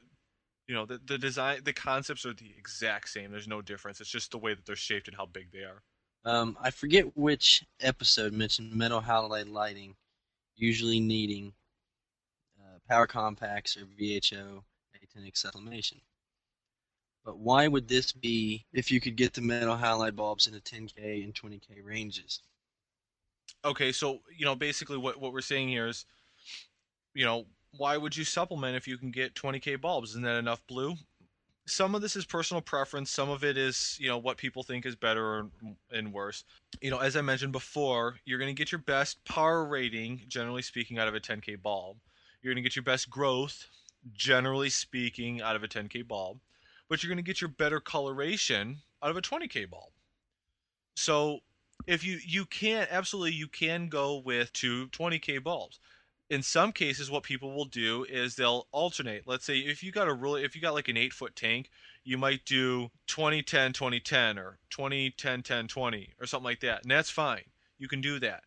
you 0.66 0.74
know, 0.74 0.86
the 0.86 1.00
the 1.04 1.18
design, 1.18 1.60
the 1.64 1.72
concepts 1.72 2.24
are 2.24 2.32
the 2.32 2.50
exact 2.56 3.08
same. 3.08 3.30
There's 3.30 3.48
no 3.48 3.62
difference. 3.62 4.00
It's 4.00 4.10
just 4.10 4.30
the 4.30 4.38
way 4.38 4.54
that 4.54 4.64
they're 4.64 4.76
shaped 4.76 5.08
and 5.08 5.16
how 5.16 5.26
big 5.26 5.50
they 5.52 5.64
are. 5.64 5.82
Um, 6.24 6.56
I 6.60 6.70
forget 6.70 7.16
which 7.16 7.64
episode 7.80 8.32
mentioned 8.32 8.74
metal 8.74 9.00
halide 9.00 9.50
lighting, 9.50 9.94
usually 10.56 11.00
needing 11.00 11.52
uh, 12.60 12.78
power 12.88 13.06
compacts 13.06 13.76
or 13.76 13.86
VHO 14.00 14.62
actinic 14.94 15.36
sublimation. 15.36 16.00
But 17.24 17.38
why 17.38 17.68
would 17.68 17.88
this 17.88 18.12
be 18.12 18.64
if 18.72 18.90
you 18.90 19.00
could 19.00 19.16
get 19.16 19.34
the 19.34 19.42
metal 19.42 19.76
halide 19.76 20.16
bulbs 20.16 20.46
in 20.46 20.54
the 20.54 20.60
10K 20.60 21.24
and 21.24 21.34
20K 21.34 21.84
ranges? 21.84 22.40
Okay, 23.64 23.92
so 23.92 24.20
you 24.36 24.44
know, 24.44 24.54
basically, 24.54 24.96
what 24.96 25.20
what 25.20 25.32
we're 25.32 25.40
saying 25.40 25.68
here 25.68 25.88
is, 25.88 26.04
you 27.14 27.24
know, 27.24 27.44
why 27.76 27.96
would 27.96 28.16
you 28.16 28.24
supplement 28.24 28.76
if 28.76 28.86
you 28.86 28.96
can 28.98 29.10
get 29.10 29.34
20k 29.34 29.80
bulbs? 29.80 30.10
Isn't 30.10 30.22
that 30.22 30.36
enough 30.38 30.66
blue? 30.66 30.94
Some 31.66 31.94
of 31.94 32.00
this 32.00 32.16
is 32.16 32.24
personal 32.24 32.62
preference. 32.62 33.10
Some 33.10 33.28
of 33.28 33.44
it 33.44 33.58
is, 33.58 33.98
you 34.00 34.08
know, 34.08 34.16
what 34.16 34.38
people 34.38 34.62
think 34.62 34.86
is 34.86 34.96
better 34.96 35.46
and 35.90 36.12
worse. 36.14 36.44
You 36.80 36.90
know, 36.90 36.98
as 36.98 37.14
I 37.14 37.20
mentioned 37.20 37.52
before, 37.52 38.16
you're 38.24 38.38
going 38.38 38.54
to 38.54 38.58
get 38.58 38.72
your 38.72 38.80
best 38.80 39.22
power 39.24 39.66
rating, 39.66 40.22
generally 40.28 40.62
speaking, 40.62 40.98
out 40.98 41.08
of 41.08 41.14
a 41.14 41.20
10k 41.20 41.60
bulb. 41.60 41.98
You're 42.40 42.54
going 42.54 42.62
to 42.62 42.66
get 42.66 42.74
your 42.74 42.84
best 42.84 43.10
growth, 43.10 43.66
generally 44.14 44.70
speaking, 44.70 45.42
out 45.42 45.56
of 45.56 45.62
a 45.62 45.68
10k 45.68 46.08
bulb. 46.08 46.40
But 46.88 47.02
you're 47.02 47.08
going 47.08 47.22
to 47.22 47.22
get 47.22 47.42
your 47.42 47.50
better 47.50 47.80
coloration 47.80 48.78
out 49.02 49.10
of 49.10 49.18
a 49.18 49.22
20k 49.22 49.68
bulb. 49.68 49.90
So 50.96 51.40
if 51.88 52.04
you 52.04 52.18
you 52.24 52.44
can 52.44 52.86
absolutely 52.90 53.32
you 53.32 53.48
can 53.48 53.88
go 53.88 54.18
with 54.18 54.52
two 54.52 54.88
20k 54.88 55.42
bulbs. 55.42 55.80
In 56.28 56.42
some 56.42 56.70
cases 56.72 57.10
what 57.10 57.22
people 57.22 57.54
will 57.54 57.64
do 57.64 58.04
is 58.04 58.36
they'll 58.36 58.68
alternate. 58.70 59.26
Let's 59.26 59.46
say 59.46 59.60
if 59.60 59.82
you 59.82 59.90
got 59.90 60.06
a 60.06 60.12
really 60.12 60.44
if 60.44 60.54
you 60.54 60.60
got 60.60 60.74
like 60.74 60.88
an 60.88 60.98
eight 60.98 61.14
foot 61.14 61.34
tank 61.34 61.70
you 62.04 62.18
might 62.18 62.44
do 62.44 62.90
20 63.06 63.42
10 63.42 63.72
20 63.72 64.00
10 64.00 64.38
or 64.38 64.58
20 64.68 65.10
10 65.10 65.42
10 65.42 65.66
20 65.66 66.14
or 66.20 66.26
something 66.26 66.44
like 66.44 66.60
that 66.60 66.82
and 66.82 66.90
that's 66.90 67.10
fine. 67.10 67.44
You 67.78 67.88
can 67.88 68.02
do 68.02 68.20
that. 68.20 68.44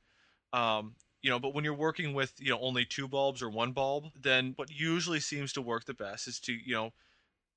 Um, 0.54 0.94
you 1.24 1.32
know 1.32 1.40
but 1.40 1.56
when 1.56 1.64
you're 1.64 1.74
working 1.74 2.14
with 2.14 2.34
you 2.38 2.52
know 2.52 2.60
only 2.62 2.86
two 2.86 3.08
bulbs 3.08 3.42
or 3.42 3.50
one 3.50 3.72
bulb 3.72 4.06
then 4.20 4.54
what 4.56 4.70
usually 4.70 5.20
seems 5.20 5.52
to 5.54 5.62
work 5.62 5.86
the 5.86 5.94
best 5.96 6.28
is 6.28 6.40
to 6.42 6.54
you 6.54 6.76
know 6.76 6.92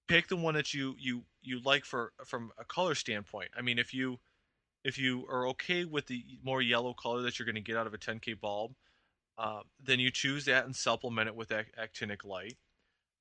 pick 0.09 0.29
the 0.29 0.37
one 0.37 0.55
that 0.55 0.73
you 0.73 0.95
you 0.99 1.25
you 1.43 1.61
like 1.63 1.85
for 1.85 2.13
from 2.25 2.53
a 2.59 2.65
color 2.65 2.95
standpoint. 2.95 3.51
I 3.55 3.61
mean 3.61 3.79
if 3.79 3.93
you 3.93 4.19
if 4.85 4.99
you 4.99 5.27
are 5.31 5.49
okay 5.49 5.85
with 5.85 6.07
the 6.07 6.25
more 6.43 6.63
yellow 6.63 6.95
color 6.95 7.23
that 7.23 7.39
you're 7.39 7.47
going 7.47 7.55
to 7.55 7.61
get 7.61 7.77
out 7.77 7.87
of 7.87 7.95
a 7.95 7.99
10k 7.99 8.41
bulb 8.41 8.75
uh, 9.37 9.61
then 9.83 9.99
you 10.01 10.11
choose 10.11 10.45
that 10.45 10.65
and 10.65 10.75
supplement 10.75 11.29
it 11.29 11.35
with 11.35 11.51
actinic 11.51 12.25
light. 12.25 12.57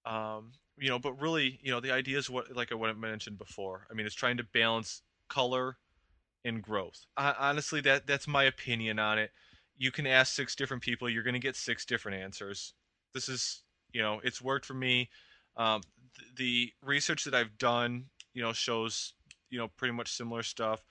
Um, 0.06 0.52
you 0.78 0.90
know, 0.90 1.00
but 1.00 1.14
really, 1.14 1.60
you 1.62 1.72
know, 1.72 1.80
the 1.80 1.92
idea 1.92 2.18
is 2.18 2.30
what, 2.30 2.56
like 2.56 2.72
I 2.72 2.94
mentioned 2.94 3.38
before. 3.38 3.88
I 3.90 3.94
mean, 3.94 4.06
it's 4.06 4.16
trying 4.16 4.38
to 4.38 4.44
balance 4.44 5.02
color 5.30 5.78
and 6.46 6.62
growth. 6.62 7.06
I, 7.18 7.34
honestly, 7.40 7.82
that 7.82 8.06
that's 8.06 8.28
my 8.28 8.44
opinion 8.44 9.00
on 9.00 9.18
it. 9.18 9.32
You 9.78 9.92
can 9.92 10.06
ask 10.06 10.34
six 10.34 10.56
different 10.56 10.84
people, 10.84 11.10
you're 11.10 11.24
going 11.24 11.34
to 11.34 11.40
get 11.40 11.56
six 11.56 11.86
different 11.86 12.22
answers. 12.22 12.74
This 13.14 13.28
is, 13.28 13.64
you 13.92 14.02
know, 14.02 14.22
it's 14.24 14.42
worked 14.42 14.66
for 14.66 14.74
me. 14.76 15.10
Um, 15.58 15.82
th- 16.18 16.36
the 16.36 16.74
research 16.84 17.24
that 17.24 17.34
I've 17.34 17.58
done, 17.58 18.06
you 18.34 18.42
know, 18.44 18.54
shows, 18.54 19.14
you 19.50 19.58
know, 19.58 19.70
pretty 19.78 19.94
much 19.94 20.12
similar 20.12 20.44
stuff. 20.44 20.84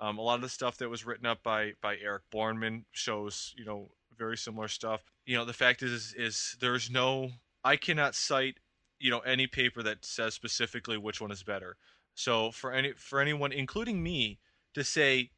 Um, 0.00 0.18
a 0.18 0.22
lot 0.22 0.36
of 0.36 0.40
the 0.40 0.48
stuff 0.48 0.78
that 0.78 0.88
was 0.88 1.04
written 1.04 1.26
up 1.26 1.42
by 1.42 1.74
by 1.82 1.96
Eric 2.02 2.22
Borneman 2.32 2.84
shows, 2.92 3.54
you 3.56 3.64
know, 3.64 3.90
very 4.16 4.36
similar 4.36 4.68
stuff. 4.68 5.02
You 5.26 5.36
know, 5.36 5.44
the 5.44 5.52
fact 5.52 5.82
is, 5.82 6.14
is 6.16 6.56
there's 6.60 6.90
no, 6.90 7.30
I 7.64 7.76
cannot 7.76 8.14
cite, 8.14 8.58
you 8.98 9.10
know, 9.10 9.20
any 9.20 9.46
paper 9.46 9.82
that 9.82 10.04
says 10.04 10.34
specifically 10.34 10.98
which 10.98 11.20
one 11.20 11.30
is 11.30 11.42
better. 11.42 11.76
So 12.14 12.50
for 12.50 12.72
any 12.72 12.92
for 12.92 13.20
anyone, 13.20 13.52
including 13.52 14.02
me, 14.02 14.38
to 14.74 14.84
say 14.84 15.30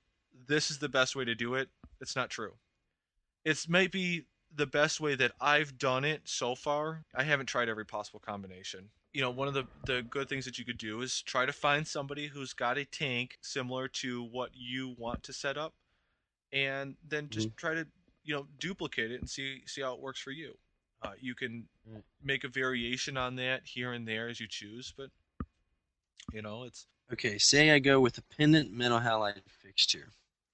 this 0.46 0.70
is 0.70 0.78
the 0.78 0.88
best 0.88 1.14
way 1.14 1.24
to 1.24 1.34
do 1.34 1.54
it, 1.54 1.68
it's 2.00 2.16
not 2.16 2.30
true. 2.30 2.54
It's 3.44 3.68
maybe 3.68 4.26
the 4.54 4.66
best 4.66 5.00
way 5.00 5.14
that 5.14 5.32
I've 5.40 5.78
done 5.78 6.04
it 6.04 6.22
so 6.24 6.54
far. 6.54 7.04
I 7.14 7.22
haven't 7.22 7.46
tried 7.46 7.68
every 7.68 7.86
possible 7.86 8.20
combination. 8.20 8.90
You 9.12 9.20
know, 9.20 9.30
one 9.30 9.46
of 9.46 9.54
the, 9.54 9.66
the 9.84 10.02
good 10.02 10.28
things 10.28 10.46
that 10.46 10.58
you 10.58 10.64
could 10.64 10.78
do 10.78 11.02
is 11.02 11.20
try 11.20 11.44
to 11.44 11.52
find 11.52 11.86
somebody 11.86 12.28
who's 12.28 12.54
got 12.54 12.78
a 12.78 12.84
tank 12.84 13.36
similar 13.42 13.88
to 13.88 14.22
what 14.22 14.50
you 14.54 14.94
want 14.98 15.22
to 15.24 15.32
set 15.32 15.58
up 15.58 15.74
and 16.52 16.96
then 17.08 17.28
just 17.30 17.48
mm-hmm. 17.48 17.56
try 17.56 17.74
to 17.74 17.86
you 18.24 18.34
know 18.34 18.46
duplicate 18.58 19.10
it 19.10 19.20
and 19.20 19.28
see 19.28 19.62
see 19.66 19.82
how 19.82 19.94
it 19.94 20.00
works 20.00 20.20
for 20.20 20.30
you. 20.30 20.56
Uh, 21.02 21.12
you 21.20 21.34
can 21.34 21.64
make 22.22 22.44
a 22.44 22.48
variation 22.48 23.16
on 23.16 23.34
that 23.36 23.62
here 23.64 23.92
and 23.92 24.06
there 24.06 24.28
as 24.28 24.38
you 24.38 24.46
choose, 24.46 24.92
but 24.96 25.08
you 26.32 26.42
know 26.42 26.64
it's 26.64 26.86
okay. 27.12 27.38
Say 27.38 27.70
I 27.70 27.78
go 27.78 28.00
with 28.00 28.18
a 28.18 28.22
pendant 28.36 28.72
metal 28.72 29.00
halide 29.00 29.42
fixture. 29.48 30.08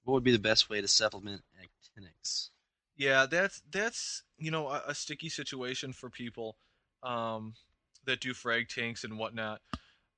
What 0.05 0.15
would 0.15 0.25
be 0.25 0.33
the 0.33 0.39
best 0.39 0.71
way 0.71 0.81
to 0.81 0.89
supplement 0.89 1.43
actinics? 1.61 2.51
Yeah, 2.97 3.27
that's 3.27 3.63
that's 3.71 4.23
you 4.39 4.51
know 4.51 4.69
a, 4.69 4.83
a 4.89 4.95
sticky 4.95 5.29
situation 5.29 5.93
for 5.93 6.09
people 6.09 6.57
um, 7.03 7.55
that 8.05 8.21
do 8.21 8.35
frag 8.35 8.69
tanks 8.69 9.05
and 9.05 9.19
whatnot. 9.19 9.61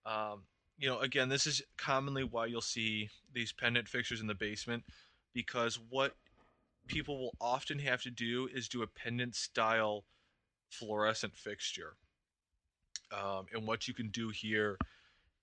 Um, 0.06 0.42
you 0.78 0.88
know, 0.88 0.98
again, 1.00 1.28
this 1.28 1.46
is 1.46 1.62
commonly 1.76 2.24
why 2.24 2.46
you'll 2.46 2.60
see 2.60 3.10
these 3.32 3.52
pendant 3.52 3.88
fixtures 3.88 4.20
in 4.20 4.26
the 4.26 4.34
basement 4.34 4.84
because 5.34 5.78
what 5.90 6.16
people 6.86 7.18
will 7.18 7.34
often 7.40 7.78
have 7.78 8.02
to 8.02 8.10
do 8.10 8.48
is 8.52 8.68
do 8.68 8.82
a 8.82 8.86
pendant 8.86 9.34
style 9.34 10.04
fluorescent 10.70 11.36
fixture. 11.36 11.94
Um, 13.12 13.46
and 13.52 13.66
what 13.66 13.88
you 13.88 13.94
can 13.94 14.08
do 14.08 14.30
here 14.30 14.78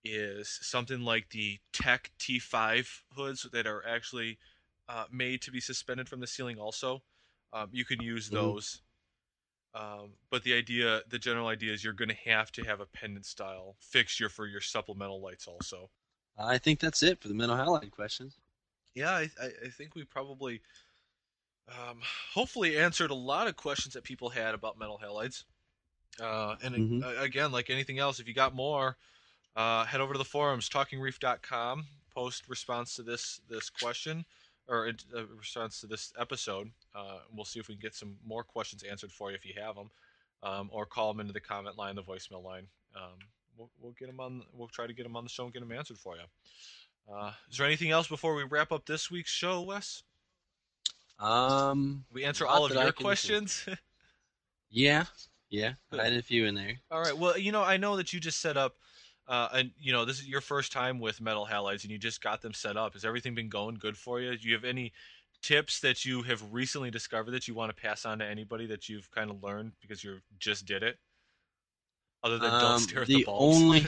is 0.04 0.60
something 0.62 1.02
like 1.02 1.30
the 1.30 1.60
Tek 1.74 2.12
T5 2.20 3.02
hoods 3.16 3.48
that 3.52 3.68
are 3.68 3.84
actually 3.88 4.38
uh, 4.90 5.06
made 5.12 5.42
to 5.44 5.52
be 5.52 5.60
suspended 5.60 6.08
from 6.08 6.20
the 6.20 6.28
ceiling. 6.28 6.58
Also, 6.58 7.02
um, 7.54 7.68
you 7.72 7.86
can 7.86 8.02
use 8.02 8.30
those. 8.30 8.82
Um, 9.74 10.14
but 10.30 10.44
the 10.44 10.54
idea, 10.54 11.02
the 11.10 11.20
general 11.20 11.48
idea 11.48 11.74
is 11.74 11.84
you're 11.84 11.94
going 11.94 12.10
to 12.10 12.30
have 12.30 12.52
to 12.54 12.64
have 12.64 12.80
a 12.80 12.86
pendant 12.86 13.26
style 13.26 13.76
fixture 13.80 14.30
for 14.30 14.48
your 14.48 14.62
supplemental 14.62 15.22
lights. 15.22 15.48
Also, 15.48 15.90
I 16.38 16.58
think 16.58 16.80
that's 16.80 17.04
it 17.04 17.22
for 17.22 17.28
the 17.28 17.34
metal 17.34 17.56
halide 17.56 17.92
questions. 17.92 18.38
Yeah, 18.96 19.12
I, 19.12 19.30
I 19.40 19.70
think 19.70 19.94
we 19.94 20.04
probably 20.04 20.62
um, 21.70 22.00
hopefully 22.34 22.78
answered 22.78 23.12
a 23.12 23.16
lot 23.16 23.48
of 23.48 23.56
questions 23.56 23.94
that 23.94 24.04
people 24.04 24.30
had 24.30 24.56
about 24.56 24.80
metal 24.80 25.00
halides. 25.04 25.44
Uh, 26.20 26.56
and 26.64 26.76
mm-hmm. 26.76 27.24
again, 27.24 27.52
like 27.52 27.70
anything 27.70 28.00
else, 28.00 28.20
if 28.20 28.28
you 28.28 28.34
got 28.34 28.56
more, 28.56 28.98
uh, 29.56 29.86
head 29.86 30.02
over 30.02 30.14
to 30.14 30.18
the 30.18 30.26
forums, 30.26 30.70
talkingreef.com, 30.70 31.86
post 32.14 32.50
response 32.50 32.96
to 32.96 33.04
this 33.04 33.42
this 33.48 33.70
question 33.70 34.26
or 34.68 34.88
a 34.88 34.94
uh, 35.18 35.26
response 35.38 35.82
to 35.82 35.88
this 35.88 36.14
episode. 36.20 36.70
Uh, 36.96 37.20
we'll 37.34 37.46
see 37.46 37.60
if 37.60 37.68
we 37.68 37.76
can 37.76 37.82
get 37.82 37.96
some 37.96 38.16
more 38.26 38.44
questions 38.44 38.84
answered 38.84 39.12
for 39.12 39.30
you 39.32 39.36
if 39.36 39.46
you 39.46 39.54
have 39.62 39.76
them, 39.76 39.90
um, 40.44 40.70
or 40.72 40.86
call 40.86 41.12
them 41.12 41.20
into 41.20 41.34
the 41.34 41.40
comment 41.40 41.78
line, 41.78 41.96
the 41.96 42.04
voicemail 42.04 42.44
line. 42.44 42.68
Um, 42.96 43.18
we'll, 43.58 43.70
we'll 43.82 43.96
get 44.00 44.08
them 44.08 44.20
on. 44.20 44.44
We'll 44.54 44.68
try 44.68 44.88
to 44.88 44.94
get 44.94 45.04
them 45.04 45.16
on 45.16 45.24
the 45.24 45.30
show 45.30 45.46
and 45.46 45.54
get 45.54 45.60
them 45.60 45.72
answered 45.72 45.98
for 45.98 46.16
you. 46.16 46.24
Uh, 47.14 47.32
is 47.50 47.58
there 47.58 47.68
anything 47.68 47.92
else 47.92 48.08
before 48.08 48.36
we 48.36 48.44
wrap 48.44 48.72
up 48.72 48.86
this 48.86 49.10
week's 49.10 49.32
show, 49.32 49.62
Wes? 49.62 50.04
Um, 51.20 52.06
we 52.12 52.26
answer 52.26 52.46
all 52.46 52.66
of 52.66 52.72
your 52.72 52.92
questions. 52.92 53.66
yeah, 54.70 55.06
yeah, 55.50 55.74
I 55.92 56.04
had 56.04 56.14
a 56.14 56.22
few 56.22 56.46
in 56.46 56.56
there. 56.56 56.76
All 56.92 57.00
right. 57.00 57.18
Well, 57.18 57.38
you 57.38 57.52
know, 57.52 57.64
I 57.64 57.78
know 57.78 57.96
that 57.98 58.14
you 58.14 58.20
just 58.20 58.40
set 58.40 58.58
up, 58.58 58.76
uh, 59.28 59.50
and 59.54 59.72
you 59.80 59.92
know, 59.92 60.06
this 60.06 60.20
is 60.20 60.28
your 60.28 60.42
first 60.42 60.72
time 60.72 61.00
with 61.00 61.20
metal 61.20 61.48
halides, 61.50 61.84
and 61.84 61.92
you 61.92 61.98
just 61.98 62.22
got 62.22 62.42
them 62.42 62.54
set 62.54 62.78
up. 62.78 62.94
Has 62.94 63.04
everything 63.04 63.36
been 63.36 63.50
going 63.50 63.76
good 63.76 63.98
for 63.98 64.20
you? 64.20 64.38
Do 64.38 64.48
you 64.48 64.54
have 64.54 64.64
any 64.64 64.94
tips 65.42 65.80
that 65.82 66.06
you 66.06 66.24
have 66.24 66.42
recently 66.54 66.90
discovered 66.90 67.32
that 67.32 67.48
you 67.48 67.54
want 67.54 67.76
to 67.76 67.82
pass 67.82 68.06
on 68.06 68.20
to 68.20 68.26
anybody 68.26 68.66
that 68.68 68.90
you've 68.90 69.10
kind 69.12 69.30
of 69.30 69.44
learned 69.44 69.74
because 69.82 70.04
you 70.04 70.20
just 70.40 70.66
did 70.66 70.84
it? 70.84 70.98
Other 72.24 72.38
than 72.38 72.54
um, 72.54 72.62
don't 72.62 72.80
stare 72.80 73.02
at 73.02 73.08
the, 73.08 73.18
the. 73.18 73.26
Only... 73.28 73.86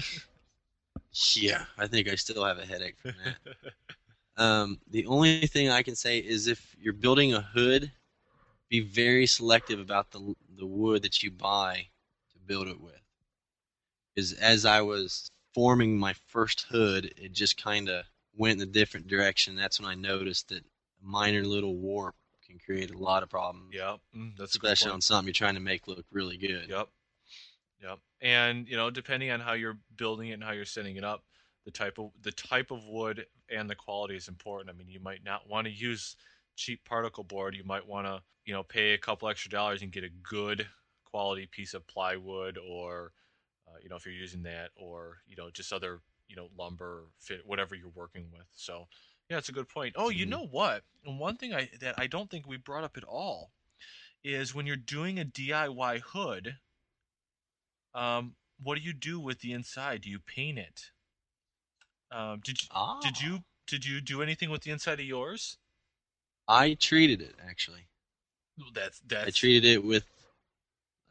yeah, 1.35 1.63
I 1.77 1.87
think 1.87 2.09
I 2.09 2.15
still 2.15 2.43
have 2.43 2.59
a 2.59 2.65
headache 2.65 2.95
from 2.99 3.13
that. 3.23 3.55
Um, 4.37 4.79
the 4.89 5.05
only 5.05 5.47
thing 5.47 5.69
I 5.69 5.83
can 5.83 5.97
say 5.97 6.19
is 6.19 6.47
if 6.47 6.73
you're 6.79 6.93
building 6.93 7.33
a 7.33 7.41
hood, 7.41 7.91
be 8.69 8.79
very 8.79 9.27
selective 9.27 9.81
about 9.81 10.11
the 10.11 10.33
the 10.57 10.65
wood 10.65 11.01
that 11.01 11.21
you 11.21 11.29
buy 11.29 11.87
to 12.31 12.39
build 12.47 12.69
it 12.69 12.79
with. 12.79 13.01
Because 14.19 14.33
as 14.33 14.65
I 14.65 14.81
was 14.81 15.31
forming 15.53 15.97
my 15.97 16.13
first 16.27 16.65
hood, 16.69 17.13
it 17.15 17.31
just 17.31 17.61
kind 17.61 17.87
of 17.87 18.03
went 18.35 18.61
in 18.61 18.67
a 18.67 18.71
different 18.71 19.07
direction. 19.07 19.55
That's 19.55 19.79
when 19.79 19.89
I 19.89 19.95
noticed 19.95 20.49
that 20.49 20.59
a 20.59 20.61
minor 21.01 21.45
little 21.45 21.77
warp 21.77 22.15
can 22.45 22.59
create 22.59 22.93
a 22.93 22.97
lot 22.97 23.23
of 23.23 23.29
problems. 23.29 23.73
Yep, 23.73 23.99
mm, 24.17 24.37
that's 24.37 24.55
especially 24.55 24.91
on 24.91 24.99
something 24.99 25.27
you're 25.27 25.33
trying 25.33 25.53
to 25.53 25.61
make 25.61 25.87
look 25.87 26.05
really 26.11 26.35
good. 26.35 26.67
Yep, 26.67 26.89
yep. 27.81 27.99
And 28.19 28.67
you 28.67 28.75
know, 28.75 28.89
depending 28.89 29.31
on 29.31 29.39
how 29.39 29.53
you're 29.53 29.77
building 29.95 30.29
it 30.29 30.33
and 30.33 30.43
how 30.43 30.51
you're 30.51 30.65
setting 30.65 30.97
it 30.97 31.05
up, 31.05 31.23
the 31.63 31.71
type 31.71 31.97
of 31.97 32.11
the 32.21 32.33
type 32.33 32.71
of 32.71 32.85
wood 32.89 33.25
and 33.49 33.69
the 33.69 33.75
quality 33.75 34.17
is 34.17 34.27
important. 34.27 34.69
I 34.69 34.73
mean, 34.73 34.89
you 34.89 34.99
might 34.99 35.23
not 35.23 35.47
want 35.47 35.65
to 35.65 35.71
use 35.71 36.17
cheap 36.57 36.83
particle 36.83 37.23
board. 37.23 37.55
You 37.55 37.63
might 37.63 37.87
want 37.87 38.05
to, 38.05 38.21
you 38.43 38.53
know, 38.53 38.63
pay 38.63 38.91
a 38.91 38.97
couple 38.97 39.29
extra 39.29 39.49
dollars 39.49 39.81
and 39.81 39.93
get 39.93 40.03
a 40.03 40.09
good 40.09 40.67
quality 41.05 41.45
piece 41.45 41.73
of 41.73 41.87
plywood 41.87 42.57
or 42.57 43.13
you 43.83 43.89
know, 43.89 43.95
if 43.95 44.05
you're 44.05 44.13
using 44.13 44.43
that 44.43 44.69
or, 44.75 45.17
you 45.27 45.35
know, 45.35 45.49
just 45.49 45.73
other, 45.73 46.01
you 46.27 46.35
know, 46.35 46.47
lumber, 46.57 47.03
fit 47.19 47.41
whatever 47.45 47.75
you're 47.75 47.91
working 47.95 48.25
with. 48.31 48.47
So, 48.53 48.87
yeah, 49.29 49.37
it's 49.37 49.49
a 49.49 49.53
good 49.53 49.69
point. 49.69 49.95
Oh, 49.97 50.09
you 50.09 50.25
mm-hmm. 50.25 50.31
know 50.31 50.47
what? 50.47 50.83
And 51.05 51.19
one 51.19 51.35
thing 51.35 51.53
I 51.53 51.69
that 51.81 51.95
I 51.97 52.07
don't 52.07 52.29
think 52.29 52.47
we 52.47 52.57
brought 52.57 52.83
up 52.83 52.97
at 52.97 53.03
all 53.03 53.51
is 54.23 54.53
when 54.53 54.65
you're 54.65 54.75
doing 54.75 55.19
a 55.19 55.25
DIY 55.25 56.01
hood, 56.01 56.57
um, 57.93 58.35
what 58.61 58.77
do 58.77 58.81
you 58.81 58.93
do 58.93 59.19
with 59.19 59.39
the 59.39 59.53
inside? 59.53 60.01
Do 60.01 60.09
you 60.09 60.19
paint 60.19 60.59
it? 60.59 60.91
Um, 62.11 62.41
did 62.43 62.57
ah. 62.71 62.99
did 63.01 63.21
you 63.21 63.39
did 63.67 63.85
you 63.85 64.01
do 64.01 64.21
anything 64.21 64.49
with 64.49 64.61
the 64.61 64.71
inside 64.71 64.99
of 64.99 65.05
yours? 65.05 65.57
I 66.47 66.73
treated 66.73 67.21
it 67.21 67.35
actually. 67.47 67.87
That's 68.73 68.99
that's. 69.07 69.27
I 69.27 69.31
treated 69.31 69.65
it 69.65 69.83
with 69.83 70.05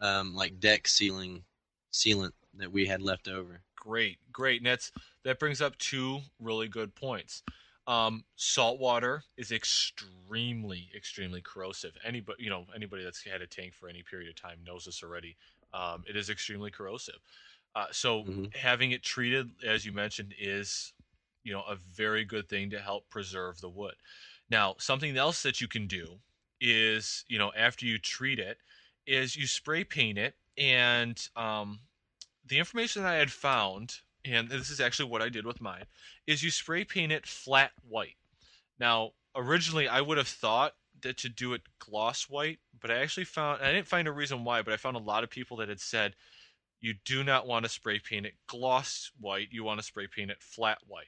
um, 0.00 0.34
like 0.34 0.60
deck 0.60 0.88
sealing 0.88 1.44
sealant 1.92 2.32
that 2.58 2.72
we 2.72 2.86
had 2.86 3.02
left 3.02 3.28
over. 3.28 3.60
Great, 3.76 4.18
great, 4.32 4.60
and 4.60 4.66
that's 4.66 4.92
that 5.24 5.38
brings 5.38 5.60
up 5.60 5.76
two 5.78 6.20
really 6.40 6.68
good 6.68 6.94
points. 6.94 7.42
Um, 7.86 8.24
salt 8.36 8.78
water 8.78 9.22
is 9.38 9.50
extremely, 9.50 10.90
extremely 10.94 11.40
corrosive. 11.40 11.96
Anybody, 12.04 12.44
you 12.44 12.50
know, 12.50 12.66
anybody 12.76 13.02
that's 13.02 13.24
had 13.24 13.40
a 13.40 13.46
tank 13.46 13.72
for 13.72 13.88
any 13.88 14.02
period 14.02 14.28
of 14.28 14.36
time 14.36 14.58
knows 14.66 14.84
this 14.84 15.02
already. 15.02 15.36
Um, 15.72 16.04
it 16.06 16.14
is 16.14 16.28
extremely 16.28 16.70
corrosive. 16.70 17.18
Uh, 17.74 17.86
so 17.90 18.24
mm-hmm. 18.24 18.44
having 18.54 18.90
it 18.90 19.02
treated, 19.02 19.50
as 19.66 19.86
you 19.86 19.92
mentioned, 19.92 20.34
is 20.38 20.92
you 21.44 21.52
know 21.52 21.62
a 21.68 21.76
very 21.76 22.24
good 22.24 22.48
thing 22.48 22.70
to 22.70 22.78
help 22.78 23.08
preserve 23.08 23.60
the 23.60 23.68
wood. 23.68 23.94
Now, 24.50 24.74
something 24.78 25.16
else 25.16 25.42
that 25.42 25.60
you 25.60 25.68
can 25.68 25.86
do 25.86 26.18
is 26.60 27.24
you 27.28 27.38
know 27.38 27.52
after 27.56 27.86
you 27.86 27.98
treat 27.98 28.38
it, 28.38 28.58
is 29.06 29.36
you 29.36 29.46
spray 29.46 29.84
paint 29.84 30.18
it, 30.18 30.34
and 30.58 31.18
um, 31.36 31.78
the 32.48 32.58
information 32.58 33.02
that 33.02 33.14
I 33.14 33.18
had 33.18 33.32
found, 33.32 33.96
and 34.24 34.48
this 34.48 34.70
is 34.70 34.80
actually 34.80 35.10
what 35.10 35.22
I 35.22 35.28
did 35.28 35.46
with 35.46 35.60
mine, 35.60 35.84
is 36.26 36.42
you 36.42 36.50
spray 36.50 36.84
paint 36.84 37.12
it 37.12 37.26
flat 37.26 37.72
white. 37.88 38.16
Now, 38.78 39.12
originally 39.34 39.88
I 39.88 40.00
would 40.00 40.18
have 40.18 40.28
thought 40.28 40.74
that 41.02 41.16
to 41.18 41.28
do 41.28 41.52
it 41.52 41.62
gloss 41.78 42.28
white, 42.28 42.58
but 42.80 42.90
I 42.90 42.98
actually 42.98 43.24
found 43.24 43.62
I 43.62 43.72
didn't 43.72 43.86
find 43.86 44.08
a 44.08 44.12
reason 44.12 44.44
why, 44.44 44.62
but 44.62 44.74
I 44.74 44.76
found 44.76 44.96
a 44.96 45.00
lot 45.00 45.24
of 45.24 45.30
people 45.30 45.56
that 45.58 45.68
had 45.68 45.80
said 45.80 46.16
you 46.80 46.94
do 47.04 47.24
not 47.24 47.46
want 47.46 47.64
to 47.64 47.68
spray 47.68 47.98
paint 47.98 48.26
it 48.26 48.34
gloss 48.46 49.10
white. 49.20 49.48
You 49.50 49.64
want 49.64 49.80
to 49.80 49.86
spray 49.86 50.06
paint 50.06 50.30
it 50.30 50.42
flat 50.42 50.78
white. 50.86 51.06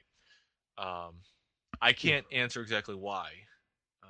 Um, 0.77 1.15
I 1.81 1.93
can't 1.93 2.25
answer 2.31 2.61
exactly 2.61 2.95
why. 2.95 3.29
Um, 4.03 4.09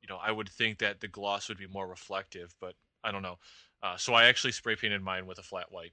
you 0.00 0.08
know, 0.08 0.18
I 0.22 0.30
would 0.30 0.48
think 0.48 0.78
that 0.78 1.00
the 1.00 1.08
gloss 1.08 1.48
would 1.48 1.58
be 1.58 1.66
more 1.66 1.86
reflective, 1.86 2.54
but 2.60 2.74
I 3.02 3.12
don't 3.12 3.22
know. 3.22 3.38
Uh, 3.84 3.98
so 3.98 4.14
I 4.14 4.24
actually 4.24 4.52
spray 4.52 4.76
painted 4.76 5.02
mine 5.02 5.26
with 5.26 5.38
a 5.38 5.42
flat 5.42 5.70
white, 5.70 5.92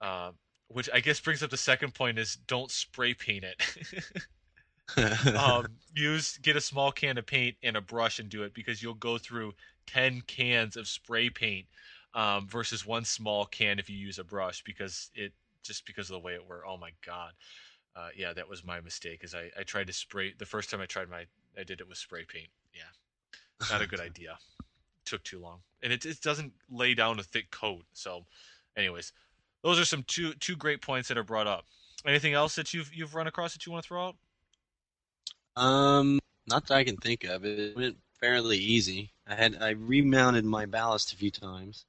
uh, 0.00 0.30
which 0.68 0.88
I 0.92 1.00
guess 1.00 1.20
brings 1.20 1.42
up 1.42 1.50
the 1.50 1.58
second 1.58 1.92
point: 1.92 2.18
is 2.18 2.38
don't 2.46 2.70
spray 2.70 3.12
paint 3.12 3.44
it. 3.44 4.26
um, 5.36 5.66
use 5.94 6.38
get 6.38 6.56
a 6.56 6.62
small 6.62 6.90
can 6.90 7.18
of 7.18 7.26
paint 7.26 7.56
and 7.62 7.76
a 7.76 7.80
brush 7.82 8.20
and 8.20 8.30
do 8.30 8.42
it 8.42 8.54
because 8.54 8.82
you'll 8.82 8.94
go 8.94 9.18
through 9.18 9.52
ten 9.86 10.22
cans 10.22 10.78
of 10.78 10.88
spray 10.88 11.28
paint 11.28 11.66
um, 12.14 12.48
versus 12.48 12.86
one 12.86 13.04
small 13.04 13.44
can 13.44 13.78
if 13.78 13.90
you 13.90 13.98
use 13.98 14.18
a 14.18 14.24
brush 14.24 14.64
because 14.64 15.10
it 15.14 15.34
just 15.62 15.84
because 15.84 16.08
of 16.08 16.14
the 16.14 16.20
way 16.20 16.32
it 16.32 16.48
worked. 16.48 16.64
Oh 16.66 16.78
my 16.78 16.92
god, 17.04 17.32
uh, 17.94 18.08
yeah, 18.16 18.32
that 18.32 18.48
was 18.48 18.64
my 18.64 18.80
mistake. 18.80 19.24
Is 19.24 19.34
I, 19.34 19.50
I 19.58 19.62
tried 19.64 19.88
to 19.88 19.92
spray 19.92 20.32
the 20.38 20.46
first 20.46 20.70
time 20.70 20.80
I 20.80 20.86
tried 20.86 21.10
my 21.10 21.26
I 21.58 21.64
did 21.64 21.82
it 21.82 21.88
with 21.88 21.98
spray 21.98 22.24
paint. 22.26 22.48
Yeah, 22.72 23.68
not 23.70 23.82
a 23.82 23.86
good 23.86 24.00
idea. 24.08 24.38
Took 25.06 25.24
too 25.24 25.40
long, 25.40 25.60
and 25.82 25.92
it 25.92 26.04
it 26.06 26.20
doesn't 26.20 26.52
lay 26.70 26.94
down 26.94 27.18
a 27.18 27.22
thick 27.22 27.50
coat. 27.50 27.84
So, 27.92 28.26
anyways, 28.76 29.12
those 29.62 29.78
are 29.80 29.84
some 29.84 30.04
two 30.04 30.34
two 30.34 30.54
great 30.56 30.82
points 30.82 31.08
that 31.08 31.18
are 31.18 31.24
brought 31.24 31.46
up. 31.46 31.64
Anything 32.06 32.34
else 32.34 32.54
that 32.56 32.72
you've 32.72 32.92
you've 32.94 33.14
run 33.14 33.26
across 33.26 33.52
that 33.54 33.66
you 33.66 33.72
want 33.72 33.84
to 33.84 33.88
throw 33.88 34.08
out? 34.08 34.16
Um, 35.62 36.18
not 36.46 36.66
that 36.66 36.74
I 36.76 36.84
can 36.84 36.96
think 36.96 37.24
of. 37.24 37.44
It 37.44 37.76
went 37.76 37.96
fairly 38.20 38.58
easy. 38.58 39.10
I 39.26 39.34
had 39.34 39.56
I 39.60 39.70
remounted 39.70 40.44
my 40.44 40.66
ballast 40.66 41.12
a 41.12 41.16
few 41.16 41.30
times. 41.30 41.84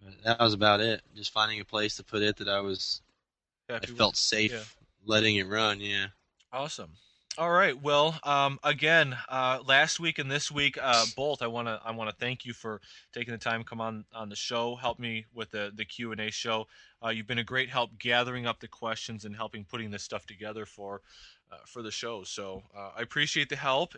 But 0.00 0.22
that 0.22 0.40
was 0.40 0.52
about 0.54 0.80
it. 0.80 1.02
Just 1.16 1.32
finding 1.32 1.60
a 1.60 1.64
place 1.64 1.96
to 1.96 2.04
put 2.04 2.22
it 2.22 2.36
that 2.36 2.48
I 2.48 2.60
was 2.60 3.00
Happy 3.68 3.86
I 3.86 3.90
with- 3.90 3.98
felt 3.98 4.16
safe 4.16 4.52
yeah. 4.52 4.60
letting 5.06 5.36
it 5.36 5.48
run. 5.48 5.80
Yeah. 5.80 6.06
Awesome. 6.52 6.90
All 7.36 7.50
right. 7.50 7.80
Well, 7.80 8.16
um, 8.22 8.60
again, 8.62 9.16
uh, 9.28 9.58
last 9.66 9.98
week 9.98 10.20
and 10.20 10.30
this 10.30 10.52
week, 10.52 10.78
uh, 10.80 11.04
both, 11.16 11.42
I 11.42 11.48
want 11.48 11.66
to 11.66 11.80
I 11.84 11.90
want 11.90 12.08
to 12.08 12.14
thank 12.16 12.44
you 12.44 12.52
for 12.52 12.80
taking 13.12 13.32
the 13.32 13.38
time 13.38 13.62
to 13.62 13.64
come 13.68 13.80
on 13.80 14.04
on 14.14 14.28
the 14.28 14.36
show, 14.36 14.76
help 14.76 15.00
me 15.00 15.26
with 15.34 15.50
the 15.50 15.72
the 15.74 15.84
Q 15.84 16.12
and 16.12 16.20
A 16.20 16.30
show. 16.30 16.68
Uh, 17.04 17.08
you've 17.08 17.26
been 17.26 17.38
a 17.38 17.44
great 17.44 17.68
help 17.70 17.98
gathering 17.98 18.46
up 18.46 18.60
the 18.60 18.68
questions 18.68 19.24
and 19.24 19.34
helping 19.34 19.64
putting 19.64 19.90
this 19.90 20.04
stuff 20.04 20.26
together 20.26 20.64
for 20.64 21.00
uh, 21.50 21.56
for 21.66 21.82
the 21.82 21.90
show. 21.90 22.22
So 22.22 22.62
uh, 22.76 22.90
I 22.96 23.02
appreciate 23.02 23.48
the 23.48 23.56
help. 23.56 23.94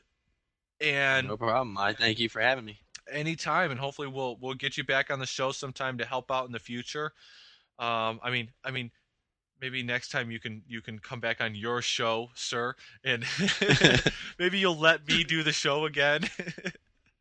And 0.80 1.28
no 1.28 1.36
problem. 1.36 1.76
I 1.78 1.92
thank 1.92 2.18
you 2.18 2.30
for 2.30 2.40
having 2.40 2.64
me. 2.64 2.80
anytime, 3.10 3.70
and 3.70 3.78
hopefully 3.80 4.08
we'll 4.08 4.36
we'll 4.40 4.54
get 4.54 4.76
you 4.76 4.84
back 4.84 5.10
on 5.10 5.18
the 5.18 5.26
show 5.26 5.52
sometime 5.52 5.98
to 5.98 6.04
help 6.06 6.30
out 6.30 6.46
in 6.46 6.52
the 6.52 6.58
future. 6.58 7.12
Um, 7.78 8.20
I 8.22 8.30
mean, 8.30 8.50
I 8.64 8.70
mean, 8.70 8.90
maybe 9.60 9.82
next 9.82 10.10
time 10.10 10.30
you 10.30 10.38
can 10.40 10.62
you 10.68 10.80
can 10.80 10.98
come 10.98 11.20
back 11.20 11.40
on 11.40 11.54
your 11.54 11.82
show, 11.82 12.30
sir, 12.34 12.74
and 13.04 13.24
maybe 14.38 14.58
you'll 14.58 14.78
let 14.78 15.06
me 15.06 15.24
do 15.24 15.42
the 15.42 15.52
show 15.52 15.86
again. 15.86 16.28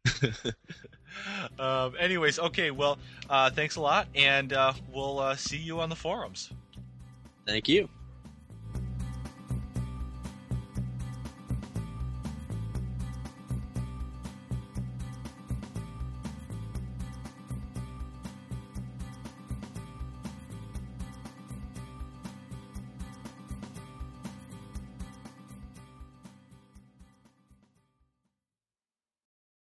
um, 1.60 1.94
anyways, 2.00 2.40
okay, 2.40 2.72
well, 2.72 2.98
uh, 3.30 3.50
thanks 3.50 3.76
a 3.76 3.82
lot, 3.82 4.08
and 4.16 4.54
uh, 4.54 4.74
we'll 4.94 5.20
uh, 5.20 5.36
see 5.36 5.58
you 5.58 5.80
on 5.80 5.90
the 5.90 5.96
forums. 5.96 6.50
Thank 7.46 7.68
you. 7.68 7.90